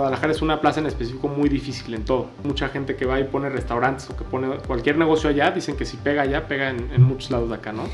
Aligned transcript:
Guadalajara 0.00 0.32
es 0.32 0.42
una 0.42 0.60
plaza 0.60 0.80
en 0.80 0.86
específico 0.86 1.28
muy 1.28 1.48
difícil 1.48 1.94
en 1.94 2.04
todo. 2.04 2.30
Mucha 2.42 2.68
gente 2.68 2.96
que 2.96 3.04
va 3.04 3.20
y 3.20 3.24
pone 3.24 3.48
restaurantes 3.50 4.08
o 4.10 4.16
que 4.16 4.24
pone 4.24 4.48
cualquier 4.66 4.96
negocio 4.96 5.28
allá, 5.30 5.50
dicen 5.50 5.76
que 5.76 5.84
si 5.84 5.96
pega 5.98 6.22
allá, 6.22 6.48
pega 6.48 6.70
en, 6.70 6.90
en 6.92 7.02
muchos 7.02 7.30
lados 7.30 7.48
de 7.48 7.56
acá, 7.56 7.72
¿no? 7.72 7.84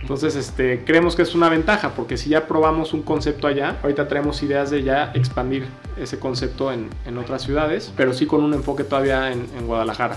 Entonces, 0.00 0.36
este, 0.36 0.84
creemos 0.84 1.16
que 1.16 1.22
es 1.22 1.34
una 1.34 1.48
ventaja, 1.48 1.94
porque 1.96 2.16
si 2.18 2.30
ya 2.30 2.46
probamos 2.46 2.92
un 2.92 3.02
concepto 3.02 3.46
allá, 3.46 3.76
ahorita 3.82 4.06
traemos 4.06 4.42
ideas 4.42 4.70
de 4.70 4.82
ya 4.82 5.10
expandir 5.14 5.66
ese 5.98 6.18
concepto 6.18 6.70
en, 6.70 6.90
en 7.06 7.16
otras 7.16 7.42
ciudades, 7.42 7.92
pero 7.96 8.12
sí 8.12 8.26
con 8.26 8.44
un 8.44 8.52
enfoque 8.52 8.84
todavía 8.84 9.32
en, 9.32 9.46
en 9.58 9.66
Guadalajara. 9.66 10.16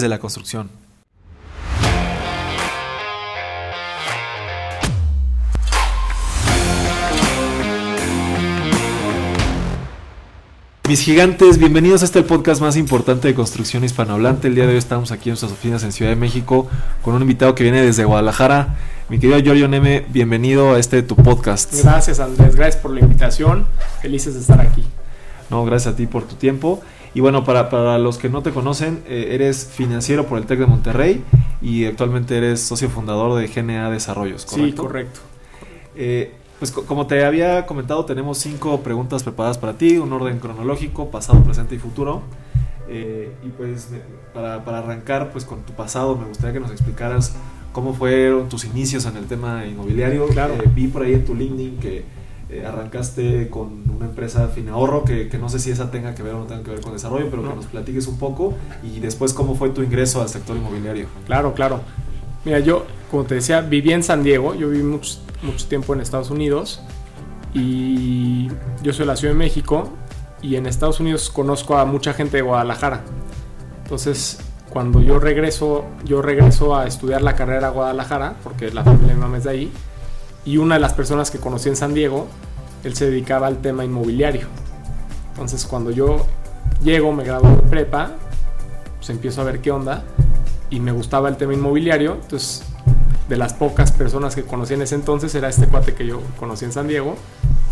de 0.00 0.08
la 0.08 0.18
construcción. 0.18 0.70
Mis 10.88 11.00
gigantes, 11.00 11.58
bienvenidos 11.58 12.02
a 12.02 12.04
este 12.04 12.18
el 12.18 12.24
podcast 12.24 12.60
más 12.60 12.76
importante 12.76 13.28
de 13.28 13.34
construcción 13.34 13.84
hispanohablante. 13.84 14.48
El 14.48 14.54
día 14.54 14.66
de 14.66 14.72
hoy 14.72 14.78
estamos 14.78 15.12
aquí 15.12 15.28
en 15.28 15.32
nuestras 15.32 15.52
oficinas 15.52 15.82
en 15.84 15.92
Ciudad 15.92 16.10
de 16.10 16.16
México 16.16 16.68
con 17.02 17.14
un 17.14 17.22
invitado 17.22 17.54
que 17.54 17.62
viene 17.62 17.82
desde 17.82 18.04
Guadalajara. 18.04 18.76
Mi 19.08 19.18
querido 19.18 19.38
Giorgio 19.38 19.68
Neme, 19.68 20.04
bienvenido 20.08 20.74
a 20.74 20.78
este 20.78 21.02
tu 21.02 21.16
podcast. 21.16 21.72
Gracias 21.82 22.18
Andrés, 22.18 22.56
gracias 22.56 22.82
por 22.82 22.90
la 22.90 23.00
invitación, 23.00 23.66
felices 24.00 24.34
de 24.34 24.40
estar 24.40 24.60
aquí. 24.60 24.84
No, 25.50 25.64
gracias 25.64 25.94
a 25.94 25.96
ti 25.96 26.06
por 26.06 26.24
tu 26.24 26.34
tiempo. 26.34 26.82
Y 27.14 27.20
bueno, 27.20 27.44
para, 27.44 27.68
para 27.68 27.98
los 27.98 28.16
que 28.18 28.28
no 28.28 28.42
te 28.42 28.50
conocen, 28.52 29.02
eh, 29.06 29.28
eres 29.32 29.66
financiero 29.66 30.26
por 30.26 30.38
el 30.38 30.46
TEC 30.46 30.60
de 30.60 30.66
Monterrey 30.66 31.22
y 31.60 31.84
actualmente 31.84 32.36
eres 32.38 32.60
socio 32.62 32.88
fundador 32.88 33.38
de 33.38 33.48
GNA 33.48 33.90
Desarrollos, 33.90 34.46
¿correcto? 34.46 34.82
Sí, 34.82 34.86
correcto. 34.88 35.20
Eh, 35.94 36.32
pues 36.58 36.70
co- 36.70 36.84
como 36.86 37.06
te 37.06 37.24
había 37.24 37.66
comentado, 37.66 38.04
tenemos 38.06 38.38
cinco 38.38 38.80
preguntas 38.80 39.22
preparadas 39.24 39.58
para 39.58 39.74
ti, 39.74 39.98
un 39.98 40.12
orden 40.12 40.38
cronológico, 40.38 41.10
pasado, 41.10 41.42
presente 41.44 41.74
y 41.74 41.78
futuro. 41.78 42.22
Eh, 42.88 43.32
y 43.44 43.48
pues 43.48 43.88
para, 44.32 44.64
para 44.64 44.78
arrancar 44.78 45.32
pues 45.32 45.44
con 45.44 45.62
tu 45.62 45.72
pasado, 45.74 46.16
me 46.16 46.26
gustaría 46.26 46.54
que 46.54 46.60
nos 46.60 46.70
explicaras 46.70 47.34
cómo 47.72 47.94
fueron 47.94 48.48
tus 48.48 48.64
inicios 48.64 49.04
en 49.06 49.16
el 49.18 49.26
tema 49.26 49.66
inmobiliario. 49.66 50.26
Claro. 50.28 50.54
Eh, 50.54 50.68
vi 50.74 50.88
por 50.88 51.02
ahí 51.02 51.12
en 51.14 51.24
tu 51.24 51.34
LinkedIn 51.34 51.76
que 51.78 52.04
eh, 52.52 52.66
arrancaste 52.66 53.48
con 53.48 53.82
una 53.96 54.06
empresa 54.06 54.48
Finahorro, 54.48 55.04
que, 55.04 55.28
que 55.28 55.38
no 55.38 55.48
sé 55.48 55.58
si 55.58 55.70
esa 55.70 55.90
tenga 55.90 56.14
que 56.14 56.22
ver 56.22 56.34
o 56.34 56.40
no 56.40 56.44
tenga 56.44 56.62
que 56.62 56.70
ver 56.70 56.80
con 56.80 56.92
desarrollo, 56.92 57.28
pero 57.30 57.42
No. 57.42 57.50
que 57.50 57.56
nos 57.56 57.66
platiques 57.66 58.06
un 58.06 58.18
poco 58.18 58.54
y 58.82 59.00
después 59.00 59.32
cómo 59.32 59.54
fue 59.54 59.70
tu 59.70 59.82
ingreso 59.82 60.20
al 60.20 60.28
sector 60.28 60.56
inmobiliario. 60.56 61.06
Claro, 61.26 61.54
claro. 61.54 61.80
Mira, 62.44 62.58
yo, 62.58 62.84
como 63.10 63.24
te 63.24 63.36
decía, 63.36 63.60
viví 63.60 63.92
en 63.92 64.02
San 64.02 64.22
Diego, 64.22 64.54
yo 64.54 64.68
viví 64.68 64.82
mucho, 64.82 65.18
mucho 65.42 65.66
tiempo 65.66 65.94
en 65.94 66.00
Estados 66.00 66.30
Unidos 66.30 66.82
y 67.54 68.48
yo 68.82 68.92
soy 68.92 69.00
de 69.00 69.06
la 69.06 69.16
Ciudad 69.16 69.34
de 69.34 69.38
México 69.38 69.90
y 70.40 70.56
en 70.56 70.66
Estados 70.66 71.00
Unidos 71.00 71.30
conozco 71.30 71.76
a 71.78 71.84
mucha 71.84 72.12
gente 72.14 72.38
de 72.38 72.42
Guadalajara. 72.42 73.02
Entonces, 73.84 74.38
cuando 74.70 75.00
yo 75.00 75.18
regreso, 75.18 75.84
yo 76.04 76.22
regreso 76.22 76.74
a 76.74 76.86
estudiar 76.86 77.22
la 77.22 77.34
carrera 77.36 77.68
a 77.68 77.70
Guadalajara, 77.70 78.34
porque 78.42 78.70
la 78.72 78.82
familia 78.82 79.08
de 79.08 79.14
mi 79.14 79.20
mamá 79.20 79.38
es 79.38 79.44
de 79.44 79.50
ahí, 79.50 79.72
y 80.44 80.56
una 80.56 80.74
de 80.74 80.80
las 80.80 80.92
personas 80.92 81.30
que 81.30 81.38
conocí 81.38 81.68
en 81.68 81.76
San 81.76 81.94
Diego, 81.94 82.28
él 82.84 82.94
se 82.94 83.06
dedicaba 83.06 83.46
al 83.46 83.58
tema 83.58 83.84
inmobiliario. 83.84 84.48
Entonces, 85.30 85.64
cuando 85.64 85.90
yo 85.90 86.26
llego, 86.82 87.12
me 87.12 87.24
graduo 87.24 87.56
de 87.56 87.62
prepa, 87.62 88.12
pues 88.96 89.10
empiezo 89.10 89.40
a 89.40 89.44
ver 89.44 89.60
qué 89.60 89.70
onda 89.70 90.04
y 90.70 90.80
me 90.80 90.92
gustaba 90.92 91.28
el 91.28 91.36
tema 91.36 91.54
inmobiliario. 91.54 92.18
Entonces, 92.22 92.64
de 93.28 93.36
las 93.36 93.54
pocas 93.54 93.92
personas 93.92 94.34
que 94.34 94.42
conocí 94.42 94.74
en 94.74 94.82
ese 94.82 94.94
entonces, 94.94 95.34
era 95.34 95.48
este 95.48 95.66
cuate 95.66 95.94
que 95.94 96.06
yo 96.06 96.20
conocí 96.38 96.64
en 96.64 96.72
San 96.72 96.88
Diego. 96.88 97.16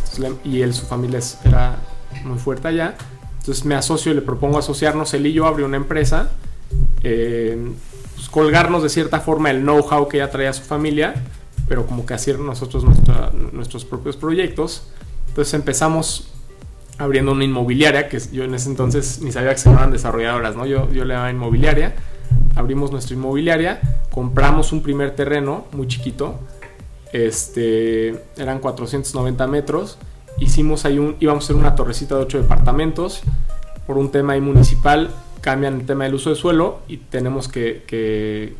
Entonces, 0.04 0.38
y 0.44 0.62
él, 0.62 0.74
su 0.74 0.86
familia 0.86 1.20
era 1.44 1.76
muy 2.24 2.38
fuerte 2.38 2.68
allá. 2.68 2.94
Entonces 3.38 3.64
me 3.64 3.74
asocio 3.74 4.12
y 4.12 4.14
le 4.14 4.22
propongo 4.22 4.58
asociarnos. 4.58 5.12
Él 5.14 5.26
y 5.26 5.32
yo 5.32 5.46
abrí 5.46 5.64
una 5.64 5.76
empresa. 5.76 6.30
eh, 7.02 7.72
pues, 8.20 8.28
colgarnos 8.28 8.82
de 8.82 8.90
cierta 8.90 9.20
forma 9.20 9.50
el 9.50 9.62
know-how 9.62 10.06
que 10.06 10.18
ya 10.18 10.30
traía 10.30 10.52
su 10.52 10.62
familia, 10.62 11.14
pero 11.70 11.86
como 11.86 12.04
que 12.04 12.14
hacer 12.14 12.40
nosotros 12.40 12.82
nuestra- 12.82 13.30
nuestros 13.52 13.84
propios 13.84 14.16
proyectos. 14.16 14.88
Entonces 15.28 15.54
empezamos 15.54 16.32
abriendo 16.98 17.30
una 17.30 17.44
inmobiliaria, 17.44 18.08
que 18.08 18.18
yo 18.32 18.42
en 18.42 18.54
ese 18.56 18.68
entonces 18.70 19.20
ni 19.22 19.30
sabía 19.30 19.52
que 19.52 19.58
se 19.58 19.68
llamaban 19.68 19.92
desarrolladoras, 19.92 20.56
¿no? 20.56 20.66
Yo, 20.66 20.90
yo 20.90 21.04
le 21.04 21.14
llamaba 21.14 21.30
inmobiliaria. 21.30 21.94
Abrimos 22.56 22.90
nuestra 22.90 23.14
inmobiliaria, 23.14 23.80
compramos 24.10 24.72
un 24.72 24.82
primer 24.82 25.14
terreno 25.14 25.66
muy 25.70 25.86
chiquito, 25.86 26.40
este, 27.12 28.20
eran 28.36 28.58
490 28.58 29.46
metros. 29.46 29.96
Hicimos 30.40 30.84
ahí 30.84 30.98
un, 30.98 31.16
íbamos 31.20 31.44
a 31.44 31.46
hacer 31.46 31.56
una 31.56 31.76
torrecita 31.76 32.16
de 32.16 32.22
8 32.22 32.38
departamentos. 32.42 33.22
Por 33.86 33.96
un 33.96 34.10
tema 34.10 34.32
ahí 34.32 34.40
municipal, 34.40 35.10
cambian 35.40 35.74
el 35.80 35.86
tema 35.86 36.02
del 36.02 36.14
uso 36.14 36.30
de 36.30 36.36
suelo 36.36 36.80
y 36.88 36.96
tenemos 36.96 37.46
que, 37.46 37.84
que 37.86 38.54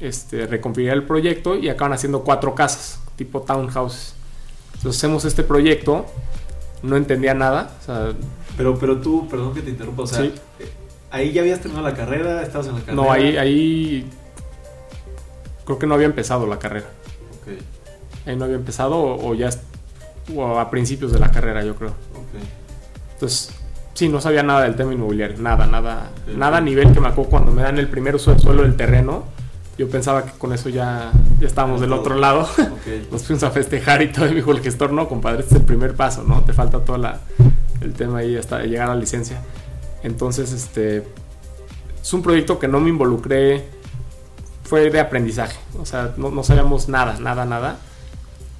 este, 0.00 0.46
reconfigurar 0.46 0.96
el 0.96 1.04
proyecto 1.04 1.56
y 1.56 1.68
acaban 1.68 1.92
haciendo 1.92 2.22
cuatro 2.24 2.54
casas, 2.54 3.00
tipo 3.16 3.42
townhouses. 3.42 4.14
Entonces 4.76 4.98
hacemos 4.98 5.24
este 5.24 5.42
proyecto, 5.42 6.06
no 6.82 6.96
entendía 6.96 7.34
nada, 7.34 7.70
o 7.82 7.84
sea, 7.84 8.12
Pero, 8.56 8.78
pero 8.78 8.98
tú, 9.00 9.28
perdón 9.28 9.52
que 9.54 9.60
te 9.62 9.70
interrumpa, 9.70 10.02
o 10.02 10.06
sea, 10.06 10.20
Sí. 10.22 10.32
eh, 10.60 10.70
ahí 11.10 11.32
ya 11.32 11.42
habías 11.42 11.60
terminado 11.60 11.86
la 11.88 11.94
carrera, 11.94 12.42
estabas 12.42 12.66
en 12.68 12.74
la 12.74 12.80
carrera. 12.80 12.96
no, 13.02 13.12
ahí, 13.12 13.36
ahí 13.36 14.06
creo 15.64 15.78
que 15.78 15.86
no 15.86 15.94
había 15.94 16.06
empezado 16.06 16.46
la 16.46 16.58
carrera. 16.58 16.86
Ahí 18.26 18.36
no 18.36 18.44
había 18.44 18.56
empezado 18.56 18.96
o, 18.98 19.30
o 19.30 19.34
ya 19.34 19.50
o 20.34 20.58
a 20.58 20.70
principios 20.70 21.12
de 21.12 21.18
la 21.18 21.30
carrera, 21.30 21.64
yo 21.64 21.74
creo. 21.74 21.90
ok. 21.90 22.42
Entonces, 23.14 23.50
sí, 23.94 24.08
no 24.08 24.20
sabía 24.20 24.42
nada 24.42 24.62
del 24.62 24.76
tema 24.76 24.92
inmobiliario, 24.92 25.38
nada, 25.38 25.66
nada, 25.66 26.10
nada 26.36 26.58
a 26.58 26.60
nivel 26.60 26.92
que 26.92 27.00
me 27.00 27.08
acuerdo 27.08 27.30
cuando 27.30 27.52
me 27.52 27.62
dan 27.62 27.78
el 27.78 27.88
primer 27.88 28.14
uso 28.14 28.30
del 28.30 28.40
suelo 28.40 28.62
del 28.62 28.76
terreno. 28.76 29.24
Yo 29.80 29.88
pensaba 29.88 30.26
que 30.26 30.32
con 30.36 30.52
eso 30.52 30.68
ya, 30.68 31.10
ya 31.40 31.46
estábamos 31.46 31.80
del 31.80 31.94
otro 31.94 32.14
lado. 32.14 32.42
Ok. 32.42 32.86
Nos 33.10 33.22
fuimos 33.24 33.42
a 33.44 33.50
festejar 33.50 34.02
y 34.02 34.12
todo. 34.12 34.26
Y 34.26 34.28
me 34.28 34.34
dijo 34.34 34.52
el 34.52 34.60
gestor, 34.60 34.92
no, 34.92 35.08
compadre, 35.08 35.40
este 35.40 35.54
es 35.54 35.60
el 35.62 35.66
primer 35.66 35.94
paso, 35.94 36.22
¿no? 36.22 36.44
Te 36.44 36.52
falta 36.52 36.84
todo 36.84 36.98
la, 36.98 37.20
el 37.80 37.94
tema 37.94 38.18
ahí 38.18 38.36
hasta 38.36 38.62
llegar 38.62 38.90
a 38.90 38.94
la 38.94 39.00
licencia. 39.00 39.40
Entonces, 40.02 40.52
este, 40.52 40.98
es 42.02 42.12
un 42.12 42.20
proyecto 42.20 42.58
que 42.58 42.68
no 42.68 42.78
me 42.78 42.90
involucré, 42.90 43.64
fue 44.64 44.90
de 44.90 45.00
aprendizaje. 45.00 45.58
O 45.80 45.86
sea, 45.86 46.12
no, 46.18 46.30
no 46.30 46.44
sabíamos 46.44 46.90
nada, 46.90 47.18
nada, 47.18 47.46
nada. 47.46 47.78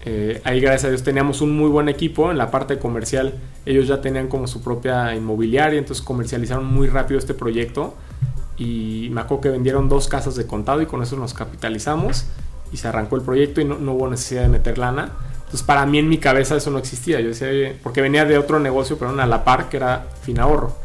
Eh, 0.06 0.40
ahí, 0.44 0.58
gracias 0.58 0.84
a 0.86 0.88
Dios, 0.88 1.02
teníamos 1.02 1.42
un 1.42 1.54
muy 1.54 1.68
buen 1.68 1.90
equipo. 1.90 2.30
En 2.30 2.38
la 2.38 2.50
parte 2.50 2.78
comercial, 2.78 3.34
ellos 3.66 3.86
ya 3.86 4.00
tenían 4.00 4.28
como 4.28 4.46
su 4.46 4.62
propia 4.62 5.14
inmobiliaria, 5.14 5.78
entonces 5.78 6.02
comercializaron 6.02 6.64
muy 6.64 6.88
rápido 6.88 7.18
este 7.18 7.34
proyecto. 7.34 7.94
Y 8.60 9.08
me 9.10 9.22
acuerdo 9.22 9.40
que 9.40 9.48
vendieron 9.48 9.88
dos 9.88 10.06
casas 10.06 10.36
de 10.36 10.46
contado 10.46 10.82
y 10.82 10.86
con 10.86 11.02
eso 11.02 11.16
nos 11.16 11.32
capitalizamos 11.32 12.26
y 12.70 12.76
se 12.76 12.88
arrancó 12.88 13.16
el 13.16 13.22
proyecto 13.22 13.62
y 13.62 13.64
no, 13.64 13.78
no 13.78 13.94
hubo 13.94 14.10
necesidad 14.10 14.42
de 14.42 14.48
meter 14.48 14.76
lana. 14.76 15.12
Entonces, 15.38 15.62
para 15.62 15.86
mí 15.86 15.98
en 15.98 16.10
mi 16.10 16.18
cabeza 16.18 16.56
eso 16.56 16.70
no 16.70 16.78
existía. 16.78 17.20
Yo 17.20 17.28
decía, 17.28 17.48
porque 17.82 18.02
venía 18.02 18.26
de 18.26 18.36
otro 18.36 18.60
negocio, 18.60 18.98
pero 18.98 19.18
a 19.18 19.26
la 19.26 19.44
par, 19.44 19.70
que 19.70 19.78
era 19.78 20.08
Finahorro, 20.22 20.76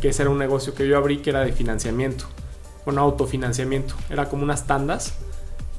que 0.00 0.10
ese 0.10 0.22
era 0.22 0.30
un 0.30 0.38
negocio 0.38 0.76
que 0.76 0.86
yo 0.86 0.96
abrí 0.96 1.18
que 1.18 1.30
era 1.30 1.40
de 1.40 1.52
financiamiento, 1.52 2.26
bueno, 2.84 3.00
autofinanciamiento. 3.00 3.96
Era 4.10 4.28
como 4.28 4.44
unas 4.44 4.68
tandas 4.68 5.14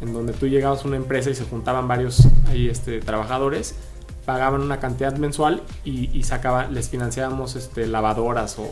en 0.02 0.12
donde 0.12 0.34
tú 0.34 0.48
llegabas 0.48 0.84
a 0.84 0.90
una 0.90 0.98
empresa 0.98 1.30
y 1.30 1.36
se 1.36 1.46
juntaban 1.46 1.88
varios 1.88 2.28
ahí, 2.50 2.68
este, 2.68 3.00
trabajadores, 3.00 3.76
pagaban 4.26 4.62
una 4.62 4.82
cantidad 4.82 5.16
mensual 5.16 5.64
y, 5.86 6.10
y 6.12 6.26
les 6.72 6.90
financiábamos 6.90 7.56
este, 7.56 7.88
lavadoras 7.88 8.60
o 8.60 8.68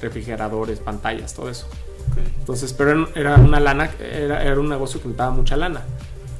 refrigeradores, 0.00 0.78
pantallas, 0.78 1.34
todo 1.34 1.50
eso. 1.50 1.66
Ok. 2.10 2.18
Entonces, 2.40 2.72
pero 2.72 3.08
era- 3.14 3.36
una 3.36 3.60
lana, 3.60 3.90
era, 4.00 4.42
era 4.42 4.58
un 4.60 4.68
negocio 4.68 5.00
que 5.00 5.06
necesitaba 5.08 5.30
mucha 5.30 5.56
lana. 5.56 5.82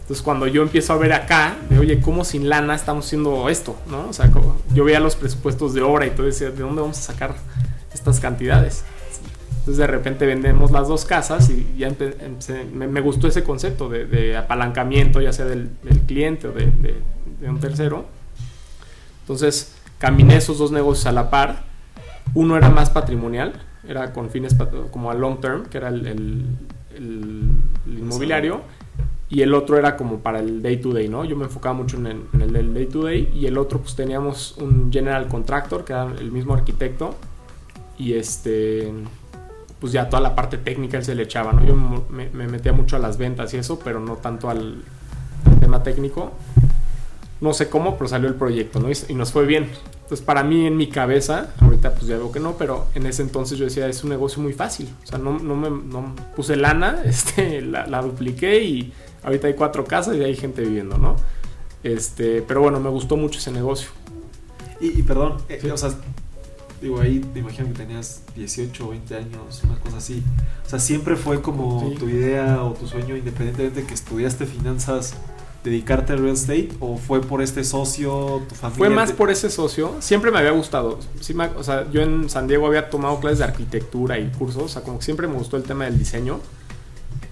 Entonces, 0.03 0.23
cuando 0.23 0.47
yo 0.47 0.63
empiezo 0.63 0.93
a 0.93 0.97
ver 0.97 1.13
acá, 1.13 1.57
de 1.71 1.79
oye, 1.79 2.01
¿cómo 2.01 2.25
sin 2.25 2.49
lana 2.49 2.75
estamos 2.75 3.07
haciendo 3.07 3.49
esto? 3.49 3.77
¿No? 3.89 4.09
O 4.09 4.13
sea, 4.13 4.31
como- 4.31 4.57
yo 4.75 4.85
veía 4.85 5.01
los 5.01 5.17
presupuestos 5.17 5.75
de 5.75 5.83
obra 5.83 6.07
y 6.07 6.11
todo 6.11 6.27
decía, 6.27 6.51
¿de 6.51 6.61
dónde 6.63 6.81
vamos 6.83 6.99
a 6.99 7.03
sacar 7.03 7.35
estas 7.95 8.19
cantidades? 8.21 8.85
Entonces, 9.61 9.77
de 9.77 9.87
repente 9.87 10.27
vendemos 10.27 10.73
las 10.73 10.89
dos 10.89 11.05
casas 11.05 11.49
y 11.51 11.73
ya 11.79 11.89
empe- 11.89 12.17
empecé- 12.21 12.65
me, 12.65 12.89
me 12.89 13.01
gustó 13.01 13.29
ese 13.29 13.45
concepto 13.45 13.89
de, 13.89 14.07
de 14.07 14.37
apalancamiento, 14.37 15.21
ya 15.21 15.33
sea 15.33 15.45
del, 15.45 15.71
del 15.85 16.01
cliente 16.01 16.49
o 16.49 16.53
de, 16.53 16.67
de- 16.67 17.01
de 17.41 17.49
un 17.49 17.61
tercero. 17.61 18.05
Entonces, 19.21 19.73
caminé 19.99 20.37
esos 20.37 20.59
dos 20.59 20.73
negocios 20.73 21.07
a 21.07 21.13
la 21.13 21.31
par 21.31 21.63
Uno 22.35 22.57
era 22.57 22.71
más 22.71 22.91
patrimonial, 22.91 23.53
era 23.87 24.13
con 24.13 24.31
fines 24.31 24.57
como 24.91 25.11
a 25.11 25.15
long 25.15 25.41
term, 25.41 25.65
que 25.65 25.79
era 25.79 25.89
el, 25.89 26.47
inmobiliario, 27.87 28.61
y 29.29 29.43
el 29.43 29.55
otro 29.55 29.79
era 29.79 29.97
como 29.97 30.19
para 30.19 30.41
el 30.41 30.63
day 30.63 30.77
to 30.77 30.93
day, 30.93 31.09
¿no? 31.09 31.25
Yo 31.25 31.37
me 31.37 31.45
enfocaba 31.45 31.75
mucho 31.75 31.97
en 31.97 32.07
el, 32.07 32.23
en 32.35 32.57
el, 32.57 32.75
day 32.75 32.87
to 32.87 33.05
day, 33.05 33.33
y 33.35 33.47
el 33.47 33.59
otro 33.59 33.81
pues 33.81 33.97
teníamos 33.97 34.57
un 34.59 34.93
general 34.93 35.27
contractor, 35.27 35.85
que 35.85 35.93
era 35.93 36.05
el 36.05 36.31
mismo 36.31 36.55
arquitecto, 36.55 37.15
y 37.99 38.15
este 38.15 38.93
pues 39.83 39.93
ya 39.93 40.09
toda 40.09 40.23
la 40.23 40.37
parte 40.37 40.59
técnica 40.59 40.97
él 40.97 41.05
se 41.05 41.17
le 41.17 41.25
echaba, 41.25 41.53
¿no? 41.53 41.65
Yo 41.67 41.75
me, 41.75 42.29
metía 42.31 42.73
mucho 42.73 42.95
a 42.95 43.01
las 43.01 43.19
ventas 43.19 43.53
y 43.53 43.57
eso, 43.57 43.81
pero 43.81 43.99
no 43.99 44.15
tanto 44.15 44.49
al, 44.49 44.81
tema 45.59 45.83
técnico. 45.83 46.31
No 47.41 47.53
sé 47.53 47.69
cómo, 47.69 47.97
pero 47.97 48.07
salió 48.07 48.29
el 48.29 48.37
proyecto, 48.37 48.79
¿no? 48.79 48.89
Y, 48.89 49.15
nos 49.15 49.33
fue 49.33 49.45
bien. 49.45 49.69
Entonces, 49.95 50.21
para 50.25 50.45
mí, 50.45 50.69
en 50.69 50.77
mi 50.77 50.87
cabeza, 50.87 51.53
ahorita 51.83 51.99
pues 51.99 52.07
ya 52.07 52.17
veo 52.17 52.31
que 52.31 52.41
no, 52.41 52.57
pero 52.57 52.87
en 52.95 53.07
ese 53.07 53.23
entonces 53.23 53.59
yo 53.59 53.65
decía, 53.65 53.89
es 53.89 54.03
un 54.05 54.11
negocio 54.11 54.43
muy 54.43 54.53
fácil. 54.53 54.89
O 55.03 55.07
sea, 55.07 55.19
no, 55.19 55.39
no 55.39 55.57
me 55.57 55.71
no 55.71 56.15
puse 56.37 56.57
lana, 56.57 57.03
este, 57.05 57.61
la, 57.61 58.03
dupliqué 58.03 58.63
y 58.63 58.93
ahorita 59.23 59.49
hay 59.49 59.55
cuatro 59.55 59.85
casas 59.85 60.17
y 60.17 60.23
hay 60.23 60.37
gente 60.37 60.63
viviendo, 60.63 60.99
¿no? 60.99 61.17
Este, 61.83 62.43
pero 62.43 62.61
bueno, 62.61 62.79
me 62.81 62.91
gustó 62.91 63.17
mucho 63.17 63.39
ese 63.39 63.51
negocio. 63.51 63.91
Y, 64.81 65.03
perdón, 65.03 65.37
eh, 65.49 65.71
o 65.71 65.77
sea, 65.77 65.91
Digo, 66.81 67.01
ahí 67.01 67.25
me 67.33 67.39
imagino 67.39 67.69
que 67.69 67.75
tenías 67.75 68.23
18 68.35 68.85
o 68.85 68.91
20 68.91 69.15
años, 69.15 69.63
una 69.63 69.79
cosa 69.79 69.99
así. 69.99 70.21
O 70.67 70.69
sea, 70.69 70.81
siempre 70.81 71.15
fue 71.15 71.41
como 71.41 71.93
tu 71.97 72.09
idea 72.09 72.61
o 72.65 72.73
tu 72.73 72.89
sueño, 72.89 73.17
independientemente 73.17 73.83
de 73.83 73.87
que 73.87 73.95
estudiaste 73.95 74.47
finanzas, 74.47 75.15
dedicarte 75.65 76.13
al 76.13 76.21
real 76.21 76.35
estate 76.35 76.71
o 76.81 76.97
fue 76.97 77.21
por 77.21 77.43
este 77.43 77.65
socio, 77.65 78.43
tu 78.49 78.55
familia? 78.55 78.79
Fue 78.79 78.91
más 78.91 79.13
por 79.13 79.31
ese 79.31 79.51
socio. 79.51 79.97
Siempre 80.01 80.31
me 80.31 80.39
había 80.39 80.51
gustado. 80.51 80.99
Sí 81.21 81.35
o 81.57 81.63
sea, 81.63 81.91
yo 81.91 82.03
en 82.03 82.29
San 82.29 82.49
Diego 82.49 82.67
había 82.67 82.91
tomado 82.91 83.21
clases 83.21 83.39
de 83.39 83.45
arquitectura 83.45 84.19
y 84.19 84.29
cursos. 84.31 84.63
O 84.63 84.69
sea, 84.69 84.83
como 84.83 84.99
que 84.99 85.05
siempre 85.05 85.27
me 85.27 85.35
gustó 85.35 85.57
el 85.57 85.63
tema 85.63 85.85
del 85.85 85.99
diseño. 85.99 86.41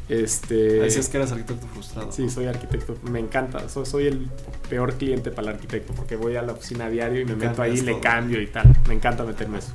Este, 0.09 0.55
Decías 0.55 1.09
que 1.09 1.19
eras 1.19 1.31
arquitecto 1.31 1.67
frustrado. 1.69 2.11
Sí, 2.11 2.29
soy 2.29 2.47
arquitecto. 2.47 2.97
Me 3.11 3.21
encanta. 3.21 3.69
Soy, 3.69 4.07
el 4.07 4.29
peor 4.69 4.95
cliente 4.95 5.31
para 5.31 5.49
el 5.49 5.55
arquitecto 5.55 5.93
porque 5.93 6.17
voy 6.17 6.37
a 6.37 6.43
la 6.43 6.53
oficina 6.53 6.87
a 6.87 6.91
diario 6.91 7.21
y 7.21 7.25
me, 7.25 7.37
meto 7.37 7.63
ahí, 7.63 7.81
le 7.81 8.01
cambio 8.01 8.41
y 8.41 8.49
tal. 8.49 8.75
Me 8.89 8.95
encanta 8.95 9.25
meterme 9.25 9.59
eso. 9.59 9.73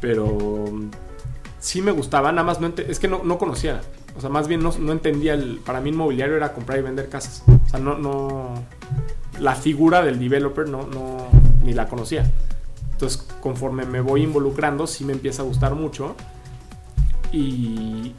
Pero 0.00 0.72
sí 1.60 1.80
me 1.80 1.92
gustaba, 1.92 2.30
nada 2.32 2.44
más 2.44 2.60
no 2.60 2.72
es 2.76 2.98
que 2.98 3.08
no, 3.08 3.22
no, 3.22 3.38
conocía. 3.38 3.80
O 4.16 4.20
sea, 4.20 4.30
más 4.30 4.48
bien 4.48 4.62
no, 4.62 4.92
entendía. 4.92 5.34
El, 5.34 5.58
para 5.58 5.80
mí, 5.80 5.90
inmobiliario 5.90 6.36
era 6.36 6.52
comprar 6.52 6.78
y 6.78 6.82
vender 6.82 7.08
casas. 7.08 7.42
O 7.46 7.68
sea, 7.68 7.80
no. 7.80 7.98
no 7.98 8.54
la 9.40 9.54
figura 9.54 10.02
del 10.02 10.18
developer 10.18 10.68
no, 10.68 10.86
no, 10.86 11.26
ni 11.62 11.72
la 11.72 11.88
conocía. 11.88 12.30
Entonces, 12.92 13.26
conforme 13.40 13.84
me 13.84 14.00
voy 14.00 14.22
involucrando, 14.22 14.86
sí 14.86 15.04
me 15.04 15.12
empieza 15.12 15.42
a 15.42 15.44
gustar 15.44 15.74
mucho. 15.74 16.14
Y, 17.32 18.14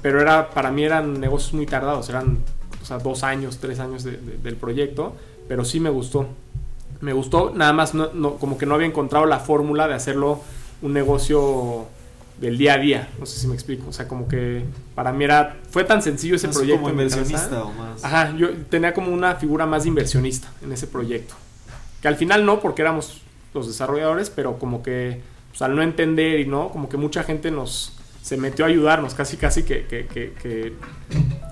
pero 0.00 0.20
era, 0.20 0.50
para 0.50 0.70
mí 0.70 0.84
eran 0.84 1.20
negocios 1.20 1.54
muy 1.54 1.66
tardados, 1.66 2.08
eran 2.08 2.38
o 2.80 2.84
sea, 2.84 2.98
dos 2.98 3.24
años, 3.24 3.58
tres 3.58 3.80
años 3.80 4.04
del 4.04 4.56
proyecto, 4.56 5.14
pero 5.48 5.64
sí 5.64 5.80
me 5.80 5.90
gustó. 5.90 6.28
Me 7.00 7.12
gustó, 7.12 7.52
nada 7.54 7.72
más 7.72 7.92
como 8.38 8.58
que 8.58 8.66
no 8.66 8.76
había 8.76 8.86
encontrado 8.86 9.26
la 9.26 9.40
fórmula 9.40 9.88
de 9.88 9.94
hacerlo 9.94 10.40
un 10.82 10.92
negocio 10.92 11.86
del 12.38 12.58
día 12.58 12.74
a 12.74 12.78
día, 12.78 13.08
no 13.18 13.26
sé 13.26 13.38
si 13.38 13.46
me 13.46 13.54
explico, 13.54 13.88
o 13.88 13.92
sea, 13.92 14.08
como 14.08 14.26
que 14.26 14.64
para 14.94 15.12
mí 15.12 15.24
era, 15.24 15.56
fue 15.70 15.84
tan 15.84 16.02
sencillo 16.02 16.36
ese 16.36 16.48
proyecto. 16.48 16.80
como 16.80 16.90
inversionista 16.90 17.64
o 17.64 17.72
más. 17.72 18.04
Ajá, 18.04 18.34
yo 18.36 18.50
tenía 18.68 18.92
como 18.92 19.12
una 19.12 19.36
figura 19.36 19.66
más 19.66 19.84
de 19.84 19.90
inversionista 19.90 20.50
en 20.62 20.72
ese 20.72 20.86
proyecto, 20.86 21.34
que 22.00 22.08
al 22.08 22.16
final 22.16 22.44
no, 22.44 22.60
porque 22.60 22.82
éramos 22.82 23.22
los 23.54 23.66
desarrolladores, 23.66 24.30
pero 24.30 24.58
como 24.58 24.82
que, 24.82 25.20
pues, 25.50 25.62
al 25.62 25.76
no 25.76 25.82
entender 25.82 26.40
y 26.40 26.46
no, 26.46 26.70
como 26.70 26.88
que 26.88 26.96
mucha 26.96 27.22
gente 27.22 27.50
nos, 27.50 27.96
se 28.22 28.36
metió 28.36 28.64
a 28.64 28.68
ayudarnos, 28.68 29.14
casi 29.14 29.36
casi 29.36 29.62
que, 29.64 29.86
que, 29.86 30.06
que, 30.06 30.72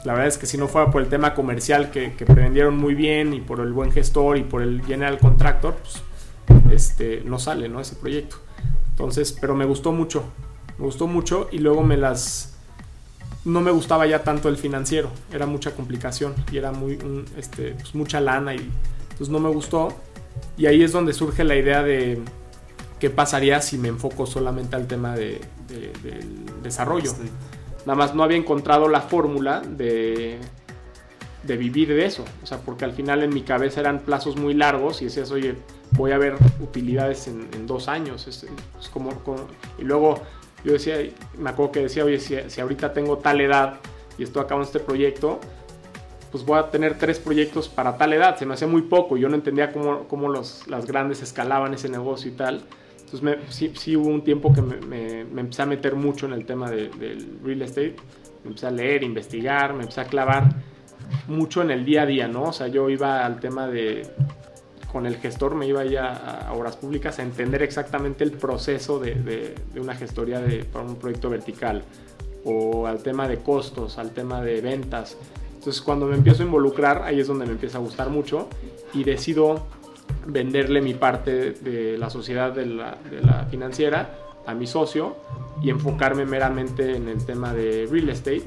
la 0.05 0.15
verdad 0.15 0.29
es 0.29 0.39
que 0.39 0.47
si 0.47 0.57
no 0.57 0.67
fuera 0.67 0.91
por 0.91 1.03
el 1.03 1.09
tema 1.09 1.35
comercial 1.35 1.91
que, 1.91 2.15
que 2.15 2.25
prevendieron 2.25 2.77
muy 2.77 2.95
bien 2.95 3.35
y 3.35 3.41
por 3.41 3.61
el 3.61 3.73
buen 3.73 3.93
gestor 3.93 4.39
y 4.39 4.43
por 4.43 4.63
el 4.63 4.83
general 4.83 5.19
contractor, 5.19 5.77
pues 5.77 6.03
este, 6.73 7.23
no 7.25 7.39
sale 7.39 7.69
¿no? 7.69 7.81
ese 7.81 7.97
proyecto. 7.97 8.37
Entonces, 8.91 9.37
pero 9.39 9.55
me 9.55 9.65
gustó 9.65 9.93
mucho, 9.93 10.25
me 10.81 10.87
gustó 10.87 11.07
mucho 11.07 11.49
y 11.53 11.59
luego 11.59 11.83
me 11.83 11.99
las... 11.99 12.55
No 13.45 13.61
me 13.61 13.71
gustaba 13.71 14.07
ya 14.07 14.23
tanto 14.23 14.49
el 14.49 14.57
financiero, 14.57 15.11
era 15.33 15.47
mucha 15.47 15.75
complicación 15.75 16.35
y 16.51 16.59
era 16.59 16.73
muy, 16.73 16.99
este, 17.39 17.73
pues 17.73 17.95
mucha 17.95 18.21
lana 18.21 18.55
y 18.55 18.71
entonces 19.03 19.29
no 19.29 19.41
me 19.41 19.49
gustó. 19.51 19.95
Y 20.57 20.67
ahí 20.67 20.83
es 20.83 20.93
donde 20.93 21.13
surge 21.13 21.45
la 21.45 21.57
idea 21.57 21.83
de 21.83 22.21
qué 22.99 23.09
pasaría 23.09 23.61
si 23.63 23.79
me 23.79 23.89
enfoco 23.89 24.27
solamente 24.27 24.77
al 24.77 24.87
tema 24.87 25.15
de, 25.15 25.41
del 25.69 26.63
desarrollo. 26.63 27.13
Nada 27.87 27.95
más 27.95 28.15
no 28.15 28.23
había 28.23 28.37
encontrado 28.37 28.89
la 28.89 29.01
fórmula 29.01 29.61
de, 29.61 30.39
de 31.43 31.57
vivir 31.57 31.89
de 31.89 32.05
eso. 32.05 32.25
O 32.43 32.47
sea, 32.47 32.59
porque 32.59 32.85
al 32.85 32.93
final 32.93 33.23
en 33.23 33.33
mi 33.33 33.43
cabeza 33.43 33.81
eran 33.81 34.01
plazos 34.01 34.37
muy 34.37 34.55
largos 34.55 35.01
y 35.01 35.07
decías, 35.07 35.31
oye, 35.31 35.57
voy 35.93 36.13
a 36.13 36.19
ver 36.19 36.37
utilidades 36.61 37.27
en, 37.27 37.67
dos 37.67 37.89
años. 37.89 38.27
Es, 38.27 38.47
como, 38.91 39.11
y 39.79 39.83
luego 39.83 40.21
yo 40.65 40.73
decía, 40.73 40.97
me 41.39 41.51
acuerdo 41.51 41.73
que 41.73 41.81
decía, 41.81 42.05
oye, 42.05 42.19
si, 42.19 42.61
ahorita 42.61 42.93
tengo 42.93 43.19
tal 43.19 43.41
edad 43.41 43.81
y 44.19 44.23
estoy 44.23 44.43
acabando 44.43 44.67
este 44.67 44.81
proyecto, 44.81 45.41
pues 46.31 46.45
voy 46.45 46.59
a 46.59 46.71
tener 46.71 46.99
tres 46.99 47.19
proyectos 47.19 47.69
para 47.69 47.97
tal 47.97 48.13
edad. 48.13 48.37
Se 48.37 48.47
me 48.47 48.55
hacía 48.55 48.69
muy 48.69 48.83
poco. 48.83 49.17
Yo 49.17 49.29
no 49.29 49.35
entendía 49.35 49.73
cómo, 49.73 50.07
cómo 50.07 50.29
los, 50.29 50.67
las 50.69 50.87
grandes 50.87 51.23
escalaban 51.23 51.75
ese 51.75 51.89
negocio 51.89 52.31
y 52.31 52.35
tal. 52.35 52.63
Entonces 53.01 53.39
sí, 53.49 53.73
sí, 53.75 53.97
hubo 53.97 54.09
un 54.09 54.23
tiempo 54.23 54.53
que 54.53 54.63
me, 54.63 55.21
empecé 55.21 55.63
a 55.63 55.67
meter 55.67 55.97
mucho 55.97 56.27
en 56.27 56.33
el 56.33 56.45
tema 56.45 56.71
del 56.71 57.39
real 57.43 57.63
estate. 57.63 57.97
Me 58.45 58.49
empecé 58.49 58.67
a 58.67 58.71
leer, 58.71 59.03
investigar, 59.03 59.75
me 59.75 59.83
empecé 59.83 60.03
a 60.03 60.05
clavar 60.05 60.45
mucho 61.27 61.63
en 61.63 61.71
el 61.73 61.85
día 61.85 62.03
a 62.03 62.07
día, 62.07 62.29
¿no? 62.29 62.45
O 62.45 62.53
sea, 62.53 62.69
yo 62.69 62.89
iba 62.89 63.27
al 63.27 63.41
tema 63.41 63.67
de, 63.67 64.07
con 64.91 65.07
el 65.07 65.17
gestor 65.17 65.55
me 65.55 65.67
iba 65.67 65.85
ya 65.85 66.49
a 66.49 66.53
obras 66.53 66.77
públicas 66.77 67.19
a 67.19 67.23
entender 67.23 67.63
exactamente 67.63 68.25
el 68.25 68.33
proceso 68.33 68.99
de, 68.99 69.55
una 69.77 69.95
gestoría 69.95 70.41
de, 70.41 70.65
para 70.65 70.85
un 70.85 70.97
proyecto 70.97 71.31
vertical 71.31 71.85
o 72.45 72.87
al 72.87 73.03
tema 73.03 73.29
de 73.29 73.39
costos, 73.39 73.99
al 73.99 74.11
tema 74.11 74.43
de 74.43 74.61
ventas. 74.61 75.17
Entonces 75.55 75.83
cuando 75.83 76.07
me 76.07 76.17
empiezo 76.17 76.43
a 76.43 76.47
involucrar, 76.47 77.03
ahí 77.03 77.21
es 77.21 77.27
donde 77.27 77.47
me 77.47 77.53
empieza 77.53 77.79
a 77.79 77.81
gustar 77.81 78.09
mucho 78.09 78.49
y 78.95 79.05
decido 79.05 79.67
venderle 80.27 80.81
mi 80.81 80.95
parte 80.95 81.53
de 81.53 81.97
la 81.99 82.11
sociedad 82.11 82.53
de 82.53 82.67
la, 82.67 82.97
financiera 83.51 84.19
a 84.47 84.55
mi 84.55 84.67
socio 84.67 85.17
y 85.63 85.71
enfocarme 85.71 86.25
meramente 86.25 86.97
en 86.97 87.09
el 87.09 87.25
tema 87.25 87.53
de 87.53 87.87
real 87.91 88.09
estate. 88.09 88.45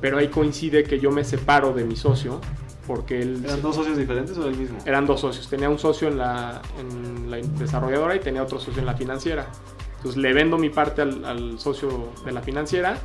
Pero 0.00 0.18
ahí 0.18 0.28
coincide 0.28 0.84
que 0.84 1.00
yo 1.00 1.10
me 1.10 1.24
separo 1.24 1.72
de 1.72 1.84
mi 1.84 1.96
socio 1.96 2.40
porque 2.86 3.20
él... 3.20 3.42
¿Eran 3.44 3.62
dos 3.62 3.76
socios 3.76 3.96
diferentes 3.96 4.36
o 4.38 4.46
el 4.46 4.56
mismo? 4.56 4.78
Eran 4.84 5.06
dos 5.06 5.20
socios. 5.20 5.48
Tenía 5.48 5.68
un 5.68 5.78
socio 5.78 6.08
en 6.08 6.18
la, 6.18 6.62
en 6.78 7.30
la 7.30 7.38
desarrolladora 7.38 8.16
y 8.16 8.20
tenía 8.20 8.42
otro 8.42 8.58
socio 8.58 8.80
en 8.80 8.86
la 8.86 8.94
financiera. 8.94 9.46
Entonces 9.96 10.16
le 10.16 10.32
vendo 10.32 10.58
mi 10.58 10.70
parte 10.70 11.02
al, 11.02 11.58
socio 11.58 12.12
de 12.24 12.32
la 12.32 12.42
financiera 12.42 12.98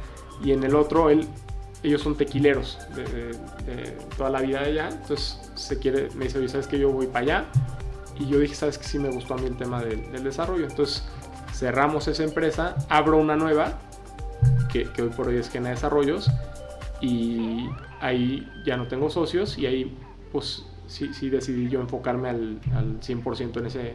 y 0.43 0.51
en 0.51 0.63
el 0.63 0.75
otro 0.75 1.09
él, 1.09 1.27
ellos 1.83 2.01
son 2.01 2.15
tequileros 2.15 2.77
de, 2.95 3.97
toda 4.17 4.29
la 4.29 4.41
vida 4.41 4.61
de 4.61 4.67
allá. 4.67 4.89
Entonces 4.89 5.39
se 5.55 5.79
quiere, 5.79 6.09
me 6.15 6.25
dice, 6.25 6.39
oye, 6.39 6.49
¿sabes 6.49 6.67
que 6.67 6.77
yo 6.77 6.91
voy 6.91 7.07
para 7.07 7.19
allá? 7.19 7.45
y 8.21 8.27
yo 8.27 8.39
dije, 8.39 8.55
sabes 8.55 8.77
que 8.77 8.83
sí 8.83 8.99
me 8.99 9.09
gustó 9.09 9.33
a 9.33 9.37
mí 9.37 9.47
el 9.47 9.57
tema 9.57 9.81
del, 9.81 10.23
desarrollo. 10.23 10.67
Entonces 10.67 11.03
cerramos 11.53 12.07
esa 12.07 12.23
empresa, 12.23 12.75
abro 12.89 13.17
una 13.17 13.35
nueva, 13.35 13.79
que, 14.71 14.89
hoy 15.01 15.09
por 15.09 15.27
hoy 15.27 15.37
es 15.37 15.49
Gena 15.49 15.69
Desarrollos, 15.69 16.29
y 17.01 17.67
ahí 18.01 18.47
ya 18.65 18.77
no 18.77 18.87
tengo 18.87 19.09
socios 19.09 19.57
y 19.57 19.65
ahí 19.65 19.95
pues 20.31 20.65
sí, 20.87 21.13
sí 21.13 21.29
decidí 21.29 21.69
yo 21.69 21.79
enfocarme 21.79 22.29
al, 22.29 22.59
al 22.75 22.99
100% 22.99 23.57
en 23.59 23.65
ese, 23.65 23.93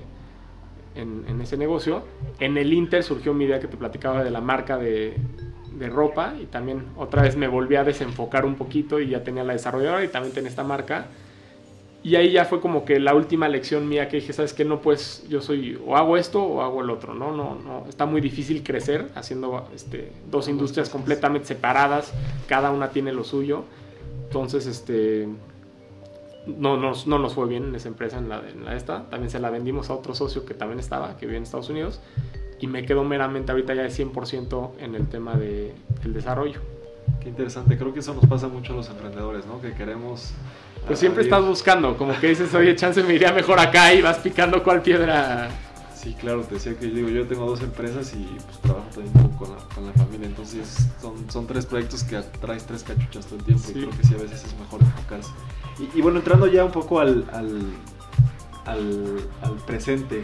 en, 0.94 1.40
ese 1.40 1.56
negocio. 1.56 2.02
En 2.40 2.56
el 2.56 2.72
Inter 2.72 3.02
surgió 3.02 3.34
mi 3.34 3.44
idea 3.44 3.60
que 3.60 3.68
te 3.68 3.76
platicaba 3.76 4.24
de 4.24 4.30
la 4.30 4.40
marca 4.40 4.78
de, 4.78 5.16
de 5.72 5.88
ropa 5.88 6.34
y 6.40 6.46
también 6.46 6.84
otra 6.96 7.22
vez 7.22 7.36
me 7.36 7.48
volví 7.48 7.76
a 7.76 7.84
desenfocar 7.84 8.44
un 8.46 8.54
poquito 8.54 9.00
y 9.00 9.08
ya 9.08 9.22
tenía 9.22 9.44
la 9.44 9.52
desarrolladora 9.52 10.04
y 10.04 10.08
también 10.08 10.32
tenía 10.32 10.50
esta 10.50 10.64
marca 10.64 11.08
y 12.06 12.14
ahí 12.14 12.30
ya 12.30 12.44
fue 12.44 12.60
como 12.60 12.84
que 12.84 13.00
la 13.00 13.16
última 13.16 13.48
lección 13.48 13.88
mía 13.88 14.08
que 14.08 14.18
dije, 14.18 14.32
¿sabes 14.32 14.52
qué? 14.52 14.64
No, 14.64 14.80
pues 14.80 15.24
yo 15.28 15.40
soy 15.40 15.76
o 15.84 15.96
hago 15.96 16.16
esto 16.16 16.40
o 16.40 16.62
hago 16.62 16.80
el 16.80 16.88
otro, 16.88 17.14
¿no? 17.14 17.32
No, 17.34 17.56
no, 17.56 17.84
está 17.88 18.06
muy 18.06 18.20
difícil 18.20 18.62
crecer 18.62 19.08
haciendo 19.16 19.68
este, 19.74 20.12
dos 20.30 20.46
industrias 20.46 20.88
completamente 20.88 21.48
separadas, 21.48 22.12
cada 22.46 22.70
una 22.70 22.90
tiene 22.90 23.12
lo 23.12 23.24
suyo. 23.24 23.64
Entonces, 24.26 24.66
este, 24.66 25.28
no, 26.46 26.76
no, 26.76 26.92
no 27.06 27.18
nos 27.18 27.34
fue 27.34 27.46
bien 27.48 27.64
en 27.64 27.74
esa 27.74 27.88
empresa, 27.88 28.18
en 28.18 28.28
la, 28.28 28.42
en 28.48 28.64
la 28.64 28.76
esta. 28.76 29.08
También 29.10 29.30
se 29.30 29.38
la 29.38 29.50
vendimos 29.50 29.90
a 29.90 29.94
otro 29.94 30.14
socio 30.14 30.44
que 30.44 30.54
también 30.54 30.78
estaba, 30.78 31.16
que 31.16 31.26
vive 31.26 31.38
en 31.38 31.44
Estados 31.44 31.70
Unidos. 31.70 32.00
Y 32.60 32.66
me 32.66 32.84
quedo 32.84 33.04
meramente 33.04 33.52
ahorita 33.52 33.74
ya 33.74 33.82
de 33.82 33.90
100% 33.90 34.70
en 34.78 34.94
el 34.94 35.08
tema 35.08 35.34
de, 35.34 35.74
del 36.02 36.12
desarrollo. 36.14 36.60
Qué 37.22 37.28
interesante, 37.28 37.76
creo 37.78 37.92
que 37.92 38.00
eso 38.00 38.14
nos 38.14 38.26
pasa 38.26 38.48
mucho 38.48 38.72
a 38.72 38.76
los 38.76 38.88
emprendedores, 38.88 39.46
¿no? 39.46 39.60
Que 39.60 39.72
queremos 39.72 40.32
pues 40.86 41.00
siempre 41.00 41.24
estás 41.24 41.44
buscando, 41.44 41.96
como 41.96 42.18
que 42.20 42.28
dices, 42.28 42.54
oye, 42.54 42.76
chance 42.76 43.02
me 43.02 43.14
iría 43.14 43.32
mejor 43.32 43.58
acá 43.58 43.92
y 43.92 44.02
vas 44.02 44.18
picando 44.18 44.62
cuál 44.62 44.82
piedra 44.82 45.50
Sí, 46.06 46.14
claro, 46.20 46.42
te 46.42 46.54
decía 46.54 46.78
que 46.78 46.86
digo, 46.86 47.08
yo 47.08 47.26
tengo 47.26 47.46
dos 47.46 47.60
empresas 47.62 48.14
y 48.14 48.22
pues 48.44 48.58
trabajo 48.60 48.86
también 48.94 49.12
un 49.44 49.54
poco 49.56 49.68
con 49.74 49.86
la, 49.86 49.92
familia, 49.92 50.26
entonces 50.26 50.88
son, 51.00 51.30
son 51.30 51.46
tres 51.46 51.66
proyectos 51.66 52.04
que 52.04 52.20
traes 52.40 52.64
tres 52.64 52.82
cachuchas 52.82 53.26
todo 53.26 53.38
el 53.38 53.44
tiempo 53.44 53.64
y 53.70 53.72
creo 53.72 53.90
que 53.90 54.04
sí, 54.04 54.14
a 54.14 54.18
veces 54.18 54.44
es 54.44 54.58
mejor 54.58 54.80
enfocarse. 54.82 55.30
Y, 55.94 56.00
bueno, 56.00 56.18
entrando 56.18 56.46
ya 56.46 56.64
un 56.64 56.72
poco 56.72 57.00
al, 57.00 57.28
al, 57.32 57.72
al, 58.64 59.56
presente, 59.66 60.22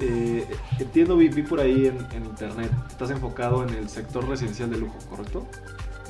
eh, 0.00 0.46
entiendo, 0.78 1.16
vi, 1.16 1.30
por 1.42 1.60
ahí 1.60 1.86
en, 1.86 2.06
en 2.12 2.26
internet, 2.26 2.70
estás 2.88 3.10
enfocado 3.10 3.66
en 3.66 3.74
el 3.74 3.88
sector 3.88 4.28
residencial 4.28 4.70
de 4.70 4.78
lujo, 4.78 4.96
¿correcto? 5.08 5.46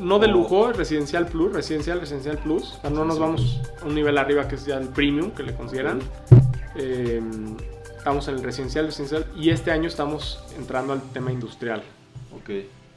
no 0.01 0.19
de 0.19 0.29
lujo, 0.29 0.73
residencial 0.73 1.27
plus, 1.27 1.53
residencial, 1.53 2.01
residencial 2.01 2.39
plus. 2.39 2.75
O 2.79 2.81
sea, 2.81 2.91
no 2.91 3.05
nos 3.05 3.19
vamos 3.19 3.61
a 3.83 3.87
un 3.87 3.95
nivel 3.95 4.19
arriba 4.19 4.49
que 4.49 4.55
es 4.55 4.65
ya 4.65 4.79
el 4.79 4.89
premium 4.89 5.31
que 5.31 5.43
le 5.43 5.55
consideran. 5.55 6.01
Eh, 6.77 7.21
estamos 7.97 8.27
en 8.29 8.37
el 8.37 8.43
residencial, 8.43 8.87
residencial 8.87 9.27
y 9.37 9.51
este 9.51 9.71
año 9.71 9.89
estamos 9.89 10.43
entrando 10.57 10.93
al 10.93 11.03
tema 11.13 11.33
industrial. 11.33 11.83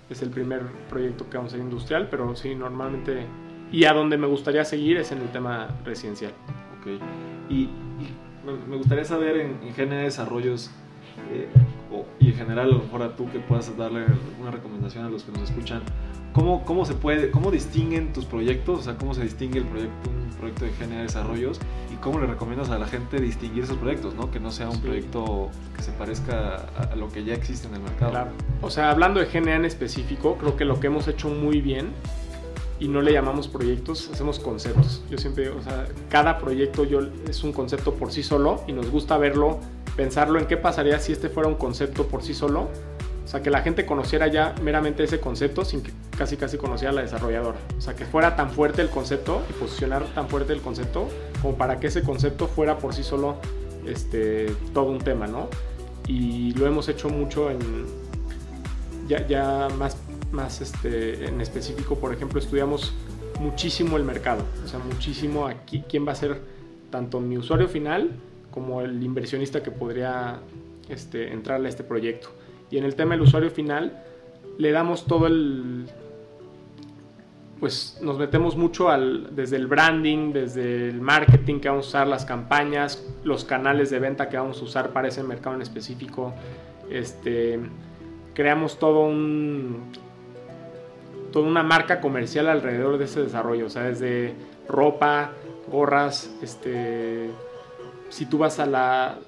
Es 0.09 0.21
el 0.21 0.29
primer 0.29 0.61
proyecto 0.89 1.29
que 1.29 1.37
vamos 1.37 1.53
a 1.53 1.55
hacer 1.55 1.65
industrial, 1.65 2.07
pero 2.09 2.35
sí, 2.35 2.55
normalmente. 2.55 3.25
Y 3.71 3.85
a 3.85 3.93
donde 3.93 4.17
me 4.17 4.27
gustaría 4.27 4.65
seguir 4.65 4.97
es 4.97 5.11
en 5.11 5.19
el 5.19 5.29
tema 5.29 5.69
residencial. 5.83 6.33
Ok. 6.79 7.01
Y, 7.49 7.69
me 8.45 8.75
gustaría 8.75 9.05
saber 9.05 9.37
en, 9.37 9.57
en 9.63 9.89
de 9.89 9.95
desarrollos 9.95 10.69
eh, 11.31 11.47
y 12.19 12.29
en 12.29 12.35
general, 12.35 12.69
a 12.69 12.71
lo 12.73 12.79
mejor 12.79 13.03
a 13.03 13.15
tú 13.15 13.29
que 13.31 13.39
puedas 13.39 13.75
darle 13.77 14.05
una 14.41 14.51
recomendación 14.51 15.05
a 15.05 15.09
los 15.09 15.23
que 15.23 15.31
nos 15.31 15.49
escuchan 15.49 15.81
¿Cómo, 16.33 16.65
¿Cómo, 16.65 16.85
se 16.85 16.95
puede, 16.95 17.29
cómo 17.29 17.51
distinguen 17.51 18.11
tus 18.11 18.25
proyectos? 18.25 18.79
O 18.79 18.83
sea, 18.83 18.97
¿cómo 18.97 19.13
se 19.13 19.21
distingue 19.21 19.59
el 19.59 19.65
proyecto, 19.65 20.09
un 20.09 20.35
proyecto 20.37 20.65
de 20.65 20.71
GNA 20.71 21.03
Desarrollos? 21.03 21.59
¿Y 21.93 21.95
cómo 21.97 22.19
le 22.19 22.25
recomiendas 22.25 22.71
a 22.71 22.79
la 22.79 22.87
gente 22.87 23.21
distinguir 23.21 23.65
esos 23.65 23.77
proyectos, 23.77 24.15
¿no? 24.15 24.31
Que 24.31 24.39
no 24.39 24.51
sea 24.51 24.67
un 24.69 24.81
proyecto 24.81 25.49
que 25.75 25.83
se 25.83 25.91
parezca 25.91 26.65
a, 26.91 26.95
lo 26.95 27.09
que 27.09 27.23
ya 27.23 27.35
existe 27.35 27.67
en 27.67 27.75
el 27.75 27.81
mercado. 27.81 28.11
Claro. 28.11 28.31
O 28.63 28.71
sea, 28.71 28.89
hablando 28.89 29.19
de 29.19 29.27
GNA 29.27 29.57
en 29.57 29.65
específico, 29.65 30.37
creo 30.39 30.57
que 30.57 30.65
lo 30.65 30.79
que 30.79 30.87
hemos 30.87 31.07
hecho 31.07 31.29
muy 31.29 31.61
bien, 31.61 31.91
y 32.79 32.87
no 32.87 33.01
le 33.01 33.13
llamamos 33.13 33.47
proyectos, 33.47 34.09
hacemos 34.11 34.39
conceptos. 34.39 35.03
Yo 35.09 35.17
siempre, 35.19 35.49
o 35.49 35.61
sea, 35.61 35.85
cada 36.09 36.39
proyecto 36.39 36.83
yo, 36.83 36.99
es 37.29 37.43
un 37.43 37.53
concepto 37.53 37.93
por 37.93 38.11
sí 38.11 38.23
solo 38.23 38.63
y 38.67 38.73
nos 38.73 38.89
gusta 38.89 39.17
verlo, 39.17 39.59
pensarlo 39.95 40.39
en 40.39 40.47
qué 40.47 40.57
pasaría 40.57 40.99
si 40.99 41.13
este 41.13 41.29
fuera 41.29 41.47
un 41.47 41.55
concepto 41.55 42.07
por 42.07 42.23
sí 42.23 42.33
solo 42.33 42.69
sea, 43.33 43.41
que 43.41 43.49
la 43.49 43.61
gente 43.61 43.85
conociera 43.85 44.27
ya 44.27 44.53
meramente 44.61 45.03
ese 45.03 45.19
concepto 45.19 45.65
sin 45.65 45.81
que 45.81 45.91
casi 46.17 46.37
casi 46.37 46.57
conociera 46.57 46.91
a 46.91 46.95
la 46.95 47.01
desarrolladora. 47.01 47.57
O 47.77 47.81
sea, 47.81 47.95
que 47.95 48.05
fuera 48.05 48.35
tan 48.35 48.51
fuerte 48.51 48.81
el 48.81 48.89
concepto 48.89 49.41
y 49.49 49.53
posicionar 49.53 50.03
tan 50.13 50.29
fuerte 50.29 50.53
el 50.53 50.61
concepto 50.61 51.09
como 51.41 51.55
para 51.55 51.79
que 51.79 51.87
ese 51.87 52.03
concepto 52.03 52.47
fuera 52.47 52.77
por 52.77 52.93
sí 52.93 53.03
solo 53.03 53.37
este, 53.87 54.45
todo 54.73 54.85
un 54.85 54.99
tema, 54.99 55.27
¿no? 55.27 55.49
Y 56.07 56.53
lo 56.53 56.67
hemos 56.67 56.87
hecho 56.89 57.09
mucho 57.09 57.49
en, 57.49 57.59
ya, 59.07 59.25
ya 59.27 59.67
más, 59.77 59.97
más 60.31 60.61
este, 60.61 61.25
en 61.25 61.41
específico, 61.41 61.95
por 61.97 62.13
ejemplo, 62.13 62.39
estudiamos 62.39 62.93
muchísimo 63.39 63.97
el 63.97 64.03
mercado, 64.03 64.43
o 64.63 64.67
sea, 64.67 64.79
muchísimo 64.79 65.47
aquí, 65.47 65.83
quién 65.89 66.07
va 66.07 66.11
a 66.11 66.15
ser 66.15 66.39
tanto 66.91 67.19
mi 67.19 67.37
usuario 67.37 67.67
final 67.67 68.11
como 68.51 68.81
el 68.81 69.01
inversionista 69.01 69.63
que 69.63 69.71
podría 69.71 70.39
este, 70.87 71.33
entrarle 71.33 71.67
a 71.67 71.69
este 71.69 71.83
proyecto. 71.83 72.29
Y 72.73 72.79
en 72.79 72.85
el 72.85 72.95
tema 72.95 73.11
del 73.11 73.21
usuario 73.21 73.51
final, 73.51 74.01
le 74.57 74.71
damos 74.71 75.05
todo 75.05 75.27
el... 75.27 75.85
Pues 77.59 77.99
nos 78.01 78.17
metemos 78.17 78.57
mucho 78.57 78.89
al, 78.89 79.35
desde 79.35 79.57
el 79.57 79.67
branding, 79.67 80.33
desde 80.33 80.89
el 80.89 80.99
marketing 80.99 81.59
que 81.59 81.69
vamos 81.69 81.85
a 81.85 81.89
usar, 81.89 82.07
las 82.07 82.25
campañas, 82.25 83.07
los 83.23 83.45
canales 83.45 83.91
de 83.91 83.99
venta 83.99 84.27
que 84.27 84.37
vamos 84.37 84.59
a 84.59 84.63
usar 84.63 84.89
para 84.89 85.07
ese 85.07 85.21
mercado 85.21 85.55
en 85.55 85.61
específico. 85.61 86.33
Este, 86.89 87.59
creamos 88.33 88.79
todo 88.79 89.01
un, 89.01 89.91
toda 91.31 91.47
una 91.47 91.61
marca 91.61 92.01
comercial 92.01 92.49
alrededor 92.49 92.97
de 92.97 93.05
ese 93.05 93.21
desarrollo, 93.21 93.67
o 93.67 93.69
sea, 93.69 93.83
desde 93.83 94.33
ropa, 94.67 95.33
gorras, 95.71 96.35
este, 96.41 97.29
si 98.09 98.25
tú 98.25 98.39
vas 98.39 98.57
a 98.57 98.65
la, 98.65 99.19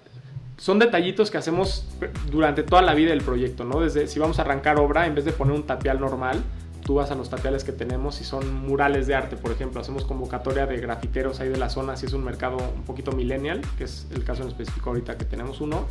son 0.57 0.79
detallitos 0.79 1.31
que 1.31 1.38
hacemos 1.38 1.85
durante 2.31 2.63
toda 2.63 2.81
la 2.81 2.93
vida 2.93 3.09
del 3.09 3.21
proyecto, 3.21 3.65
¿no? 3.65 3.81
Desde 3.81 4.07
si 4.07 4.19
vamos 4.19 4.39
a 4.39 4.43
arrancar 4.43 4.79
obra, 4.79 5.05
en 5.05 5.15
vez 5.15 5.25
de 5.25 5.31
poner 5.31 5.53
un 5.53 5.63
tapial 5.63 6.00
normal, 6.00 6.41
tú 6.85 6.95
vas 6.95 7.09
a 7.09 7.15
los 7.15 7.29
tapiales 7.29 7.63
que 7.63 7.71
tenemos 7.71 8.21
y 8.21 8.24
son 8.24 8.53
murales 8.53 9.07
de 9.07 9.15
arte, 9.15 9.35
por 9.35 9.51
ejemplo. 9.51 9.81
Hacemos 9.81 10.05
convocatoria 10.05 10.67
de 10.67 10.77
grafiteros 10.77 11.39
ahí 11.39 11.50
de 11.50 11.57
la 11.57 11.69
zona, 11.69 11.97
si 11.97 12.05
es 12.05 12.13
un 12.13 12.24
mercado 12.24 12.57
un 12.57 12.83
poquito 12.83 13.12
millennial, 13.12 13.62
que 13.77 13.85
es 13.85 14.07
el 14.13 14.24
caso 14.24 14.43
en 14.43 14.50
específico 14.50 14.91
ahorita 14.91 15.17
que 15.17 15.25
tenemos 15.25 15.62
uno. 15.62 15.88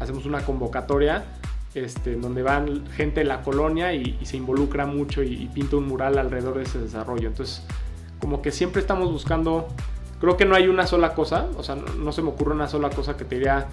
Hacemos 0.00 0.26
una 0.26 0.40
convocatoria 0.40 1.24
este, 1.74 2.16
donde 2.16 2.42
van 2.42 2.86
gente 2.92 3.20
de 3.20 3.26
la 3.26 3.42
colonia 3.42 3.92
y, 3.92 4.18
se 4.24 4.38
involucra 4.38 4.86
mucho 4.86 5.22
y, 5.22 5.48
pinta 5.52 5.76
un 5.76 5.86
mural 5.86 6.18
alrededor 6.18 6.56
de 6.56 6.62
ese 6.62 6.78
desarrollo. 6.78 7.28
Entonces, 7.28 7.62
como 8.18 8.40
que 8.40 8.50
siempre 8.50 8.80
estamos 8.80 9.12
buscando, 9.12 9.68
creo 10.18 10.38
que 10.38 10.46
no 10.46 10.54
hay 10.54 10.68
una 10.68 10.86
sola 10.86 11.14
cosa, 11.14 11.46
o 11.58 11.62
sea, 11.62 11.74
no, 11.74 11.92
no 11.94 12.10
se 12.12 12.22
me 12.22 12.30
ocurre 12.30 12.54
una 12.54 12.68
sola 12.68 12.88
cosa 12.88 13.18
que 13.18 13.24
te 13.24 13.34
diría 13.34 13.66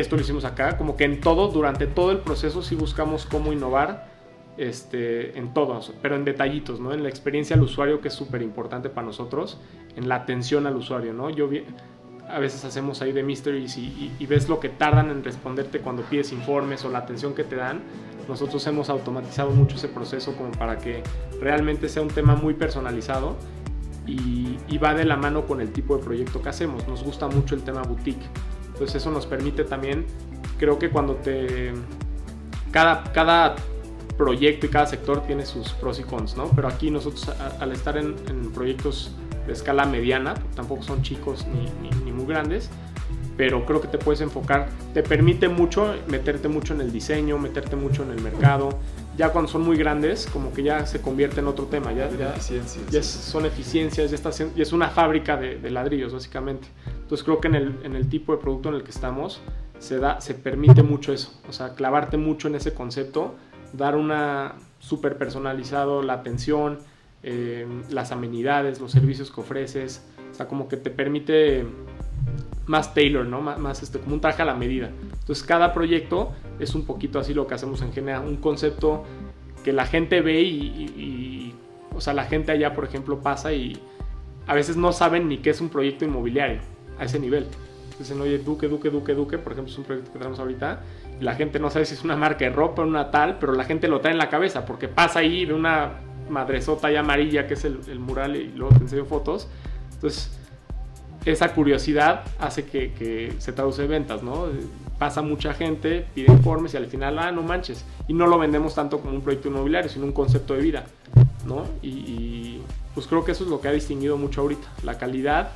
esto 0.00 0.16
lo 0.16 0.22
hicimos 0.22 0.44
acá, 0.44 0.76
como 0.76 0.96
que 0.96 1.04
en 1.04 1.20
todo, 1.20 1.48
durante 1.48 1.86
todo 1.86 2.10
el 2.10 2.18
proceso 2.18 2.62
sí 2.62 2.74
buscamos 2.74 3.26
cómo 3.26 3.52
innovar 3.52 4.08
este, 4.56 5.38
en 5.38 5.52
todos, 5.52 5.92
pero 6.02 6.16
en 6.16 6.24
detallitos, 6.24 6.80
¿no? 6.80 6.92
En 6.92 7.02
la 7.02 7.08
experiencia 7.08 7.56
al 7.56 7.62
usuario, 7.62 8.00
que 8.00 8.08
es 8.08 8.14
súper 8.14 8.42
importante 8.42 8.88
para 8.88 9.06
nosotros, 9.06 9.58
en 9.96 10.08
la 10.08 10.16
atención 10.16 10.66
al 10.66 10.76
usuario, 10.76 11.12
¿no? 11.12 11.30
Yo 11.30 11.48
a 12.28 12.38
veces 12.38 12.64
hacemos 12.64 13.02
ahí 13.02 13.12
de 13.12 13.22
mysteries 13.22 13.76
y, 13.76 14.12
y, 14.18 14.26
ves 14.26 14.48
lo 14.48 14.58
que 14.58 14.68
tardan 14.68 15.10
en 15.10 15.22
responderte 15.22 15.78
cuando 15.78 16.02
pides 16.02 16.32
informes 16.32 16.84
o 16.84 16.90
la 16.90 16.98
atención 16.98 17.34
que 17.34 17.44
te 17.44 17.56
dan. 17.56 17.82
Nosotros 18.28 18.66
hemos 18.66 18.90
automatizado 18.90 19.50
mucho 19.50 19.76
ese 19.76 19.88
proceso 19.88 20.34
como 20.36 20.50
para 20.52 20.78
que 20.78 21.02
realmente 21.40 21.88
sea 21.88 22.02
un 22.02 22.08
tema 22.08 22.34
muy 22.34 22.54
personalizado 22.54 23.36
y, 24.06 24.58
y 24.66 24.78
va 24.78 24.94
de 24.94 25.04
la 25.04 25.16
mano 25.16 25.46
con 25.46 25.60
el 25.60 25.72
tipo 25.72 25.96
de 25.96 26.02
proyecto 26.02 26.42
que 26.42 26.48
hacemos. 26.48 26.88
Nos 26.88 27.04
gusta 27.04 27.28
mucho 27.28 27.54
el 27.54 27.62
tema 27.62 27.82
boutique 27.82 28.26
entonces 28.76 28.96
eso 28.96 29.10
nos 29.10 29.24
permite 29.24 29.64
también, 29.64 30.04
creo 30.58 30.78
que 30.78 30.90
cuando 30.90 31.14
te... 31.14 31.72
Cada, 32.70 33.04
cada 33.14 33.56
proyecto 34.18 34.66
y 34.66 34.68
cada 34.68 34.86
sector 34.86 35.22
tiene 35.26 35.46
sus 35.46 35.70
pros 35.72 35.98
y 35.98 36.02
cons, 36.02 36.36
¿no? 36.36 36.50
Pero 36.54 36.68
aquí 36.68 36.90
nosotros 36.90 37.30
al 37.58 37.72
estar 37.72 37.96
en, 37.96 38.14
proyectos 38.52 39.12
de 39.46 39.54
escala 39.54 39.86
mediana, 39.86 40.34
tampoco 40.54 40.82
son 40.82 41.00
chicos 41.00 41.46
ni, 41.46 41.90
ni, 42.04 42.12
muy 42.12 42.26
grandes, 42.26 42.68
pero 43.38 43.64
creo 43.64 43.80
que 43.80 43.88
te 43.88 43.96
puedes 43.96 44.20
enfocar, 44.20 44.68
te 44.92 45.02
permite 45.02 45.48
mucho 45.48 45.94
meterte 46.08 46.48
mucho 46.48 46.74
en 46.74 46.82
el 46.82 46.92
diseño, 46.92 47.38
meterte 47.38 47.76
mucho 47.76 48.02
en 48.02 48.10
el 48.10 48.20
mercado. 48.20 48.78
Ya 49.16 49.30
cuando 49.30 49.50
son 49.50 49.62
muy 49.62 49.76
grandes, 49.76 50.26
como 50.26 50.52
que 50.52 50.62
ya 50.62 50.84
se 50.84 51.00
convierte 51.00 51.40
en 51.40 51.46
otro 51.46 51.66
tema, 51.66 51.92
ya, 51.92 52.10
ya, 52.10 52.34
ya 52.90 53.02
son 53.02 53.46
eficiencias, 53.46 54.10
ya, 54.10 54.14
está, 54.14 54.30
ya 54.30 54.62
es 54.62 54.72
una 54.72 54.88
fábrica 54.88 55.36
de, 55.36 55.58
de 55.58 55.70
ladrillos 55.70 56.12
básicamente. 56.12 56.68
Entonces 56.86 57.24
creo 57.24 57.40
que 57.40 57.48
en 57.48 57.54
el, 57.54 57.78
en 57.82 57.96
el, 57.96 58.08
tipo 58.08 58.32
de 58.32 58.38
producto 58.38 58.68
en 58.68 58.74
el 58.74 58.82
que 58.82 58.90
estamos 58.90 59.40
se, 59.78 59.98
da, 59.98 60.20
se 60.20 60.34
permite 60.34 60.82
mucho 60.82 61.12
eso, 61.12 61.32
o 61.48 61.52
sea, 61.52 61.74
clavarte 61.74 62.16
mucho 62.16 62.48
en 62.48 62.56
ese 62.56 62.74
concepto, 62.74 63.36
dar 63.72 63.96
una 63.96 64.56
súper 64.80 65.16
personalizado 65.16 66.02
la 66.02 66.14
atención, 66.14 66.78
eh, 67.22 67.66
las 67.90 68.12
amenidades, 68.12 68.80
los 68.80 68.92
servicios 68.92 69.30
que 69.30 69.40
ofreces, 69.40 70.04
o 70.30 70.34
sea, 70.34 70.46
como 70.46 70.68
que 70.68 70.76
te 70.76 70.90
permite 70.90 71.66
más 72.66 72.94
tailor, 72.94 73.26
¿no? 73.26 73.40
Más, 73.40 73.82
este, 73.82 73.98
como 73.98 74.14
un 74.14 74.20
traje 74.20 74.42
a 74.42 74.44
la 74.44 74.54
medida. 74.54 74.90
Entonces 75.20 75.44
cada 75.44 75.72
proyecto 75.72 76.32
es 76.58 76.74
un 76.74 76.84
poquito 76.84 77.18
así 77.18 77.34
lo 77.34 77.46
que 77.46 77.54
hacemos 77.54 77.82
en 77.82 77.92
general, 77.92 78.26
un 78.26 78.36
concepto 78.36 79.04
que 79.64 79.72
la 79.72 79.86
gente 79.86 80.20
ve 80.20 80.42
y, 80.42 81.54
o 81.94 82.00
sea, 82.00 82.12
la 82.12 82.24
gente 82.24 82.52
allá, 82.52 82.74
por 82.74 82.84
ejemplo, 82.84 83.20
pasa 83.20 83.52
y 83.52 83.80
a 84.46 84.54
veces 84.54 84.76
no 84.76 84.92
saben 84.92 85.28
ni 85.28 85.38
qué 85.38 85.50
es 85.50 85.60
un 85.60 85.68
proyecto 85.68 86.04
inmobiliario 86.04 86.60
a 86.98 87.04
ese 87.04 87.18
nivel. 87.18 87.46
Dicen, 87.98 88.20
oye, 88.20 88.38
Duque, 88.38 88.68
Duque, 88.68 88.90
Duque, 88.90 89.14
Duque, 89.14 89.38
por 89.38 89.52
ejemplo, 89.52 89.72
es 89.72 89.78
un 89.78 89.84
proyecto 89.84 90.12
que 90.12 90.18
tenemos 90.18 90.38
ahorita, 90.38 90.82
y 91.18 91.24
la 91.24 91.34
gente 91.34 91.58
no 91.58 91.70
sabe 91.70 91.86
si 91.86 91.94
es 91.94 92.04
una 92.04 92.14
marca 92.14 92.44
de 92.44 92.50
ropa 92.50 92.82
o 92.82 92.86
una 92.86 93.10
tal, 93.10 93.38
pero 93.38 93.54
la 93.54 93.64
gente 93.64 93.88
lo 93.88 94.00
trae 94.00 94.12
en 94.12 94.18
la 94.18 94.28
cabeza, 94.28 94.66
porque 94.66 94.86
pasa 94.86 95.20
ahí 95.20 95.46
de 95.46 95.54
una 95.54 96.00
madresota 96.28 96.90
ya 96.90 97.00
amarilla, 97.00 97.46
que 97.46 97.54
es 97.54 97.64
el, 97.64 97.98
mural, 97.98 98.36
y 98.36 98.48
luego 98.48 98.74
te 98.74 98.82
enseño 98.82 99.06
fotos. 99.06 99.48
Entonces, 99.94 100.38
esa 101.26 101.52
curiosidad 101.52 102.24
hace 102.38 102.64
que, 102.64 103.34
se 103.38 103.52
traduce 103.52 103.82
en 103.82 103.90
ventas, 103.90 104.22
¿no? 104.22 104.46
Pasa 104.98 105.22
mucha 105.22 105.52
gente, 105.52 106.06
pide 106.14 106.32
informes 106.32 106.74
y 106.74 106.76
al 106.76 106.86
final, 106.86 107.18
ah, 107.18 107.32
no 107.32 107.42
manches. 107.42 107.84
Y 108.08 108.14
no 108.14 108.26
lo 108.26 108.38
vendemos 108.38 108.74
tanto 108.74 109.00
como 109.00 109.14
un 109.14 109.20
proyecto 109.20 109.48
inmobiliario, 109.48 109.90
sino 109.90 110.06
un 110.06 110.12
concepto 110.12 110.54
de 110.54 110.60
vida, 110.60 110.86
¿no? 111.44 111.64
Y, 111.82 112.60
pues 112.94 113.06
creo 113.06 113.24
que 113.24 113.32
eso 113.32 113.44
es 113.44 113.50
lo 113.50 113.60
que 113.60 113.68
ha 113.68 113.72
distinguido 113.72 114.16
mucho 114.16 114.40
ahorita, 114.40 114.66
la 114.82 114.96
calidad 114.96 115.50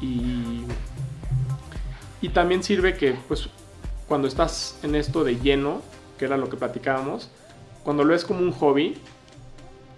y, 0.00 0.62
y 2.22 2.30
también 2.30 2.62
sirve 2.62 2.96
que 2.96 3.14
pues 3.28 3.50
cuando 4.08 4.26
estás 4.26 4.78
en 4.82 4.94
esto 4.94 5.22
de 5.22 5.38
lleno, 5.38 5.82
que 6.18 6.24
era 6.24 6.38
lo 6.38 6.48
que 6.48 6.56
platicábamos, 6.56 7.28
cuando 7.84 8.02
lo 8.02 8.12
ves 8.12 8.24
como 8.24 8.40
un 8.40 8.52
hobby, 8.52 8.96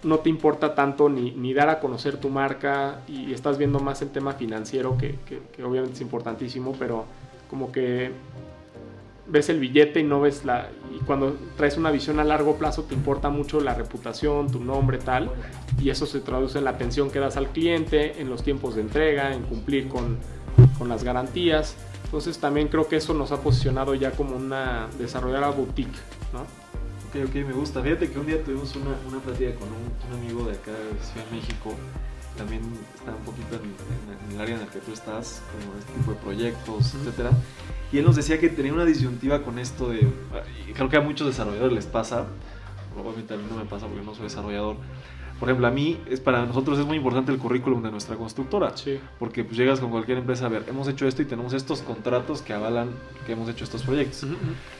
no 0.03 0.19
te 0.19 0.29
importa 0.29 0.75
tanto 0.75 1.09
ni, 1.09 1.31
ni, 1.31 1.53
dar 1.53 1.69
a 1.69 1.79
conocer 1.79 2.17
tu 2.17 2.29
marca 2.29 3.01
y 3.07 3.33
estás 3.33 3.57
viendo 3.57 3.79
más 3.79 4.01
el 4.01 4.09
tema 4.09 4.33
financiero, 4.33 4.97
que, 4.97 5.15
que, 5.25 5.63
obviamente 5.63 5.95
es 5.95 6.01
importantísimo, 6.01 6.73
pero 6.77 7.05
como 7.49 7.71
que 7.71 8.11
ves 9.27 9.49
el 9.49 9.59
billete 9.59 10.01
y 10.01 10.03
no 10.03 10.21
ves 10.21 10.43
la... 10.45 10.69
Y 10.93 10.99
cuando 11.05 11.35
traes 11.55 11.77
una 11.77 11.91
visión 11.91 12.19
a 12.19 12.23
largo 12.23 12.57
plazo 12.57 12.83
te 12.83 12.93
importa 12.93 13.29
mucho 13.29 13.61
la 13.61 13.73
reputación, 13.73 14.51
tu 14.51 14.59
nombre, 14.59 14.97
tal. 14.97 15.31
Y 15.79 15.89
eso 15.89 16.05
se 16.05 16.19
traduce 16.19 16.57
en 16.57 16.65
la 16.65 16.71
atención 16.71 17.09
que 17.09 17.19
das 17.19 17.37
al 17.37 17.47
cliente, 17.49 18.21
en 18.21 18.29
los 18.29 18.43
tiempos 18.43 18.75
de 18.75 18.81
entrega, 18.81 19.33
en 19.33 19.43
cumplir 19.43 19.87
con, 19.87 20.17
con 20.77 20.89
las 20.89 21.03
garantías. 21.03 21.75
Entonces 22.05 22.37
también 22.37 22.67
creo 22.67 22.87
que 22.87 22.97
eso 22.97 23.13
nos 23.13 23.31
ha 23.31 23.41
posicionado 23.41 23.95
ya 23.95 24.11
como 24.11 24.35
una 24.35 24.87
desarrolladora 24.99 25.49
boutique, 25.49 25.97
¿no? 26.33 26.62
Ok, 27.13 27.19
ok, 27.27 27.35
me 27.45 27.53
gusta. 27.53 27.83
Fíjate 27.83 28.09
que 28.09 28.17
un 28.17 28.25
día 28.25 28.43
tuvimos 28.43 28.75
una, 28.75 28.97
una 29.07 29.19
plática 29.19 29.53
con 29.53 29.67
un, 29.67 29.93
un 30.09 30.19
amigo 30.19 30.49
de 30.49 30.53
acá 30.53 30.71
de 30.71 30.99
Ciudad 30.99 31.27
de 31.27 31.35
México 31.35 31.75
también 32.35 32.63
está 32.95 33.11
un 33.11 33.23
poquito 33.23 33.55
en, 33.55 33.61
en, 33.61 34.35
el 34.35 34.41
área 34.41 34.55
en 34.55 34.63
el 34.63 34.67
que 34.67 34.79
tú 34.79 34.93
estás, 34.93 35.43
como 35.51 35.77
este 35.77 35.93
tipo 35.93 36.11
de 36.11 36.17
proyectos, 36.17 36.95
etcétera. 36.95 37.29
Y 37.91 37.99
él 37.99 38.05
nos 38.05 38.15
decía 38.15 38.39
que 38.39 38.49
tenía 38.49 38.73
una 38.73 38.85
disyuntiva 38.85 39.43
con 39.43 39.59
esto 39.59 39.89
de, 39.89 40.07
y 40.67 40.73
creo 40.73 40.89
que 40.89 40.97
a 40.97 41.01
muchos 41.01 41.27
desarrolladores 41.27 41.73
les 41.73 41.85
pasa, 41.85 42.25
probablemente 42.91 43.35
a 43.35 43.37
mí 43.37 43.43
no 43.47 43.57
me 43.57 43.65
pasa 43.65 43.85
porque 43.85 44.03
no 44.03 44.15
soy 44.15 44.23
desarrollador. 44.23 44.77
Por 45.39 45.49
ejemplo, 45.49 45.67
a 45.67 45.71
mí, 45.71 45.99
es 46.09 46.19
para 46.19 46.45
nosotros 46.45 46.79
es 46.79 46.85
muy 46.85 46.97
importante 46.97 47.31
el 47.31 47.37
currículum 47.37 47.83
de 47.83 47.91
nuestra 47.91 48.15
constructora. 48.15 48.77
Sí. 48.77 48.99
Porque 49.19 49.43
pues 49.43 49.57
llegas 49.57 49.79
con 49.79 49.91
cualquier 49.91 50.17
empresa 50.17 50.45
a 50.45 50.49
ver, 50.49 50.63
hemos 50.67 50.87
hecho 50.87 51.07
esto 51.07 51.21
y 51.21 51.25
tenemos 51.25 51.53
estos 51.53 51.81
contratos 51.81 52.41
que 52.41 52.53
avalan 52.53 52.91
que 53.25 53.33
hemos 53.33 53.49
hecho 53.49 53.63
estos 53.63 53.83
proyectos. 53.83 54.23
Uh 54.23 54.27
-huh. 54.27 54.35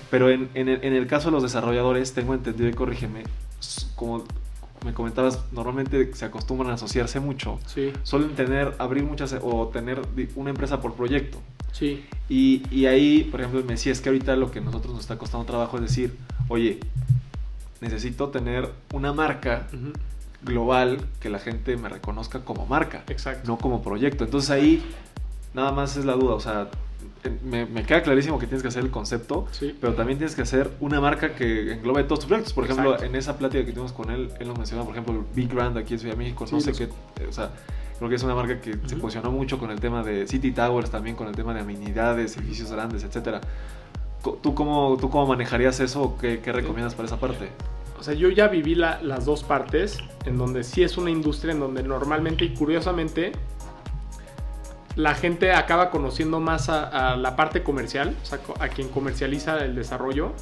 Pero 0.10 0.30
en, 0.30 0.50
en, 0.54 0.70
el, 0.70 0.84
en, 0.84 0.94
el, 0.94 1.08
caso 1.08 1.30
de 1.30 1.32
los 1.34 1.44
desarrolladores, 1.44 2.14
tengo 2.14 2.34
entendido 2.34 2.70
y 2.70 2.74
corrígeme, 2.74 3.24
como 3.96 4.24
me 4.86 4.94
comentabas, 4.94 5.44
normalmente 5.52 6.14
se 6.14 6.26
acostumbran 6.26 6.72
a 6.72 6.76
asociarse 6.76 7.20
mucho. 7.20 7.60
Sí. 7.66 7.92
Suelen 8.04 8.36
tener, 8.36 8.74
abrir 8.78 9.04
muchas 9.04 9.36
o 9.42 9.68
tener 9.68 10.02
una 10.36 10.50
empresa 10.50 10.82
por 10.82 10.94
proyecto. 10.94 11.40
Sí. 11.72 12.06
Y, 12.30 12.64
y 12.70 12.86
ahí, 12.86 13.24
por 13.24 13.40
ejemplo, 13.40 13.62
me 13.62 13.74
decía, 13.74 13.92
es 13.92 14.02
que 14.02 14.10
ahorita 14.10 14.36
lo 14.36 14.52
que 14.52 14.60
a 14.60 14.62
nosotros 14.62 14.94
nos 14.94 15.02
está 15.02 15.18
costando 15.18 15.46
trabajo 15.46 15.78
es 15.78 15.84
decir, 15.84 16.16
oye, 16.48 16.80
necesito 17.82 18.30
tener 18.30 18.70
una 18.94 19.14
marca 19.14 19.68
uh 19.74 19.76
-huh. 19.76 19.94
Global 20.44 21.00
que 21.20 21.30
la 21.30 21.40
gente 21.40 21.78
me 21.78 21.90
reconozca 21.90 22.40
como 22.40 22.66
marca, 22.66 23.04
Exacto. 23.08 23.48
no 23.48 23.58
como 23.58 23.82
proyecto. 23.82 24.24
Entonces 24.24 24.50
ahí 24.50 24.84
nada 25.54 25.72
más 25.72 25.98
es 25.98 26.06
la 26.06 26.14
duda, 26.14 26.36
o 26.36 26.40
sea, 26.40 26.70
me, 27.44 27.66
me, 27.66 27.84
queda 27.84 28.02
clarísimo 28.04 28.38
que 28.38 28.48
tienes 28.48 28.62
que 28.62 28.68
hacer 28.68 28.84
el 28.84 28.92
concepto, 28.92 29.48
sí. 29.52 29.76
pero 29.80 29.94
también 29.94 30.18
tienes 30.18 30.36
que 30.36 30.42
hacer 30.42 30.72
una 30.80 31.00
marca 31.00 31.36
que 31.36 31.74
englobe 31.74 32.04
todos 32.04 32.20
tus 32.20 32.28
proyectos. 32.28 32.54
Por 32.54 32.66
ejemplo, 32.66 32.92
Exacto. 32.92 33.06
en 33.06 33.16
esa 33.16 33.38
plática 33.38 33.66
que 33.66 33.72
tuvimos 33.72 33.94
con 33.94 34.12
él, 34.12 34.30
él 34.40 34.48
nos 34.48 34.58
mencionó, 34.58 34.84
por 34.84 34.94
ejemplo, 34.94 35.14
el 35.14 35.26
Big 35.34 35.54
Brand 35.54 35.78
aquí 35.78 35.94
en 35.94 36.00
Ciudad 36.00 36.16
de 36.16 36.18
México, 36.18 36.46
sí, 36.48 36.56
no 36.56 36.62
sé 36.62 36.70
los... 36.72 36.80
qué, 36.80 36.90
o 37.28 37.32
sea, 37.32 37.52
creo 37.98 38.10
que 38.10 38.16
es 38.16 38.24
una 38.24 38.36
marca 38.36 38.60
que 38.60 38.72
uh 38.72 38.74
-huh. 38.74 38.90
se 38.90 38.96
posicionó 38.98 39.32
mucho 39.32 39.58
con 39.58 39.72
el 39.72 39.80
tema 39.80 40.04
de 40.04 40.28
City 40.28 40.52
Towers, 40.52 40.90
también 40.90 41.16
con 41.16 41.28
el 41.28 41.36
tema 41.36 41.54
de 41.54 41.62
amenidades, 41.62 42.36
edificios 42.38 42.72
grandes, 42.72 43.04
etcétera. 43.04 43.40
¿Tú 44.42 44.56
cómo, 44.56 44.98
¿Tú 45.00 45.10
cómo 45.10 45.28
manejarías 45.28 45.80
eso? 45.82 46.18
¿Qué, 46.20 46.40
qué 46.40 46.54
recomiendas 46.54 46.96
para 46.96 47.08
esa 47.08 47.20
parte? 47.20 47.50
O 48.04 48.06
sea, 48.06 48.16
yo 48.16 48.30
ya 48.30 48.50
viví 48.50 48.76
la, 48.76 49.02
las 49.02 49.24
dos 49.24 49.46
partes, 49.46 49.98
en 50.26 50.38
donde 50.38 50.66
sí 50.66 50.84
es 50.84 50.98
una 50.98 51.10
industria 51.10 51.54
en 51.54 51.62
donde 51.62 51.84
normalmente 51.84 52.44
y 52.44 52.54
curiosamente 52.54 53.32
la 54.98 55.16
gente 55.16 55.54
acaba 55.54 55.90
conociendo 55.90 56.42
más 56.42 56.68
a, 56.68 57.14
a, 57.14 57.16
la 57.16 57.38
parte 57.38 57.64
comercial, 57.64 58.14
o 58.22 58.26
sea, 58.26 58.42
a 58.60 58.68
quien 58.68 58.90
comercializa 58.90 59.64
el 59.64 59.74
desarrollo. 59.74 60.34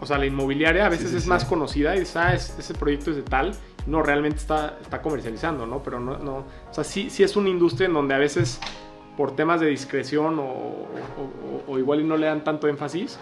O 0.00 0.06
sea, 0.06 0.16
la 0.16 0.24
inmobiliaria 0.24 0.86
a 0.86 0.88
veces 0.88 1.08
sí, 1.08 1.10
sí, 1.10 1.16
es 1.18 1.22
sí. 1.24 1.28
más 1.28 1.44
conocida 1.44 1.94
y 1.94 2.00
dice, 2.00 2.18
ah, 2.18 2.32
es, 2.32 2.58
ese 2.58 2.72
proyecto 2.72 3.10
es 3.10 3.16
de 3.16 3.24
tal. 3.24 3.52
No, 3.86 4.02
realmente 4.02 4.38
está, 4.38 4.78
está 4.80 5.02
comercializando, 5.02 5.66
¿no? 5.66 5.82
Pero 5.82 6.00
no, 6.00 6.16
no. 6.16 6.36
O 6.70 6.72
sea, 6.72 6.82
sí, 6.82 7.10
sí 7.10 7.24
es 7.24 7.36
una 7.36 7.50
industria 7.50 7.88
en 7.88 7.92
donde 7.92 8.14
a 8.14 8.18
veces 8.18 8.58
por 9.18 9.34
temas 9.34 9.60
de 9.60 9.66
discreción 9.66 10.38
o, 10.38 10.44
o, 10.44 11.64
o, 11.66 11.76
igual 11.76 12.00
y 12.00 12.04
no 12.04 12.16
le 12.16 12.26
dan 12.26 12.44
tanto 12.44 12.68
énfasis, 12.68 13.18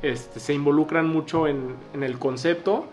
este, 0.00 0.38
se 0.38 0.54
involucran 0.54 1.08
mucho 1.08 1.48
en, 1.48 1.74
en 1.92 2.04
el 2.04 2.20
concepto 2.20 2.86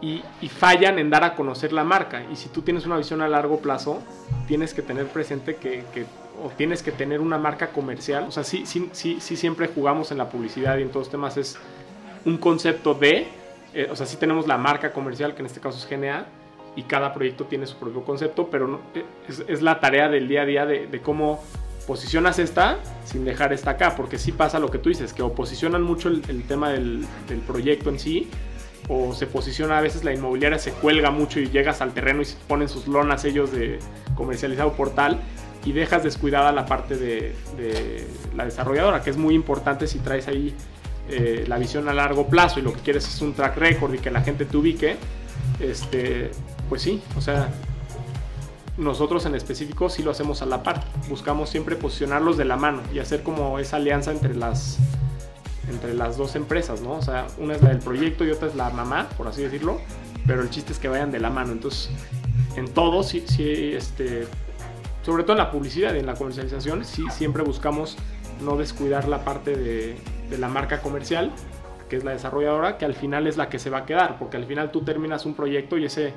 y, 0.00 0.22
y, 0.40 0.48
fallan 0.48 1.00
en 1.00 1.10
dar 1.10 1.24
a 1.24 1.34
conocer 1.34 1.72
la 1.72 1.82
marca. 1.82 2.22
Y 2.32 2.36
si 2.36 2.50
tú 2.50 2.62
tienes 2.62 2.86
una 2.86 2.96
visión 2.96 3.20
a 3.20 3.26
largo 3.26 3.58
plazo, 3.58 4.00
tienes 4.46 4.74
que 4.74 4.82
tener 4.82 5.08
presente 5.08 5.56
que, 5.56 5.82
que 5.92 6.06
o 6.40 6.50
tienes 6.50 6.84
que 6.84 6.92
tener 6.92 7.20
una 7.20 7.36
marca 7.36 7.70
comercial. 7.70 8.26
O 8.28 8.30
sea, 8.30 8.44
sí, 8.44 8.64
sí, 8.64 8.90
sí, 8.92 9.18
sí 9.20 9.34
siempre 9.34 9.66
jugamos 9.66 10.12
en 10.12 10.18
la 10.18 10.30
publicidad 10.30 10.78
y 10.78 10.82
en 10.82 10.90
todos 10.90 11.06
los 11.06 11.10
temas 11.10 11.36
es 11.36 11.58
un 12.24 12.38
concepto 12.38 12.94
de, 12.94 13.26
eh, 13.74 13.88
o 13.90 13.96
sea, 13.96 14.06
sí 14.06 14.16
tenemos 14.18 14.46
la 14.46 14.56
marca 14.56 14.92
comercial, 14.92 15.34
que 15.34 15.40
en 15.40 15.46
este 15.46 15.58
caso 15.58 15.76
es 15.76 15.90
GNA, 15.90 16.26
y 16.76 16.84
cada 16.84 17.12
proyecto 17.12 17.46
tiene 17.46 17.66
su 17.66 17.76
propio 17.76 18.04
concepto, 18.04 18.46
pero 18.52 18.68
no, 18.68 18.78
eh, 18.94 19.04
es, 19.28 19.42
es, 19.48 19.62
la 19.62 19.80
tarea 19.80 20.08
del 20.08 20.28
día 20.28 20.42
a 20.42 20.44
día 20.44 20.64
de, 20.64 20.86
de 20.86 21.00
cómo 21.00 21.42
posicionas 21.88 22.38
esta 22.38 22.78
sin 23.06 23.24
dejar 23.24 23.54
esta 23.54 23.70
acá, 23.70 23.96
porque 23.96 24.18
sí 24.18 24.30
pasa 24.30 24.58
lo 24.58 24.70
que 24.70 24.78
tú 24.78 24.90
dices, 24.90 25.14
que 25.14 25.22
o 25.22 25.32
posicionan 25.32 25.82
mucho 25.82 26.10
el, 26.10 26.44
tema 26.46 26.68
del, 26.68 27.06
proyecto 27.46 27.88
en 27.88 27.98
sí, 27.98 28.28
o 28.88 29.14
se 29.14 29.26
posiciona 29.26 29.78
a 29.78 29.80
veces 29.80 30.04
la 30.04 30.12
inmobiliaria, 30.12 30.58
se 30.58 30.72
cuelga 30.72 31.10
mucho 31.10 31.40
y 31.40 31.48
llegas 31.48 31.80
al 31.80 31.94
terreno 31.94 32.20
y 32.20 32.26
se 32.26 32.36
ponen 32.46 32.68
sus 32.68 32.86
lonas 32.88 33.24
ellos 33.24 33.50
de 33.52 33.78
comercializado 34.14 34.74
por 34.74 34.90
tal, 34.90 35.18
y 35.64 35.72
dejas 35.72 36.04
descuidada 36.04 36.52
la 36.52 36.66
parte 36.66 36.96
de, 36.96 37.34
de 37.56 38.06
la 38.36 38.44
desarrolladora, 38.44 39.02
que 39.02 39.08
es 39.08 39.16
muy 39.16 39.34
importante 39.34 39.86
si 39.86 39.98
traes 39.98 40.28
ahí 40.28 40.54
eh, 41.08 41.46
la 41.48 41.56
visión 41.56 41.88
a 41.88 41.94
largo 41.94 42.26
plazo 42.26 42.60
y 42.60 42.62
lo 42.62 42.74
que 42.74 42.80
quieres 42.80 43.08
es 43.08 43.22
un 43.22 43.32
track 43.32 43.56
record 43.56 43.94
y 43.94 43.98
que 43.98 44.10
la 44.10 44.20
gente 44.20 44.44
te 44.44 44.54
ubique, 44.58 44.96
este, 45.58 46.32
pues 46.68 46.82
sí, 46.82 47.02
o 47.16 47.22
sea, 47.22 47.48
nosotros 48.78 49.26
en 49.26 49.34
específico 49.34 49.90
sí 49.90 50.02
lo 50.02 50.12
hacemos 50.12 50.40
a 50.40 50.46
la 50.46 50.62
par. 50.62 50.84
Buscamos 51.08 51.50
siempre 51.50 51.76
posicionarlos 51.76 52.36
de 52.36 52.44
la 52.44 52.56
mano 52.56 52.80
y 52.94 53.00
hacer 53.00 53.22
como 53.22 53.58
esa 53.58 53.76
alianza 53.76 54.12
entre 54.12 54.34
las, 54.34 54.78
entre 55.68 55.94
las 55.94 56.16
dos 56.16 56.36
empresas, 56.36 56.80
¿no? 56.80 56.92
O 56.92 57.02
sea, 57.02 57.26
una 57.38 57.56
es 57.56 57.62
la 57.62 57.70
del 57.70 57.80
proyecto 57.80 58.24
y 58.24 58.30
otra 58.30 58.48
es 58.48 58.54
la 58.54 58.70
mamá, 58.70 59.08
por 59.16 59.26
así 59.26 59.42
decirlo, 59.42 59.80
pero 60.26 60.42
el 60.42 60.50
chiste 60.50 60.72
es 60.72 60.78
que 60.78 60.88
vayan 60.88 61.10
de 61.10 61.18
la 61.18 61.28
mano. 61.28 61.52
Entonces, 61.52 61.90
en 62.56 62.68
todo, 62.68 63.02
sí, 63.02 63.24
sí 63.26 63.72
este, 63.74 64.28
sobre 65.02 65.24
todo 65.24 65.32
en 65.32 65.38
la 65.38 65.50
publicidad 65.50 65.94
y 65.94 65.98
en 65.98 66.06
la 66.06 66.14
comercialización, 66.14 66.84
sí 66.84 67.04
siempre 67.10 67.42
buscamos 67.42 67.96
no 68.40 68.56
descuidar 68.56 69.08
la 69.08 69.24
parte 69.24 69.56
de, 69.56 69.96
de 70.30 70.38
la 70.38 70.48
marca 70.48 70.80
comercial, 70.82 71.32
que 71.88 71.96
es 71.96 72.04
la 72.04 72.12
desarrolladora, 72.12 72.78
que 72.78 72.84
al 72.84 72.94
final 72.94 73.26
es 73.26 73.36
la 73.36 73.48
que 73.48 73.58
se 73.58 73.70
va 73.70 73.78
a 73.78 73.86
quedar, 73.86 74.20
porque 74.20 74.36
al 74.36 74.44
final 74.44 74.70
tú 74.70 74.82
terminas 74.82 75.26
un 75.26 75.34
proyecto 75.34 75.78
y 75.78 75.86
ese 75.86 76.12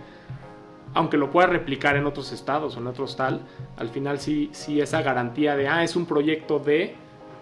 aunque 0.94 1.18
lo 1.18 1.32
puedas 1.32 1.50
replicar 1.50 1.96
en 1.96 2.06
otros 2.06 2.32
estados 2.32 2.76
o 2.76 2.80
en 2.80 2.88
otros 2.88 3.16
tal, 3.16 3.42
al 3.78 3.90
final 3.90 4.20
sí, 4.20 4.50
sí 4.54 4.82
esa 4.82 5.02
garantía 5.02 5.56
de, 5.56 5.68
ah, 5.68 5.84
es 5.84 5.96
un 5.96 6.06
proyecto 6.06 6.60
de 6.60 6.96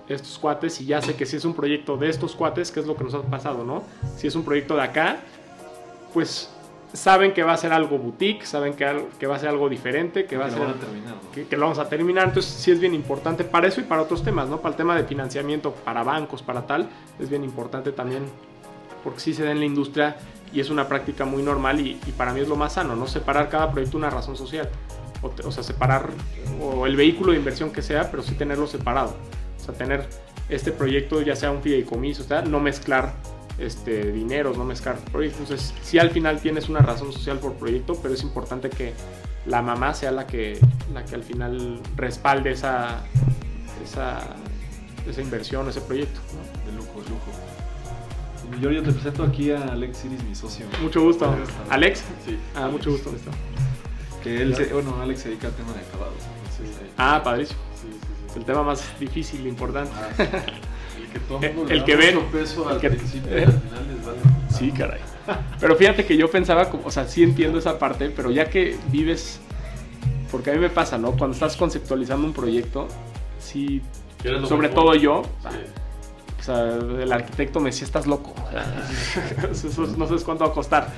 estos 0.08 0.40
cuates 0.40 0.82
y 0.82 0.86
ya 0.86 1.02
sé 1.02 1.16
que 1.16 1.26
si 1.26 1.38
es 1.38 1.46
un 1.46 1.54
proyecto 1.54 1.98
de 1.98 2.10
estos 2.10 2.36
cuates, 2.36 2.72
que 2.72 2.80
es 2.80 2.88
lo 2.88 2.96
que 2.96 3.04
nos 3.04 3.14
ha 3.14 3.22
pasado, 3.22 3.64
¿no? 3.64 3.84
Si 4.18 4.28
es 4.28 4.36
un 4.36 4.44
proyecto 4.44 4.76
de 4.76 4.82
acá, 4.82 5.20
pues 6.14 6.52
saben 6.94 7.34
que 7.34 7.44
va 7.44 7.54
a 7.54 7.58
ser 7.58 7.72
algo 7.72 8.00
boutique, 8.00 8.46
saben 8.46 8.74
que, 8.74 9.06
que 9.20 9.28
va 9.28 9.36
a 9.36 9.40
ser 9.40 9.50
algo 9.50 9.70
diferente, 9.70 10.26
que 10.26 10.38
va 10.38 10.46
que 10.48 10.52
a 10.52 10.58
ser... 10.58 10.68
Lo 10.68 10.74
terminar, 10.74 11.16
¿no? 11.16 11.32
que, 11.32 11.46
que, 11.48 11.56
lo 11.56 11.64
vamos 11.64 11.80
a 11.80 11.88
terminar, 11.88 12.30
entonces 12.30 12.52
sí 12.52 12.72
es 12.72 12.80
bien 12.80 12.96
importante 12.96 13.44
para 13.44 13.68
eso 13.68 13.82
y 13.82 13.84
para 13.84 14.02
otros 14.02 14.24
temas, 14.24 14.50
¿no? 14.50 14.58
Para 14.58 14.74
el 14.74 14.78
tema 14.78 14.96
de 14.96 15.04
financiamiento, 15.04 15.72
para 15.72 16.04
bancos, 16.04 16.42
para 16.42 16.66
tal, 16.66 16.90
es 17.20 17.30
bien 17.30 17.44
importante 17.44 17.92
también, 17.92 18.24
porque 19.04 19.20
sí 19.20 19.34
se 19.34 19.44
da 19.44 19.52
en 19.52 19.60
la 19.60 19.66
industria 19.66 20.18
y 20.54 20.60
es 20.60 20.70
una 20.70 20.88
práctica 20.88 21.26
muy 21.26 21.44
normal 21.44 21.80
y, 21.80 21.96
para 22.18 22.34
mí 22.34 22.42
es 22.42 22.48
lo 22.48 22.56
más 22.56 22.74
sano, 22.74 22.96
¿no? 22.96 23.08
Separar 23.08 23.50
cada 23.50 23.72
proyecto 23.72 23.98
una 23.98 24.10
razón 24.10 24.36
social. 24.36 24.70
O, 25.22 25.52
sea, 25.52 25.64
separar 25.64 26.10
o 26.62 26.86
el 26.86 26.96
vehículo 26.96 27.34
de 27.34 27.38
inversión 27.38 27.72
que 27.72 27.82
sea, 27.82 28.10
pero 28.10 28.24
sí 28.24 28.36
tenerlo 28.36 28.68
separado. 28.68 29.16
O 29.60 29.64
sea, 29.64 29.74
tener 29.74 30.08
este 30.48 30.72
proyecto, 30.72 31.22
ya 31.22 31.36
sea 31.36 31.52
un 31.52 31.62
fideicomiso, 31.62 32.24
o 32.24 32.26
sea, 32.26 32.42
no 32.42 32.62
mezclar 32.62 33.14
este, 33.58 34.12
dineros, 34.12 34.58
no 34.58 34.64
mezclar 34.64 34.98
proyectos. 35.12 35.42
Entonces, 35.42 35.74
sí 35.84 36.00
al 36.00 36.12
final 36.12 36.40
tienes 36.40 36.70
una 36.70 36.80
razón 36.80 37.12
social 37.12 37.38
por 37.40 37.54
proyecto, 37.56 38.00
pero 38.02 38.14
es 38.14 38.24
importante 38.24 38.70
que 38.70 38.94
la 39.46 39.62
mamá 39.62 39.94
sea 39.94 40.12
la 40.12 40.26
que, 40.26 40.58
la 40.94 41.04
que 41.04 41.16
al 41.16 41.24
final 41.24 41.82
respalde 41.96 42.52
esa, 42.52 43.04
esa, 43.84 44.36
esa 45.08 45.22
inversión, 45.22 45.68
ese 45.68 45.82
proyecto. 45.82 46.20
Yo, 48.62 48.72
yo 48.72 48.84
te 48.84 48.92
presento 48.92 49.24
aquí 49.24 49.52
a 49.52 49.64
Alex 49.64 50.06
Iris, 50.06 50.24
mi 50.24 50.36
socio. 50.36 50.66
Mucho 50.82 51.02
gusto. 51.02 51.34
¿Alex? 51.70 52.04
Sí. 52.26 52.38
Ah, 52.56 52.68
mucho 52.68 52.92
gusto. 52.92 53.12
Listo. 53.12 53.32
Que 54.24 54.42
él, 54.42 54.56
se, 54.56 54.66
bueno, 54.74 54.96
Alex 55.02 55.22
se 55.22 55.30
dedica 55.30 55.48
al 55.48 55.54
tema 55.54 55.72
de 55.74 55.80
acabados. 55.80 56.16
Entonces, 56.52 56.82
ahí. 56.82 56.92
Ah, 56.98 57.22
padrísimo. 57.24 57.60
Sí, 57.76 57.88
sí, 57.92 58.00
sí. 58.02 58.08
Es 58.32 58.36
el 58.38 58.46
tema 58.46 58.64
más 58.64 59.00
difícil 59.00 59.48
importante. 59.48 59.92
Ah. 59.96 60.24
El 60.98 61.08
que 61.08 61.20
todo 61.20 61.40
el, 61.42 61.54
mundo 61.54 61.72
el 61.74 61.84
que 61.86 61.96
ven. 61.96 62.20
peso 62.32 62.64
el 62.68 62.76
al 62.76 62.82
que, 62.82 62.90
principio 62.90 63.40
y 63.40 63.44
al 63.44 63.52
final 63.54 63.88
les 63.96 64.06
vale. 64.06 64.18
Sí, 64.50 64.72
caray. 64.72 65.00
Pero 65.60 65.76
fíjate 65.76 66.06
que 66.06 66.18
yo 66.18 66.30
pensaba, 66.30 66.70
o 66.84 66.92
sea, 66.92 67.08
sí 67.08 67.22
entiendo 67.24 67.60
esa 67.60 67.78
parte, 67.78 68.10
pero 68.10 68.32
ya 68.32 68.50
que 68.50 68.76
vives, 68.88 69.40
porque 70.32 70.50
a 70.50 70.54
mí 70.54 70.60
me 70.60 70.70
pasa, 70.72 70.98
¿no? 70.98 71.12
Cuando 71.12 71.36
estás 71.36 71.56
conceptualizando 71.56 72.26
un 72.26 72.34
proyecto, 72.34 72.88
sí, 73.40 73.82
sobre 74.48 74.70
mejor? 74.70 74.70
todo 74.74 74.96
yo, 74.96 75.22
sí. 75.44 75.58
O 76.40 76.44
sea, 76.44 76.76
el 76.76 77.12
arquitecto 77.12 77.60
me 77.60 77.70
decía, 77.70 77.86
estás 77.86 78.08
loco, 78.08 78.34
eso, 79.52 79.88
no 79.98 80.08
sabes 80.08 80.24
cuánto 80.24 80.46
va 80.46 80.52
a 80.52 80.54
costar. 80.54 80.90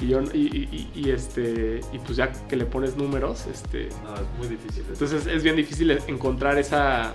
Y, 0.00 0.08
yo, 0.08 0.20
y, 0.32 0.38
y, 0.38 0.90
y, 0.94 1.10
este, 1.10 1.80
y 1.92 1.98
pues 1.98 2.16
ya 2.16 2.30
que 2.30 2.54
le 2.54 2.64
pones 2.64 2.96
números, 2.96 3.46
este, 3.46 3.88
no, 4.04 4.14
es 4.14 4.38
muy 4.38 4.48
difícil. 4.48 4.84
Entonces 4.88 5.26
es 5.26 5.42
bien 5.42 5.56
difícil 5.56 5.90
encontrar 6.06 6.56
esa, 6.56 7.14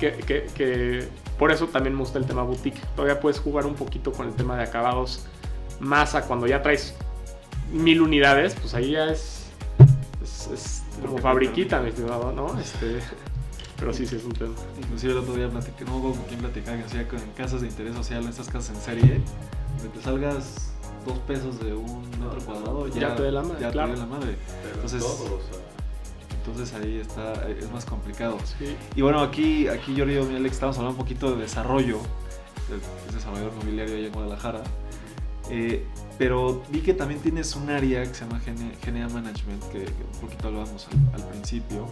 que, 0.00 0.12
que, 0.12 0.46
que 0.54 1.08
por 1.38 1.52
eso 1.52 1.68
también 1.68 1.94
me 1.94 2.00
gusta 2.00 2.18
el 2.18 2.26
tema 2.26 2.42
boutique. 2.42 2.80
Todavía 2.96 3.20
puedes 3.20 3.38
jugar 3.38 3.66
un 3.66 3.74
poquito 3.74 4.12
con 4.12 4.26
el 4.26 4.34
tema 4.34 4.56
de 4.56 4.64
acabados 4.64 5.26
masa 5.80 6.22
cuando 6.22 6.46
ya 6.46 6.62
traes 6.62 6.94
mil 7.72 8.00
unidades, 8.00 8.54
pues 8.54 8.74
ahí 8.74 8.92
ya 8.92 9.06
es, 9.06 9.46
es, 10.52 10.82
como 11.00 11.18
fabriquita, 11.18 11.80
mi 11.80 11.90
estimado, 11.90 12.32
¿no? 12.32 12.58
Este, 12.58 13.00
pero 13.78 13.92
sí, 13.92 14.06
sí 14.06 14.16
es 14.16 14.24
un 14.24 14.32
tema. 14.32 14.54
Inclusive 14.78 15.12
el 15.12 15.18
otro 15.18 15.34
día 15.34 15.48
platiqué, 15.48 15.84
no 15.84 16.00
con 16.00 16.14
quién 16.28 16.40
platicaba, 16.40 16.78
que 16.78 16.84
hacía 16.84 17.08
con 17.08 17.20
casas 17.36 17.60
de 17.60 17.68
interés 17.68 17.94
social, 17.94 18.26
estas 18.28 18.48
casas 18.48 18.76
en 18.76 18.82
serie, 18.82 19.20
donde 19.76 19.96
te 19.96 20.02
salgas 20.02 20.72
dos 21.04 21.18
pesos 21.20 21.60
de 21.60 21.74
un 21.74 22.10
metro 22.10 22.40
cuadrado, 22.44 22.88
ya, 22.88 23.00
ya 23.00 23.14
te 23.14 23.22
dé 23.22 23.32
la 23.32 23.42
madre. 23.42 23.60
Ya 23.60 23.70
claro. 23.70 23.88
te 23.88 23.94
dé 23.94 24.00
la 24.00 24.06
madre. 24.06 24.36
Entonces, 24.74 25.04
entonces 26.30 26.74
ahí 26.74 26.98
está, 26.98 27.48
es 27.48 27.70
más 27.70 27.84
complicado. 27.84 28.38
Sí. 28.58 28.76
Y 28.94 29.02
bueno, 29.02 29.20
aquí, 29.20 29.68
aquí 29.68 29.94
yo 29.94 30.08
y 30.08 30.16
Alex 30.16 30.54
estamos 30.54 30.76
hablando 30.78 30.98
un 30.98 31.04
poquito 31.04 31.34
de 31.34 31.42
desarrollo, 31.42 31.98
es 33.08 33.14
desarrollador 33.14 33.52
mobiliario 33.54 33.96
allá 33.96 34.06
en 34.06 34.12
Guadalajara. 34.12 34.62
Eh, 35.50 35.86
pero 36.18 36.62
vi 36.70 36.80
que 36.80 36.94
también 36.94 37.20
tienes 37.20 37.54
un 37.54 37.70
área 37.70 38.02
que 38.02 38.14
se 38.14 38.24
llama 38.24 38.40
GNA 38.40 39.08
Management, 39.08 39.62
que, 39.70 39.84
que, 39.84 40.02
un 40.14 40.20
poquito 40.20 40.48
hablábamos 40.48 40.88
al, 40.88 41.20
al 41.20 41.28
principio, 41.28 41.86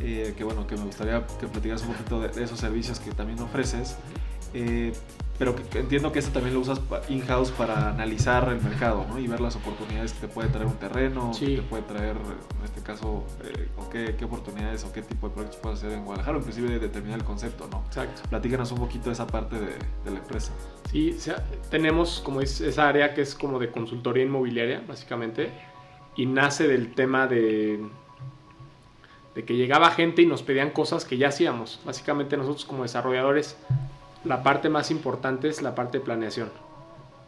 eh, 0.00 0.34
que 0.36 0.44
bueno, 0.44 0.66
que 0.66 0.76
me 0.76 0.84
gustaría 0.84 1.26
que 1.40 1.46
platicaras 1.46 1.82
un 1.82 1.92
poquito 1.94 2.20
de, 2.20 2.28
de 2.28 2.44
esos 2.44 2.58
servicios 2.58 3.00
que 3.00 3.10
también 3.12 3.40
ofreces. 3.40 3.96
Eh, 4.54 4.92
pero 5.38 5.54
que, 5.54 5.80
entiendo 5.80 6.12
que 6.12 6.18
este 6.18 6.30
también 6.30 6.54
lo 6.54 6.60
usas 6.60 6.80
in-house 7.10 7.50
para 7.50 7.90
analizar 7.90 8.48
el 8.48 8.62
mercado 8.62 9.04
¿no? 9.06 9.18
y 9.18 9.26
ver 9.26 9.40
las 9.40 9.54
oportunidades 9.54 10.14
que 10.14 10.26
te 10.26 10.28
puede 10.32 10.48
traer 10.48 10.66
un 10.66 10.76
terreno, 10.76 11.34
Sí. 11.34 11.46
que 11.46 11.56
te 11.56 11.62
puede 11.62 11.82
traer, 11.82 12.16
en 12.16 12.64
este 12.64 12.80
caso, 12.80 13.26
eh, 13.44 13.68
o 13.76 13.90
qué, 13.90 14.14
qué 14.18 14.24
oportunidades 14.24 14.84
o 14.84 14.92
qué 14.92 15.02
tipo 15.02 15.28
de 15.28 15.34
proyectos 15.34 15.60
puedes 15.60 15.80
hacer 15.80 15.92
en 15.92 16.04
Guadalajara, 16.04 16.38
o 16.38 16.40
inclusive 16.40 16.70
de 16.70 16.78
determinar 16.78 17.18
el 17.18 17.24
concepto, 17.26 17.68
¿no? 17.70 17.82
Exacto. 17.86 18.22
Platícanos 18.30 18.72
un 18.72 18.78
poquito 18.78 19.06
de 19.06 19.12
esa 19.12 19.26
parte 19.26 19.56
de, 19.56 19.66
de 20.04 20.10
la 20.10 20.18
empresa. 20.20 20.52
Sí, 20.90 21.14
o 21.14 21.20
sea, 21.20 21.44
tenemos 21.70 22.22
como 22.24 22.40
es, 22.40 22.62
esa 22.62 22.88
área 22.88 23.12
que 23.12 23.20
es 23.20 23.34
como 23.34 23.58
de 23.58 23.70
consultoría 23.70 24.24
inmobiliaria, 24.24 24.82
básicamente, 24.88 25.50
y 26.16 26.24
nace 26.24 26.66
del 26.66 26.94
tema 26.94 27.26
de, 27.26 27.86
de 29.36 29.44
que 29.44 29.54
llegaba 29.54 29.90
gente 29.90 30.22
y 30.22 30.26
nos 30.26 30.42
pedían 30.42 30.70
cosas 30.70 31.04
que 31.04 31.18
ya 31.18 31.28
hacíamos. 31.28 31.78
Básicamente 31.84 32.38
nosotros 32.38 32.64
como 32.64 32.84
desarrolladores, 32.84 33.58
la 34.24 34.42
parte 34.42 34.70
más 34.70 34.90
importante 34.90 35.48
es 35.48 35.60
la 35.60 35.74
parte 35.74 35.98
de 35.98 36.04
planeación. 36.04 36.50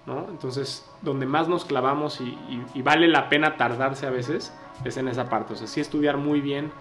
¿no? 0.06 0.26
Entonces, 0.30 0.88
donde 1.02 1.26
más 1.26 1.48
nos 1.48 1.66
clavamos 1.66 2.22
y, 2.22 2.82
vale 2.82 3.08
la 3.08 3.28
pena 3.28 3.58
tardarse 3.58 4.06
a 4.06 4.10
veces 4.10 4.54
es 4.86 4.96
en 4.96 5.06
esa 5.06 5.28
parte. 5.28 5.52
O 5.52 5.56
sea, 5.56 5.66
sí 5.66 5.82
estudiar 5.82 6.16
muy 6.16 6.40
bien 6.40 6.72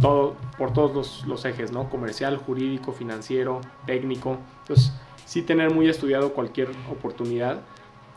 todo, 0.00 0.36
por 0.56 0.72
todos 0.72 0.94
los, 0.94 1.26
los 1.26 1.44
ejes, 1.44 1.70
¿no? 1.70 1.90
Comercial, 1.90 2.38
jurídico, 2.38 2.92
financiero, 2.92 3.60
técnico. 3.84 4.38
Entonces, 4.62 4.90
sí 5.26 5.42
tener 5.42 5.70
muy 5.70 5.90
estudiado 5.90 6.32
cualquier 6.32 6.70
oportunidad. 6.90 7.60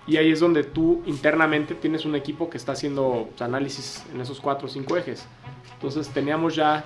Y 0.08 0.16
ahí 0.16 0.32
es 0.32 0.40
donde 0.40 0.64
tú 0.64 1.04
internamente 1.06 1.76
tienes 1.76 2.06
un 2.06 2.16
equipo 2.16 2.50
que 2.50 2.56
está 2.56 2.72
haciendo 2.72 3.28
pues, 3.28 3.42
análisis 3.42 4.06
en 4.14 4.22
esos 4.22 4.40
cuatro 4.40 4.68
o 4.68 4.70
cinco 4.70 4.96
ejes. 4.96 5.28
Entonces 5.78 6.10
teníamos 6.10 6.56
ya 6.56 6.84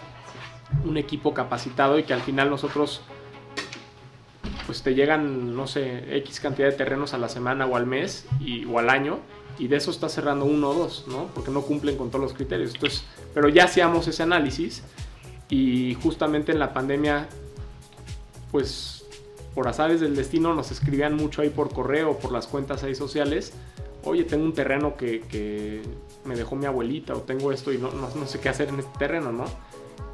un 0.86 0.98
equipo 0.98 1.34
capacitado 1.34 1.98
y 2.00 2.04
que 2.04 2.14
al 2.14 2.22
final 2.22 2.50
nosotros 2.50 3.02
pues 4.66 4.84
te 4.84 4.94
llegan, 4.96 5.56
no 5.56 5.68
sé, 5.68 6.18
X 6.18 6.40
cantidad 6.40 6.70
de 6.70 6.74
terrenos 6.74 7.14
a 7.14 7.18
la 7.18 7.30
semana 7.30 7.66
o 7.66 7.76
al 7.76 7.86
mes 7.86 8.26
y, 8.40 8.66
o 8.66 8.80
al 8.80 8.90
año 8.90 9.20
y 9.58 9.68
de 9.68 9.78
eso 9.78 9.92
estás 9.92 10.14
cerrando 10.14 10.46
uno 10.46 10.70
o 10.70 10.74
dos, 10.74 11.06
¿no? 11.08 11.28
Porque 11.34 11.52
no 11.52 11.62
cumplen 11.62 11.98
con 11.98 12.10
todos 12.10 12.24
los 12.24 12.34
criterios. 12.34 12.74
Entonces, 12.74 13.04
pero 13.34 13.50
ya 13.50 13.66
hacíamos 13.66 14.08
ese 14.08 14.24
análisis 14.24 14.84
y 15.50 15.96
justamente 16.02 16.52
en 16.52 16.60
la 16.60 16.74
pandemia, 16.74 17.28
pues 18.52 19.06
por 19.54 19.68
azares 19.68 20.00
del 20.00 20.16
destino 20.16 20.54
nos 20.54 20.72
escribían 20.72 21.16
mucho 21.16 21.42
ahí 21.42 21.50
por 21.50 21.74
correo, 21.74 22.18
por 22.18 22.32
las 22.32 22.48
cuentas 22.48 22.84
ahí 22.84 22.96
sociales. 22.96 23.54
Oye, 24.04 24.24
tengo 24.24 24.44
un 24.44 24.54
terreno 24.54 24.96
que, 24.98 25.22
que 25.22 25.82
me 26.26 26.36
dejó 26.36 26.56
mi 26.56 26.66
abuelita 26.66 27.14
o 27.14 27.20
tengo 27.22 27.52
esto 27.52 27.72
y 27.72 27.78
no, 27.78 27.92
no, 27.92 28.10
no 28.14 28.26
sé 28.28 28.40
qué 28.40 28.50
hacer 28.50 28.70
en 28.70 28.80
este 28.80 28.98
terreno, 28.98 29.32
¿no? 29.32 29.46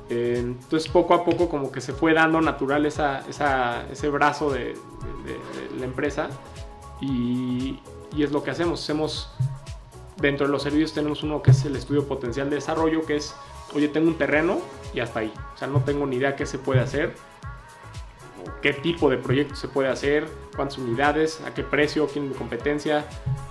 Eh, 0.09 0.35
entonces 0.39 0.89
poco 0.89 1.13
a 1.13 1.23
poco 1.25 1.49
como 1.49 1.71
que 1.71 1.81
se 1.81 1.93
fue 1.93 2.13
dando 2.13 2.39
natural 2.41 2.85
esa, 2.85 3.25
esa- 3.29 3.85
ese 3.91 4.09
brazo 4.09 4.51
de, 4.51 4.59
de- 4.59 4.73
de- 4.73 5.73
de 5.73 5.79
la 5.79 5.85
empresa 5.85 6.29
y, 7.01 7.79
y 8.15 8.23
es 8.23 8.31
lo 8.31 8.43
que 8.43 8.51
hacemos. 8.51 8.81
Hacemos 8.83 9.31
dentro 10.17 10.47
de 10.47 10.51
los 10.51 10.63
servicios 10.63 10.93
tenemos 10.93 11.23
uno 11.23 11.41
que 11.41 11.51
es 11.51 11.63
el 11.65 11.75
estudio 11.75 12.07
potencial 12.07 12.49
de 12.49 12.55
desarrollo, 12.55 13.05
que 13.05 13.17
es, 13.17 13.35
oye, 13.75 13.87
tengo 13.87 14.07
un 14.07 14.17
terreno 14.17 14.59
y 14.93 14.99
hasta 14.99 15.19
ahí. 15.19 15.31
O 15.53 15.57
sea, 15.57 15.67
no 15.67 15.81
tengo 15.83 16.05
ni 16.05 16.15
idea 16.17 16.35
qué 16.35 16.45
se 16.45 16.57
puede 16.57 16.79
hacer, 16.79 17.13
qué 18.61 18.73
tipo 18.73 19.09
de 19.09 19.17
proyecto 19.17 19.55
se 19.55 19.67
puede 19.67 19.89
hacer, 19.89 20.27
cuántas 20.55 20.77
unidades, 20.77 21.41
a 21.45 21.53
qué 21.53 21.63
precio, 21.63 22.07
quién 22.07 22.25
es 22.25 22.31
mi 22.31 22.37
competencia, 22.37 23.05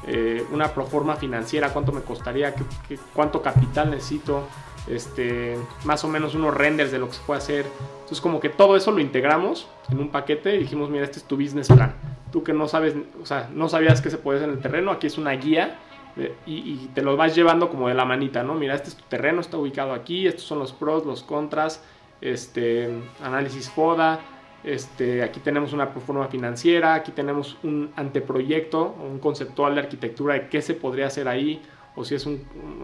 eh, 0.06 0.44
una 0.52 0.68
proforma 0.74 1.16
financiera, 1.16 1.72
cuánto 1.72 1.92
me 1.92 2.00
costaría, 2.02 2.54
qué- 2.54 2.64
qué- 2.88 2.98
cuánto 3.14 3.42
capital 3.42 3.90
necesito, 3.90 4.46
este, 4.88 5.56
más 5.84 6.04
o 6.04 6.08
menos 6.08 6.34
unos 6.34 6.54
renders 6.54 6.92
de 6.92 6.98
lo 6.98 7.08
que 7.08 7.14
se 7.14 7.22
puede 7.22 7.38
hacer. 7.38 7.66
Entonces 7.94 8.20
como 8.20 8.38
que 8.40 8.48
todo 8.48 8.76
eso 8.76 8.92
lo 8.92 9.00
integramos 9.00 9.68
en 9.90 9.98
un 9.98 10.10
paquete 10.10 10.54
y 10.54 10.58
dijimos, 10.58 10.90
mira, 10.90 11.04
este 11.04 11.18
es 11.18 11.24
tu 11.24 11.36
business 11.36 11.68
plan. 11.68 11.94
Tú 12.32 12.42
que 12.44 12.52
no 12.52 12.68
sabes, 12.68 12.94
o 13.20 13.26
sea, 13.26 13.48
no 13.52 13.68
sabías 13.68 14.00
qué 14.00 14.10
se 14.10 14.18
puede 14.18 14.38
hacer 14.38 14.48
en 14.50 14.56
el 14.56 14.62
terreno, 14.62 14.90
aquí 14.92 15.06
es 15.06 15.18
una 15.18 15.32
guía 15.32 15.78
eh, 16.16 16.34
y, 16.46 16.54
y 16.54 16.90
te 16.94 17.02
lo 17.02 17.16
vas 17.16 17.34
llevando 17.34 17.68
como 17.68 17.88
de 17.88 17.94
la 17.94 18.04
manita, 18.04 18.42
¿no? 18.42 18.54
Mira, 18.54 18.74
este 18.74 18.88
es 18.90 18.96
tu 18.96 19.04
terreno, 19.04 19.40
está 19.40 19.58
ubicado 19.58 19.92
aquí, 19.92 20.26
estos 20.26 20.44
son 20.44 20.58
los 20.60 20.72
pros, 20.72 21.04
los 21.04 21.22
contras, 21.22 21.82
este, 22.20 22.88
análisis 23.22 23.68
FODA, 23.68 24.20
este, 24.66 25.22
aquí 25.22 25.40
tenemos 25.40 25.72
una 25.72 25.90
proforma 25.90 26.26
financiera, 26.28 26.94
aquí 26.94 27.12
tenemos 27.12 27.56
un 27.62 27.90
anteproyecto, 27.96 28.94
un 29.02 29.18
conceptual 29.18 29.76
de 29.76 29.80
arquitectura 29.80 30.34
de 30.34 30.48
qué 30.48 30.60
se 30.60 30.74
podría 30.74 31.06
hacer 31.06 31.28
ahí, 31.28 31.62
o 31.94 32.04
si 32.04 32.16
es 32.16 32.26
un, 32.26 32.42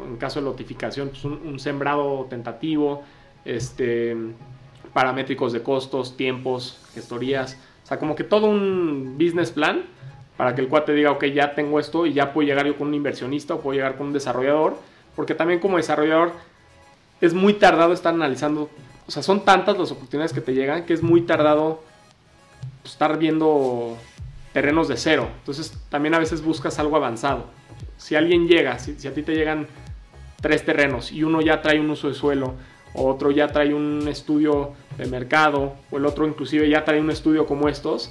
en 0.08 0.16
caso 0.16 0.40
de 0.40 0.46
lotificación, 0.46 1.10
pues 1.10 1.24
un, 1.24 1.40
un 1.44 1.58
sembrado 1.58 2.26
tentativo, 2.30 3.02
este, 3.44 4.16
paramétricos 4.92 5.52
de 5.52 5.62
costos, 5.62 6.16
tiempos, 6.16 6.80
gestorías, 6.94 7.58
o 7.82 7.86
sea, 7.86 7.98
como 7.98 8.14
que 8.14 8.24
todo 8.24 8.46
un 8.46 9.16
business 9.18 9.50
plan 9.50 9.82
para 10.36 10.54
que 10.54 10.60
el 10.60 10.68
cuate 10.68 10.94
diga, 10.94 11.10
ok, 11.10 11.24
ya 11.26 11.54
tengo 11.54 11.78
esto 11.78 12.06
y 12.06 12.12
ya 12.12 12.32
puedo 12.32 12.46
llegar 12.46 12.66
yo 12.66 12.76
con 12.76 12.88
un 12.88 12.94
inversionista 12.94 13.54
o 13.54 13.60
puedo 13.60 13.76
llegar 13.76 13.96
con 13.96 14.08
un 14.08 14.12
desarrollador, 14.12 14.76
porque 15.16 15.34
también 15.34 15.60
como 15.60 15.76
desarrollador 15.76 16.32
es 17.20 17.34
muy 17.34 17.54
tardado 17.54 17.92
estar 17.92 18.14
analizando, 18.14 18.70
o 19.06 19.10
sea, 19.10 19.22
son 19.22 19.44
tantas 19.44 19.78
las 19.78 19.90
oportunidades 19.90 20.32
que 20.32 20.40
te 20.40 20.54
llegan 20.54 20.84
que 20.84 20.94
es 20.94 21.02
muy 21.02 21.22
tardado 21.22 21.82
pues, 22.82 22.92
estar 22.92 23.18
viendo 23.18 23.96
terrenos 24.52 24.88
de 24.88 24.96
cero. 24.96 25.28
Entonces 25.38 25.72
también 25.88 26.14
a 26.14 26.18
veces 26.18 26.42
buscas 26.42 26.78
algo 26.78 26.96
avanzado. 26.96 27.46
Si 27.96 28.14
alguien 28.14 28.46
llega, 28.46 28.78
si, 28.78 28.98
si 28.98 29.08
a 29.08 29.14
ti 29.14 29.22
te 29.22 29.34
llegan 29.34 29.66
tres 30.40 30.64
terrenos 30.64 31.12
y 31.12 31.24
uno 31.24 31.40
ya 31.40 31.62
trae 31.62 31.80
un 31.80 31.90
uso 31.90 32.08
de 32.08 32.14
suelo, 32.14 32.54
o 32.94 33.08
otro 33.08 33.30
ya 33.30 33.48
trae 33.48 33.72
un 33.72 34.06
estudio 34.08 34.72
de 34.98 35.06
mercado, 35.06 35.74
o 35.90 35.96
el 35.96 36.04
otro 36.04 36.26
inclusive 36.26 36.68
ya 36.68 36.84
trae 36.84 37.00
un 37.00 37.10
estudio 37.10 37.46
como 37.46 37.68
estos, 37.68 38.10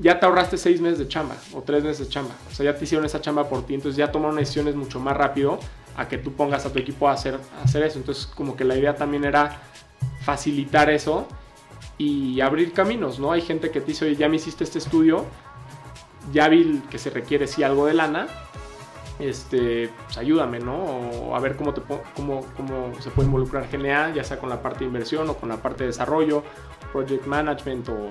ya 0.00 0.18
te 0.18 0.26
ahorraste 0.26 0.56
seis 0.56 0.80
meses 0.80 0.98
de 0.98 1.08
chamba 1.08 1.36
o 1.54 1.62
tres 1.62 1.82
meses 1.82 2.06
de 2.06 2.12
chamba. 2.12 2.34
O 2.50 2.54
sea, 2.54 2.64
ya 2.64 2.76
te 2.76 2.84
hicieron 2.84 3.04
esa 3.04 3.20
chamba 3.20 3.48
por 3.48 3.64
ti, 3.66 3.74
entonces 3.74 3.96
ya 3.96 4.10
tomaron 4.10 4.36
decisiones 4.36 4.74
mucho 4.74 5.00
más 5.00 5.16
rápido 5.16 5.58
a 5.96 6.08
que 6.08 6.18
tú 6.18 6.32
pongas 6.32 6.64
a 6.66 6.72
tu 6.72 6.78
equipo 6.78 7.08
a 7.08 7.12
hacer, 7.12 7.38
a 7.60 7.64
hacer 7.64 7.82
eso. 7.82 7.98
Entonces 7.98 8.26
como 8.26 8.56
que 8.56 8.64
la 8.64 8.76
idea 8.76 8.94
también 8.94 9.24
era 9.24 9.60
facilitar 10.22 10.90
eso 10.90 11.26
y 11.96 12.40
abrir 12.40 12.72
caminos, 12.72 13.18
¿no? 13.18 13.32
Hay 13.32 13.42
gente 13.42 13.70
que 13.70 13.80
te 13.80 13.88
dice, 13.88 14.04
oye, 14.04 14.16
ya 14.16 14.28
me 14.28 14.36
hiciste 14.36 14.64
este 14.64 14.78
estudio, 14.78 15.24
ya 16.32 16.48
vi 16.48 16.82
que 16.90 16.98
se 16.98 17.10
requiere 17.10 17.46
sí 17.46 17.62
algo 17.62 17.86
de 17.86 17.94
lana, 17.94 18.26
este, 19.18 19.90
pues 20.04 20.18
ayúdame, 20.18 20.60
¿no? 20.60 20.76
O 20.76 21.36
a 21.36 21.40
ver 21.40 21.56
cómo, 21.56 21.74
te, 21.74 21.82
cómo, 22.14 22.44
cómo 22.56 22.92
se 23.00 23.10
puede 23.10 23.26
involucrar 23.26 23.68
GNA, 23.70 24.14
ya 24.14 24.24
sea 24.24 24.38
con 24.38 24.48
la 24.48 24.62
parte 24.62 24.80
de 24.80 24.86
inversión 24.86 25.28
o 25.28 25.34
con 25.34 25.48
la 25.48 25.56
parte 25.56 25.84
de 25.84 25.88
desarrollo, 25.88 26.44
project 26.92 27.26
management 27.26 27.88
o 27.88 28.10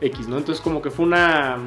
X, 0.00 0.28
¿no? 0.28 0.38
Entonces 0.38 0.62
como 0.62 0.82
que 0.82 0.90
fue 0.90 1.04
una, 1.04 1.58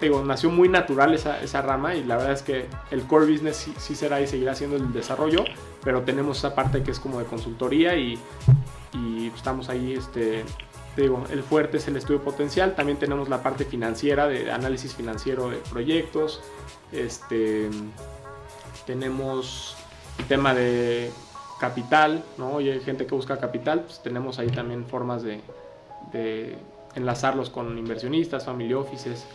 digo, 0.00 0.24
nació 0.24 0.50
muy 0.50 0.68
natural 0.68 1.14
esa, 1.14 1.40
esa 1.42 1.60
rama 1.60 1.94
y 1.94 2.04
la 2.04 2.16
verdad 2.16 2.32
es 2.32 2.42
que 2.42 2.66
el 2.90 3.02
core 3.02 3.30
business 3.30 3.56
sí, 3.56 3.74
sí 3.76 3.94
será 3.94 4.20
y 4.20 4.26
seguirá 4.26 4.54
siendo 4.54 4.76
el 4.76 4.92
desarrollo, 4.92 5.44
pero 5.84 6.02
tenemos 6.02 6.38
esa 6.38 6.54
parte 6.54 6.82
que 6.82 6.90
es 6.90 6.98
como 6.98 7.18
de 7.18 7.26
consultoría 7.26 7.96
y, 7.96 8.18
estamos 9.34 9.68
ahí, 9.68 9.94
este, 9.94 10.44
te 10.94 11.02
digo, 11.02 11.24
el 11.30 11.42
fuerte 11.42 11.78
es 11.78 11.88
el 11.88 11.96
estudio 11.96 12.22
potencial, 12.22 12.74
también 12.74 12.98
tenemos 12.98 13.28
la 13.28 13.42
parte 13.42 13.64
financiera, 13.64 14.28
de 14.28 14.50
análisis 14.50 14.94
financiero 14.94 15.50
de 15.50 15.56
proyectos, 15.56 16.40
este, 16.92 17.68
tenemos 18.86 19.76
el 20.18 20.26
tema 20.26 20.54
de 20.54 21.10
capital, 21.58 22.24
¿no? 22.38 22.60
Y 22.60 22.70
hay 22.70 22.80
gente 22.80 23.06
que 23.06 23.14
busca 23.14 23.38
capital, 23.38 23.80
pues 23.80 24.00
tenemos 24.02 24.38
ahí 24.38 24.48
también 24.48 24.86
formas 24.86 25.22
de, 25.22 25.40
de 26.12 26.56
enlazarlos 26.94 27.50
con 27.50 27.76
inversionistas, 27.76 28.44
family 28.44 28.74
offices. 28.74 29.26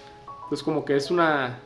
Entonces 0.44 0.64
como 0.64 0.86
que 0.86 0.96
es 0.96 1.12
una 1.12 1.60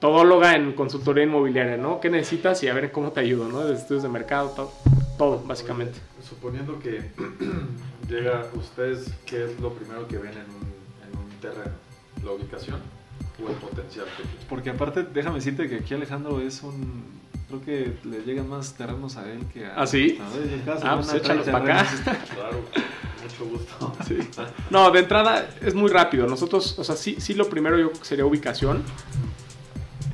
todóloga 0.00 0.56
en 0.56 0.72
consultoría 0.72 1.24
inmobiliaria, 1.24 1.76
¿no? 1.76 2.00
¿Qué 2.00 2.10
necesitas? 2.10 2.62
Y 2.62 2.68
a 2.68 2.74
ver 2.74 2.90
cómo 2.92 3.12
te 3.12 3.20
ayudo, 3.20 3.48
¿no? 3.48 3.60
Desde 3.60 3.82
estudios 3.82 4.02
de 4.02 4.08
mercado, 4.08 4.50
to- 4.50 4.72
todo, 5.18 5.42
básicamente. 5.44 5.98
Suponiendo 6.26 6.78
que 6.78 7.10
llega 8.08 8.46
ustedes, 8.54 9.10
¿qué 9.26 9.44
es 9.44 9.60
lo 9.60 9.72
primero 9.74 10.08
que 10.08 10.16
ven 10.18 10.32
en 10.32 10.38
un, 10.50 11.12
en 11.12 11.18
un 11.18 11.30
terreno? 11.40 11.74
¿La 12.24 12.32
ubicación 12.32 12.78
o 13.44 13.48
el 13.48 13.54
potencial 13.56 14.06
que 14.16 14.22
tiene? 14.22 14.46
Porque 14.48 14.70
aparte, 14.70 15.04
déjame 15.12 15.36
decirte 15.36 15.68
que 15.68 15.76
aquí 15.76 15.94
Alejandro 15.94 16.40
es 16.40 16.62
un... 16.62 17.20
Creo 17.48 17.60
que 17.62 17.96
le 18.08 18.20
llegan 18.22 18.48
más 18.48 18.74
terrenos 18.74 19.16
a 19.16 19.28
él 19.30 19.40
que 19.52 19.66
a... 19.66 19.74
¿Ah, 19.76 19.86
sí? 19.86 20.18
a 20.22 20.36
ver, 20.36 20.52
en 20.52 20.60
casa, 20.60 20.92
Ah, 20.92 20.96
pues 20.96 21.12
échalos 21.14 21.48
para 21.48 21.58
acá. 21.80 21.90
terrenos. 22.04 22.28
Claro, 22.34 22.60
mucho 23.22 23.44
gusto. 23.50 23.96
Sí. 24.06 24.18
No, 24.70 24.90
de 24.92 25.00
entrada 25.00 25.48
es 25.60 25.74
muy 25.74 25.90
rápido. 25.90 26.26
Nosotros, 26.26 26.78
o 26.78 26.84
sea, 26.84 26.96
sí, 26.96 27.16
sí 27.18 27.34
lo 27.34 27.48
primero 27.48 27.76
yo 27.78 27.88
creo 27.88 27.98
que 28.00 28.06
sería 28.06 28.24
ubicación. 28.24 28.82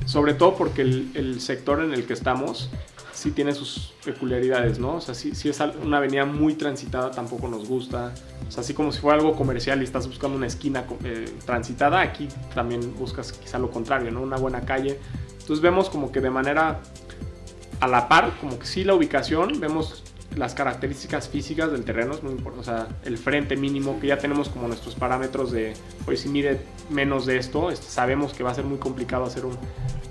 Sobre 0.07 0.33
todo 0.33 0.55
porque 0.55 0.81
el, 0.81 1.11
el 1.13 1.39
sector 1.39 1.83
en 1.83 1.93
el 1.93 2.07
que 2.07 2.13
estamos 2.13 2.71
sí 3.17 3.31
tiene 3.31 3.53
sus 3.53 3.93
peculiaridades, 4.05 4.77
¿no? 4.77 4.95
O 4.95 5.01
sea, 5.01 5.15
sí, 5.15 5.33
sí 5.33 5.49
es 5.49 5.59
una 5.83 5.97
avenida 5.97 6.25
muy 6.25 6.53
transitada, 6.53 7.09
tampoco 7.09 7.47
nos 7.47 7.67
gusta. 7.67 8.13
O 8.47 8.51
sea, 8.51 8.61
así 8.61 8.75
como 8.75 8.91
si 8.91 8.99
fuera 8.99 9.17
algo 9.17 9.35
comercial 9.35 9.81
y 9.81 9.85
estás 9.85 10.07
buscando 10.07 10.37
una 10.37 10.45
esquina 10.45 10.85
eh, 11.03 11.25
transitada, 11.43 11.99
aquí 12.01 12.27
también 12.53 12.95
buscas 12.95 13.31
quizá 13.31 13.57
lo 13.57 13.71
contrario, 13.71 14.11
¿no? 14.11 14.21
Una 14.21 14.37
buena 14.37 14.61
calle. 14.61 14.99
Entonces 15.31 15.61
vemos 15.61 15.89
como 15.89 16.11
que 16.11 16.21
de 16.21 16.29
manera 16.29 16.81
a 17.79 17.87
la 17.87 18.07
par, 18.07 18.33
como 18.39 18.59
que 18.59 18.67
sí 18.67 18.83
la 18.83 18.93
ubicación, 18.93 19.59
vemos 19.59 20.03
las 20.35 20.53
características 20.53 21.29
físicas 21.29 21.71
del 21.71 21.83
terreno, 21.83 22.13
es 22.13 22.21
muy 22.21 22.33
importante, 22.33 22.69
o 22.69 22.71
sea, 22.71 22.87
el 23.03 23.17
frente 23.17 23.55
mínimo, 23.55 23.99
que 23.99 24.07
ya 24.07 24.17
tenemos 24.19 24.49
como 24.49 24.67
nuestros 24.67 24.93
parámetros 24.93 25.51
de, 25.51 25.73
pues 26.05 26.21
si 26.21 26.29
mide 26.29 26.61
menos 26.91 27.25
de 27.25 27.37
esto, 27.37 27.71
este, 27.71 27.87
sabemos 27.87 28.33
que 28.33 28.43
va 28.43 28.51
a 28.51 28.53
ser 28.53 28.65
muy 28.65 28.77
complicado 28.77 29.23
hacer 29.23 29.45
un, 29.45 29.57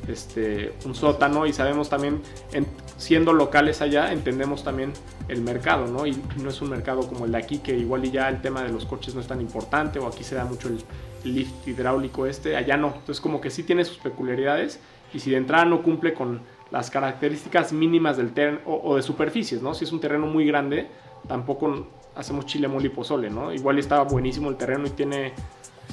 este, 0.08 0.72
un 0.84 0.94
sótano 0.94 1.46
y 1.46 1.52
sabemos 1.52 1.88
también, 1.88 2.20
en- 2.52 2.66
siendo 2.96 3.32
locales 3.32 3.80
allá, 3.82 4.12
entendemos 4.12 4.64
también 4.64 4.92
el 5.28 5.42
mercado, 5.42 5.86
¿no? 5.86 6.06
Y 6.06 6.16
no 6.42 6.50
es 6.50 6.60
un 6.62 6.70
mercado 6.70 7.06
como 7.08 7.24
el 7.24 7.32
de 7.32 7.38
aquí, 7.38 7.58
que 7.58 7.76
igual 7.76 8.04
y 8.04 8.10
ya 8.10 8.28
el 8.28 8.40
tema 8.40 8.62
de 8.62 8.70
los 8.70 8.84
coches 8.86 9.14
no 9.14 9.20
es 9.20 9.26
tan 9.26 9.40
importante, 9.40 9.98
o 9.98 10.06
aquí 10.06 10.24
se 10.24 10.34
da 10.34 10.44
mucho 10.44 10.68
el, 10.68 10.78
lift 11.24 11.66
hidráulico 11.66 12.24
este, 12.26 12.56
allá 12.56 12.76
no. 12.76 12.88
Entonces 12.88 13.20
como 13.20 13.40
que 13.40 13.50
sí 13.50 13.64
tiene 13.64 13.84
sus 13.84 13.98
peculiaridades 13.98 14.78
y 15.12 15.18
si 15.18 15.32
de 15.32 15.38
entrada 15.38 15.64
no 15.64 15.82
cumple 15.82 16.14
con 16.14 16.40
las 16.70 16.88
características 16.88 17.72
mínimas 17.72 18.16
del 18.16 18.32
terreno 18.32 18.60
o, 18.64 18.80
o 18.92 18.94
de 18.96 19.02
superficies, 19.02 19.60
¿no? 19.60 19.74
Si 19.74 19.82
es 19.84 19.90
un 19.90 19.98
terreno 19.98 20.26
muy 20.28 20.46
grande, 20.46 20.86
tampoco 21.26 21.88
hacemos 22.14 22.46
chile, 22.46 22.68
mole 22.68 22.86
y 22.86 22.90
pozole, 22.90 23.28
¿no? 23.28 23.52
Igual 23.52 23.78
estaba 23.80 24.04
buenísimo 24.04 24.50
el 24.50 24.56
terreno 24.56 24.86
y 24.86 24.90
tiene 24.90 25.32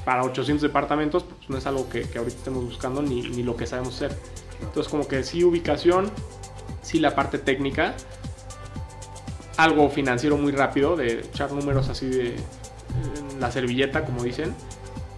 para 0.05 0.23
800 0.23 0.61
departamentos, 0.61 1.23
pues 1.23 1.49
no 1.49 1.57
es 1.57 1.65
algo 1.65 1.89
que, 1.89 2.01
que 2.01 2.17
ahorita 2.17 2.37
estemos 2.37 2.63
buscando 2.63 3.01
ni, 3.01 3.21
ni 3.21 3.43
lo 3.43 3.55
que 3.55 3.65
sabemos 3.65 3.95
hacer. 3.95 4.17
Entonces 4.61 4.91
como 4.91 5.07
que 5.07 5.23
sí 5.23 5.43
ubicación, 5.43 6.11
sí 6.81 6.99
la 6.99 7.15
parte 7.15 7.37
técnica, 7.37 7.95
algo 9.57 9.89
financiero 9.89 10.37
muy 10.37 10.51
rápido, 10.51 10.95
de 10.95 11.19
echar 11.19 11.51
números 11.51 11.89
así 11.89 12.07
de 12.07 12.35
la 13.39 13.51
servilleta, 13.51 14.05
como 14.05 14.23
dicen. 14.23 14.53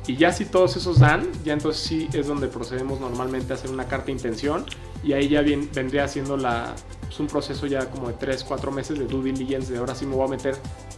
Y 0.07 0.17
ya 0.17 0.31
si 0.31 0.45
todos 0.45 0.77
esos 0.77 0.99
dan, 0.99 1.27
ya 1.43 1.53
entonces 1.53 1.81
sí 1.81 2.07
es 2.13 2.27
donde 2.27 2.47
procedemos 2.47 2.99
normalmente 2.99 3.53
a 3.53 3.55
hacer 3.55 3.71
una 3.71 3.87
carta 3.87 4.07
de 4.07 4.11
intención. 4.13 4.65
Y 5.03 5.13
ahí 5.13 5.29
ya 5.29 5.41
bien, 5.41 5.69
vendría 5.73 6.07
siendo 6.07 6.37
la, 6.37 6.75
pues, 7.15 7.19
un 7.19 7.27
proceso 7.27 7.65
ya 7.65 7.89
como 7.89 8.07
de 8.07 8.13
3, 8.13 8.43
4 8.43 8.71
meses 8.71 8.99
de 8.99 9.05
due 9.05 9.23
diligence, 9.23 9.71
de 9.71 9.79
ahora 9.79 9.95
sí 9.95 10.05
me 10.05 10.15
voy 10.15 10.25
a 10.25 10.29
meter 10.29 10.55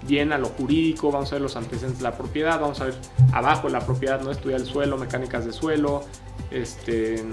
bien 0.08 0.34
a 0.34 0.38
lo 0.38 0.47
jurídico, 0.47 1.12
vamos 1.12 1.32
a 1.32 1.36
ver 1.36 1.41
los 1.41 1.56
antecedentes 1.56 1.99
de 1.99 2.03
la 2.03 2.17
propiedad, 2.17 2.60
vamos 2.60 2.82
a 2.82 2.86
ver 2.86 2.95
abajo 3.34 3.69
la 3.69 3.82
propiedad, 3.82 4.21
no 4.21 4.32
estudiar 4.32 4.60
el 4.60 4.65
suelo, 4.65 4.97
mecánicas 4.97 5.45
de 5.45 5.53
suelo, 5.53 6.03
este, 6.49 7.23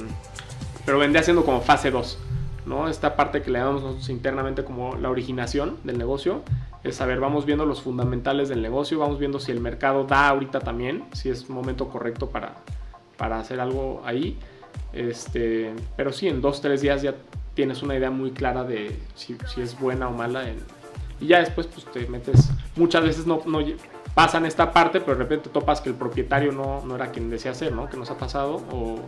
pero 0.85 0.99
vendría 0.99 1.23
siendo 1.23 1.45
como 1.45 1.63
fase 1.63 1.91
2. 1.91 2.19
¿no? 2.67 2.89
Esta 2.89 3.17
parte 3.17 3.43
que 3.43 3.51
le 3.51 3.59
llamamos 3.59 3.83
nosotros 3.83 4.09
internamente 4.11 4.65
como 4.65 4.97
la 4.97 5.09
originación 5.09 5.79
del 5.85 5.99
negocio, 5.99 6.43
es 6.83 6.97
saber, 6.97 7.21
vamos 7.21 7.47
viendo 7.47 7.65
los 7.65 7.81
fundamentales 7.81 8.51
del 8.51 8.61
negocio, 8.61 8.99
vamos 8.99 9.19
viendo 9.19 9.41
si 9.41 9.51
el 9.51 9.61
mercado 9.61 10.05
da 10.05 10.29
ahorita 10.29 10.61
también, 10.61 11.05
si 11.13 11.31
es 11.31 11.49
momento 11.49 11.89
correcto 11.89 12.29
para, 12.29 12.57
para 13.17 13.39
hacer 13.39 13.61
algo 13.61 14.03
ahí. 14.05 14.39
Este, 14.93 15.73
pero 15.97 16.13
sí, 16.13 16.29
en 16.29 16.43
dos, 16.43 16.61
tres 16.61 16.83
días 16.83 17.01
ya 17.01 17.15
tienes 17.55 17.83
una 17.83 17.97
idea 17.97 18.11
muy 18.11 18.31
clara 18.33 18.65
de 18.65 18.99
si, 19.15 19.37
si 19.53 19.61
es 19.61 19.79
buena 19.79 20.09
o 20.09 20.13
mala. 20.13 20.49
en- 20.49 20.59
y 21.21 21.29
ya 21.29 21.39
después 21.39 21.67
pues 21.69 21.87
te 21.93 22.07
metes, 22.09 22.51
muchas 22.77 23.05
veces 23.05 23.27
no, 23.27 23.41
no 23.47 23.61
pasan 24.15 24.45
esta 24.47 24.73
parte, 24.73 25.01
pero 25.01 25.17
de 25.17 25.23
repente 25.23 25.49
topas 25.49 25.81
que 25.81 25.89
el 25.89 25.95
propietario 25.95 26.53
no, 26.53 26.85
no 26.85 26.97
era 26.97 27.11
quien 27.13 27.31
decía 27.31 27.55
ser, 27.55 27.73
¿no? 27.73 27.89
Que 27.89 27.97
nos 27.97 28.11
ha 28.11 28.19
pasado, 28.19 28.57
o, 28.73 28.99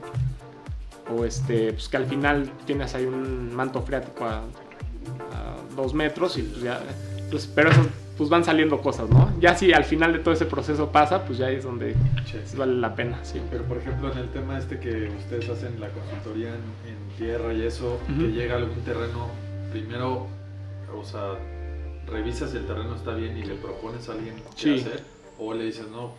o 1.15 1.25
este, 1.25 1.73
pues 1.73 1.89
que 1.89 1.97
al 1.97 2.07
final 2.07 2.51
tienes 2.65 2.95
ahí 2.95 3.05
un 3.05 3.55
manto 3.55 3.83
freático 3.83 4.25
a, 4.25 4.39
a 4.39 5.57
dos 5.77 5.95
metros 5.95 6.39
y 6.39 6.43
pues 6.43 6.63
ya, 6.63 6.81
pues, 7.31 7.47
pero 7.47 7.71
eso, 7.71 7.81
pues 8.17 8.31
van 8.31 8.45
saliendo 8.45 8.81
cosas, 8.81 9.09
¿no? 9.11 9.31
Ya 9.41 9.55
si 9.57 9.73
al 9.73 9.85
final 9.85 10.13
de 10.13 10.21
todo 10.21 10.33
ese 10.33 10.47
proceso 10.47 10.91
pasa, 10.91 11.25
pues 11.25 11.39
ya 11.39 11.51
es 11.51 11.65
donde 11.65 11.95
sí 12.25 12.57
vale 12.57 12.75
la 12.75 12.95
pena, 12.95 13.19
sí. 13.23 13.41
Pero 13.51 13.65
por 13.65 13.77
ejemplo 13.77 14.11
en 14.13 14.19
el 14.19 14.29
tema 14.31 14.59
este 14.59 14.79
que 14.81 15.09
ustedes 15.19 15.49
hacen 15.51 15.79
la 15.81 15.89
consultoría 15.91 16.49
en, 16.49 16.55
en 16.91 17.17
tierra 17.19 17.53
y 17.53 17.63
eso, 17.63 17.99
que 18.07 18.29
llega 18.33 18.55
a 18.55 18.59
algún 18.59 18.81
terreno, 18.83 19.29
primero, 19.71 20.27
o 20.95 21.05
sea, 21.05 21.35
revisas 22.07 22.51
si 22.53 22.57
el 22.59 22.67
terreno 22.67 22.95
está 22.95 23.15
bien 23.15 23.37
y 23.37 23.43
le 23.45 23.55
propones 23.57 24.09
a 24.09 24.13
alguien 24.13 24.37
qué 24.37 24.43
Sí. 24.57 24.81
hacer, 24.81 25.03
o 25.39 25.53
le 25.53 25.65
dices 25.65 25.87
no, 25.91 26.13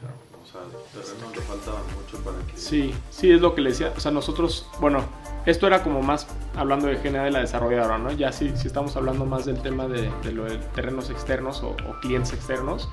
o 0.47 0.51
sea, 0.51 0.61
el 0.61 1.01
terreno 1.01 1.29
le 1.35 1.41
falta 1.41 1.71
mucho 1.95 2.23
para 2.23 2.37
que... 2.47 2.57
Sí, 2.57 2.93
sí, 3.09 3.31
es 3.31 3.41
lo 3.41 3.53
que 3.53 3.61
le 3.61 3.71
decía. 3.71 3.93
O 3.95 3.99
sea, 3.99 4.11
nosotros, 4.11 4.67
bueno, 4.79 5.03
esto 5.45 5.67
era 5.67 5.83
como 5.83 6.01
más 6.01 6.27
hablando 6.55 6.87
de 6.87 6.97
general 6.97 7.25
de 7.25 7.31
la 7.31 7.39
desarrolladora, 7.39 7.97
¿no? 7.97 8.11
Ya 8.11 8.31
si, 8.31 8.55
si 8.55 8.67
estamos 8.67 8.95
hablando 8.95 9.25
más 9.25 9.45
del 9.45 9.61
tema 9.61 9.87
de, 9.87 10.09
de 10.23 10.31
lo 10.31 10.45
de 10.45 10.57
terrenos 10.75 11.09
externos 11.09 11.63
o, 11.63 11.69
o 11.71 11.99
clientes 12.01 12.33
externos, 12.33 12.89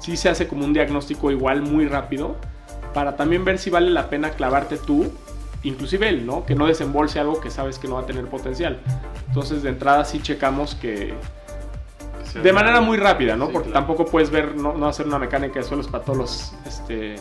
sí 0.00 0.16
se 0.16 0.28
hace 0.28 0.48
como 0.48 0.64
un 0.64 0.72
diagnóstico 0.72 1.30
igual 1.30 1.62
muy 1.62 1.86
rápido 1.86 2.36
para 2.94 3.16
también 3.16 3.44
ver 3.44 3.58
si 3.58 3.70
vale 3.70 3.90
la 3.90 4.10
pena 4.10 4.30
clavarte 4.30 4.76
tú, 4.76 5.12
inclusive 5.62 6.08
él, 6.08 6.26
¿no? 6.26 6.44
Que 6.44 6.54
no 6.54 6.66
desembolse 6.66 7.20
algo 7.20 7.40
que 7.40 7.50
sabes 7.50 7.78
que 7.78 7.86
no 7.86 7.94
va 7.94 8.00
a 8.00 8.06
tener 8.06 8.26
potencial. 8.26 8.80
Entonces, 9.28 9.62
de 9.62 9.68
entrada 9.68 10.04
sí 10.04 10.20
checamos 10.20 10.74
que, 10.74 11.14
de 12.34 12.52
manera 12.52 12.80
muy 12.80 12.96
rápida, 12.96 13.36
¿no? 13.36 13.46
Sí, 13.46 13.52
Porque 13.52 13.70
claro. 13.70 13.86
tampoco 13.86 14.10
puedes 14.10 14.30
ver, 14.30 14.56
no, 14.56 14.74
no 14.74 14.86
hacer 14.88 15.06
una 15.06 15.18
mecánica 15.18 15.60
de 15.60 15.64
suelos 15.64 15.88
para 15.88 16.04
todos 16.04 16.18
los, 16.18 16.52
este, 16.66 17.16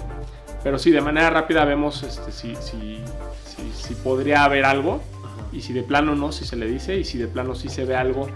pero 0.64 0.78
sí, 0.80 0.92
de 0.92 1.02
manera 1.02 1.30
rápida 1.30 1.66
vemos 1.66 2.04
este, 2.04 2.32
si, 2.32 2.56
si, 2.56 3.00
si, 3.46 3.72
si 3.74 3.96
podría 3.96 4.44
haber 4.44 4.66
algo 4.66 5.02
Ajá. 5.24 5.48
y 5.52 5.62
si 5.62 5.74
de 5.74 5.84
plano 5.84 6.16
no, 6.16 6.32
si 6.32 6.46
se 6.46 6.56
le 6.56 6.66
dice 6.68 6.98
y 6.98 7.04
si 7.04 7.18
de 7.18 7.28
plano 7.28 7.56
sí 7.56 7.70
se 7.70 7.86
ve 7.86 7.96
algo 7.96 8.28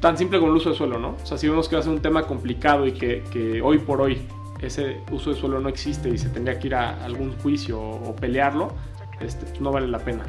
tan 0.00 0.18
simple 0.18 0.38
como 0.38 0.52
el 0.52 0.58
uso 0.58 0.70
de 0.70 0.76
suelo, 0.76 0.98
¿no? 0.98 1.16
O 1.22 1.26
sea, 1.26 1.38
si 1.38 1.48
vemos 1.48 1.68
que 1.68 1.76
va 1.76 1.80
a 1.80 1.82
ser 1.82 1.92
un 1.92 2.02
tema 2.02 2.24
complicado 2.26 2.86
y 2.86 2.92
que, 2.92 3.24
que 3.32 3.62
hoy 3.62 3.78
por 3.78 4.00
hoy 4.02 4.26
ese 4.60 5.00
uso 5.10 5.30
de 5.32 5.36
suelo 5.40 5.58
no 5.60 5.68
existe 5.68 6.08
y 6.08 6.18
se 6.18 6.28
tendría 6.28 6.58
que 6.58 6.66
ir 6.68 6.74
a 6.74 7.02
algún 7.04 7.34
juicio 7.38 7.80
o, 7.80 8.10
o 8.10 8.16
pelearlo, 8.16 8.72
este, 9.20 9.46
pues 9.46 9.60
no 9.60 9.72
vale 9.72 9.86
la 9.88 9.98
pena. 9.98 10.24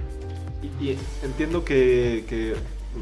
Y, 0.82 0.86
y 0.86 0.98
entiendo 1.24 1.64
que, 1.66 2.26
que 2.28 2.56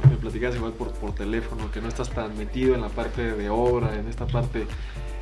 me 0.09 0.17
platicas 0.17 0.55
igual 0.55 0.73
por, 0.73 0.91
por 0.91 1.13
teléfono, 1.13 1.71
que 1.71 1.81
no 1.81 1.87
estás 1.87 2.09
tan 2.09 2.37
metido 2.37 2.75
en 2.75 2.81
la 2.81 2.89
parte 2.89 3.33
de 3.33 3.49
obra, 3.49 3.97
en 3.97 4.07
esta 4.07 4.27
parte, 4.27 4.67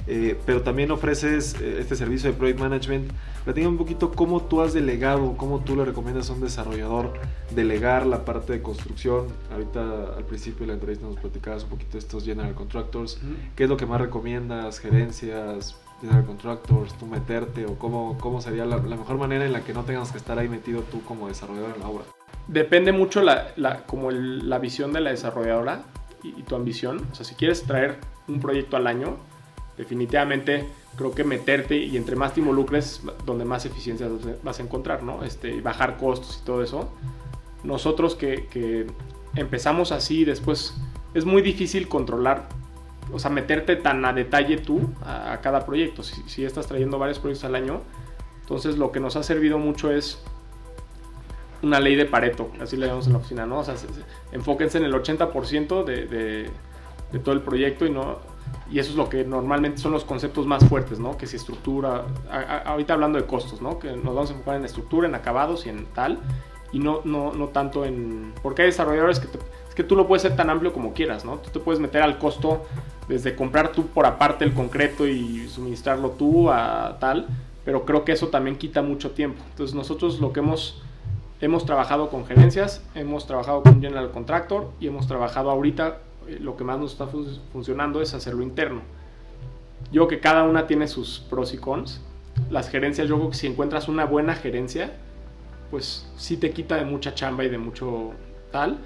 eh, 0.05 0.37
pero 0.45 0.61
también 0.61 0.91
ofreces 0.91 1.55
eh, 1.61 1.77
este 1.79 1.95
servicio 1.95 2.31
de 2.31 2.37
Project 2.37 2.59
Management. 2.59 3.11
Platícame 3.45 3.71
un 3.71 3.77
poquito 3.77 4.11
cómo 4.11 4.41
tú 4.41 4.61
has 4.61 4.73
delegado, 4.73 5.35
cómo 5.37 5.59
tú 5.59 5.75
le 5.75 5.85
recomiendas 5.85 6.29
a 6.29 6.33
un 6.33 6.41
desarrollador 6.41 7.13
delegar 7.51 8.05
la 8.05 8.25
parte 8.25 8.53
de 8.53 8.61
construcción. 8.61 9.27
Ahorita 9.51 10.15
al 10.17 10.25
principio 10.25 10.61
de 10.61 10.67
la 10.67 10.73
entrevista 10.73 11.05
nos 11.05 11.17
platicabas 11.17 11.63
un 11.63 11.69
poquito 11.69 11.93
de 11.93 11.99
estos 11.99 12.25
General 12.25 12.53
Contractors. 12.53 13.19
¿Qué 13.55 13.63
es 13.63 13.69
lo 13.69 13.77
que 13.77 13.85
más 13.85 14.01
recomiendas? 14.01 14.79
¿Gerencias? 14.79 15.75
General 16.01 16.25
Contractors, 16.25 16.97
tú 16.97 17.05
meterte 17.05 17.65
o 17.65 17.79
cómo, 17.79 18.17
cómo 18.19 18.41
sería 18.41 18.65
la, 18.65 18.75
la 18.75 18.97
mejor 18.97 19.17
manera 19.17 19.45
en 19.45 19.53
la 19.53 19.63
que 19.63 19.73
no 19.73 19.83
tengas 19.83 20.11
que 20.11 20.17
estar 20.17 20.37
ahí 20.37 20.49
metido 20.49 20.81
tú 20.81 21.01
como 21.03 21.29
desarrollador 21.29 21.75
en 21.75 21.79
la 21.79 21.87
obra. 21.87 22.03
Depende 22.47 22.91
mucho 22.91 23.21
la, 23.21 23.47
la- 23.55 23.83
como 23.85 24.09
el- 24.09 24.49
la 24.49 24.59
visión 24.59 24.93
de 24.93 25.01
la 25.01 25.11
desarrolladora 25.11 25.83
y, 26.23 26.29
y 26.29 26.43
tu 26.43 26.55
ambición. 26.55 27.07
O 27.11 27.15
sea, 27.15 27.25
si 27.25 27.35
quieres 27.35 27.63
traer 27.63 27.97
un 28.27 28.39
proyecto 28.39 28.77
al 28.77 28.87
año, 28.87 29.17
definitivamente 29.77 30.67
creo 30.97 31.15
que 31.15 31.23
meterte 31.23 31.75
y 31.77 31.97
entre 31.97 32.15
más 32.15 32.33
te 32.33 32.41
involucres, 32.41 33.01
donde 33.25 33.45
más 33.45 33.65
eficiencia 33.65 34.07
vas 34.43 34.59
a 34.59 34.63
encontrar, 34.63 35.03
¿no? 35.03 35.23
Este, 35.23 35.59
bajar 35.61 35.97
costos 35.97 36.39
y 36.41 36.45
todo 36.45 36.61
eso. 36.61 36.91
Nosotros 37.63 38.15
que, 38.15 38.47
que 38.47 38.85
empezamos 39.35 39.91
así, 39.91 40.25
después 40.25 40.75
es 41.13 41.25
muy 41.25 41.41
difícil 41.41 41.87
controlar, 41.87 42.47
o 43.11 43.19
sea, 43.19 43.31
meterte 43.31 43.75
tan 43.75 44.05
a 44.05 44.13
detalle 44.13 44.57
tú 44.57 44.89
a, 45.01 45.33
a 45.33 45.41
cada 45.41 45.65
proyecto. 45.65 46.03
Si, 46.03 46.21
si 46.27 46.45
estás 46.45 46.67
trayendo 46.67 46.99
varios 46.99 47.19
proyectos 47.19 47.45
al 47.45 47.55
año, 47.55 47.81
entonces 48.41 48.77
lo 48.77 48.91
que 48.91 48.99
nos 48.99 49.15
ha 49.15 49.23
servido 49.23 49.57
mucho 49.57 49.91
es 49.91 50.21
una 51.63 51.79
ley 51.79 51.95
de 51.95 52.05
Pareto, 52.05 52.49
así 52.61 52.75
le 52.77 52.85
llamamos 52.85 53.07
en 53.07 53.13
la 53.13 53.19
oficina, 53.19 53.45
¿no? 53.45 53.59
O 53.59 53.63
sea, 53.63 53.77
se- 53.77 53.87
se- 53.87 54.01
enfóquense 54.31 54.77
en 54.77 54.83
el 54.85 54.93
80% 54.93 55.83
de, 55.83 56.05
de, 56.05 56.49
de 57.11 57.19
todo 57.19 57.33
el 57.33 57.41
proyecto 57.41 57.85
y 57.85 57.89
no 57.89 58.17
y 58.71 58.79
eso 58.79 58.91
es 58.91 58.95
lo 58.97 59.07
que 59.09 59.23
normalmente 59.23 59.77
son 59.79 59.91
los 59.91 60.03
conceptos 60.03 60.45
más 60.45 60.65
fuertes, 60.67 60.99
¿no? 60.99 61.17
Que 61.17 61.27
si 61.27 61.35
estructura, 61.37 62.05
a- 62.29 62.37
a- 62.37 62.57
ahorita 62.71 62.93
hablando 62.93 63.17
de 63.19 63.25
costos, 63.25 63.61
¿no? 63.61 63.79
Que 63.79 63.91
nos 63.93 64.13
vamos 64.15 64.29
a 64.29 64.33
enfocar 64.33 64.55
en 64.55 64.65
estructura, 64.65 65.07
en 65.07 65.15
acabados 65.15 65.65
y 65.65 65.69
en 65.69 65.85
tal, 65.87 66.19
y 66.71 66.79
no, 66.79 67.01
no, 67.03 67.31
no 67.33 67.47
tanto 67.49 67.85
en... 67.85 68.33
Porque 68.41 68.63
hay 68.63 68.67
desarrolladores 68.67 69.19
que 69.19 69.27
te- 69.27 69.37
es 69.69 69.75
que 69.75 69.83
tú 69.83 69.95
lo 69.95 70.07
puedes 70.07 70.21
ser 70.23 70.35
tan 70.35 70.49
amplio 70.49 70.73
como 70.73 70.93
quieras, 70.93 71.23
¿no? 71.25 71.37
Tú 71.37 71.49
te 71.51 71.59
puedes 71.59 71.79
meter 71.79 72.01
al 72.01 72.17
costo 72.19 72.65
desde 73.07 73.35
comprar 73.35 73.71
tú 73.71 73.87
por 73.87 74.05
aparte 74.05 74.43
el 74.45 74.53
concreto 74.53 75.07
y 75.07 75.47
suministrarlo 75.47 76.11
tú 76.11 76.49
a 76.51 76.97
tal, 76.99 77.27
pero 77.65 77.85
creo 77.85 78.03
que 78.05 78.11
eso 78.11 78.27
también 78.27 78.55
quita 78.57 78.81
mucho 78.81 79.11
tiempo. 79.11 79.41
Entonces 79.51 79.75
nosotros 79.75 80.19
lo 80.19 80.31
que 80.33 80.39
hemos, 80.41 80.81
hemos 81.43 81.65
trabajado 81.65 82.09
con 82.09 82.25
gerencias, 82.25 82.81
hemos 82.95 83.27
trabajado 83.27 83.63
con 83.63 83.81
General 83.81 84.11
Contractor 84.11 84.71
y 84.79 84.87
hemos 84.87 85.07
trabajado 85.07 85.51
ahorita, 85.51 85.97
eh, 86.27 86.37
lo 86.39 86.55
que 86.55 86.63
más 86.63 86.79
nos 86.79 86.93
está 86.93 87.07
funcionando 87.51 88.01
es 88.01 88.13
hacerlo 88.13 88.43
interno. 88.43 88.81
Yo 89.91 90.07
creo 90.07 90.07
que 90.07 90.19
cada 90.21 90.43
una 90.43 90.67
tiene 90.67 90.87
sus 90.87 91.19
pros 91.19 91.53
y 91.53 91.57
cons. 91.57 92.01
Las 92.49 92.69
gerencias, 92.69 93.09
yo 93.09 93.17
creo 93.17 93.29
que 93.31 93.35
si 93.35 93.47
encuentras 93.47 93.89
una 93.89 94.05
buena 94.05 94.35
gerencia, 94.35 94.93
pues 95.69 96.09
sí 96.15 96.37
te 96.37 96.51
quita 96.51 96.77
de 96.77 96.85
mucha 96.85 97.13
chamba 97.13 97.43
y 97.43 97.49
de 97.49 97.57
mucho 97.57 98.11
tal, 98.51 98.77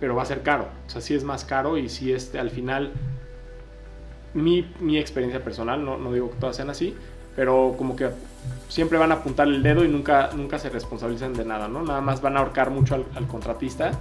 pero 0.00 0.16
va 0.16 0.22
a 0.22 0.26
ser 0.26 0.42
caro. 0.42 0.68
O 0.86 0.90
sea, 0.90 1.02
sí 1.02 1.14
es 1.14 1.22
más 1.22 1.44
caro 1.44 1.76
y 1.76 1.90
sí 1.90 2.14
este, 2.14 2.38
al 2.38 2.48
final, 2.48 2.92
mi, 4.32 4.72
mi 4.80 4.96
experiencia 4.96 5.44
personal, 5.44 5.84
no, 5.84 5.98
no 5.98 6.12
digo 6.14 6.30
que 6.30 6.36
todas 6.36 6.56
sean 6.56 6.70
así, 6.70 6.96
pero 7.40 7.74
como 7.78 7.96
que 7.96 8.10
siempre 8.68 8.98
van 8.98 9.12
a 9.12 9.14
apuntar 9.14 9.48
el 9.48 9.62
dedo 9.62 9.82
y 9.82 9.88
nunca, 9.88 10.28
nunca 10.34 10.58
se 10.58 10.68
responsabilizan 10.68 11.32
de 11.32 11.46
nada, 11.46 11.68
¿no? 11.68 11.82
Nada 11.82 12.02
más 12.02 12.20
van 12.20 12.36
a 12.36 12.40
ahorcar 12.40 12.68
mucho 12.68 12.94
al, 12.94 13.26
contratista 13.28 13.92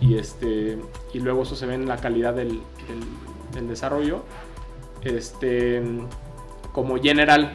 y, 0.00 0.16
este, 0.16 0.78
y 1.12 1.18
luego 1.18 1.42
eso 1.42 1.56
se 1.56 1.66
ve 1.66 1.74
en 1.74 1.88
la 1.88 1.96
calidad 1.96 2.32
del, 2.32 2.62
desarrollo. 3.66 4.22
Este, 5.02 5.82
como 6.70 6.96
general, 7.02 7.54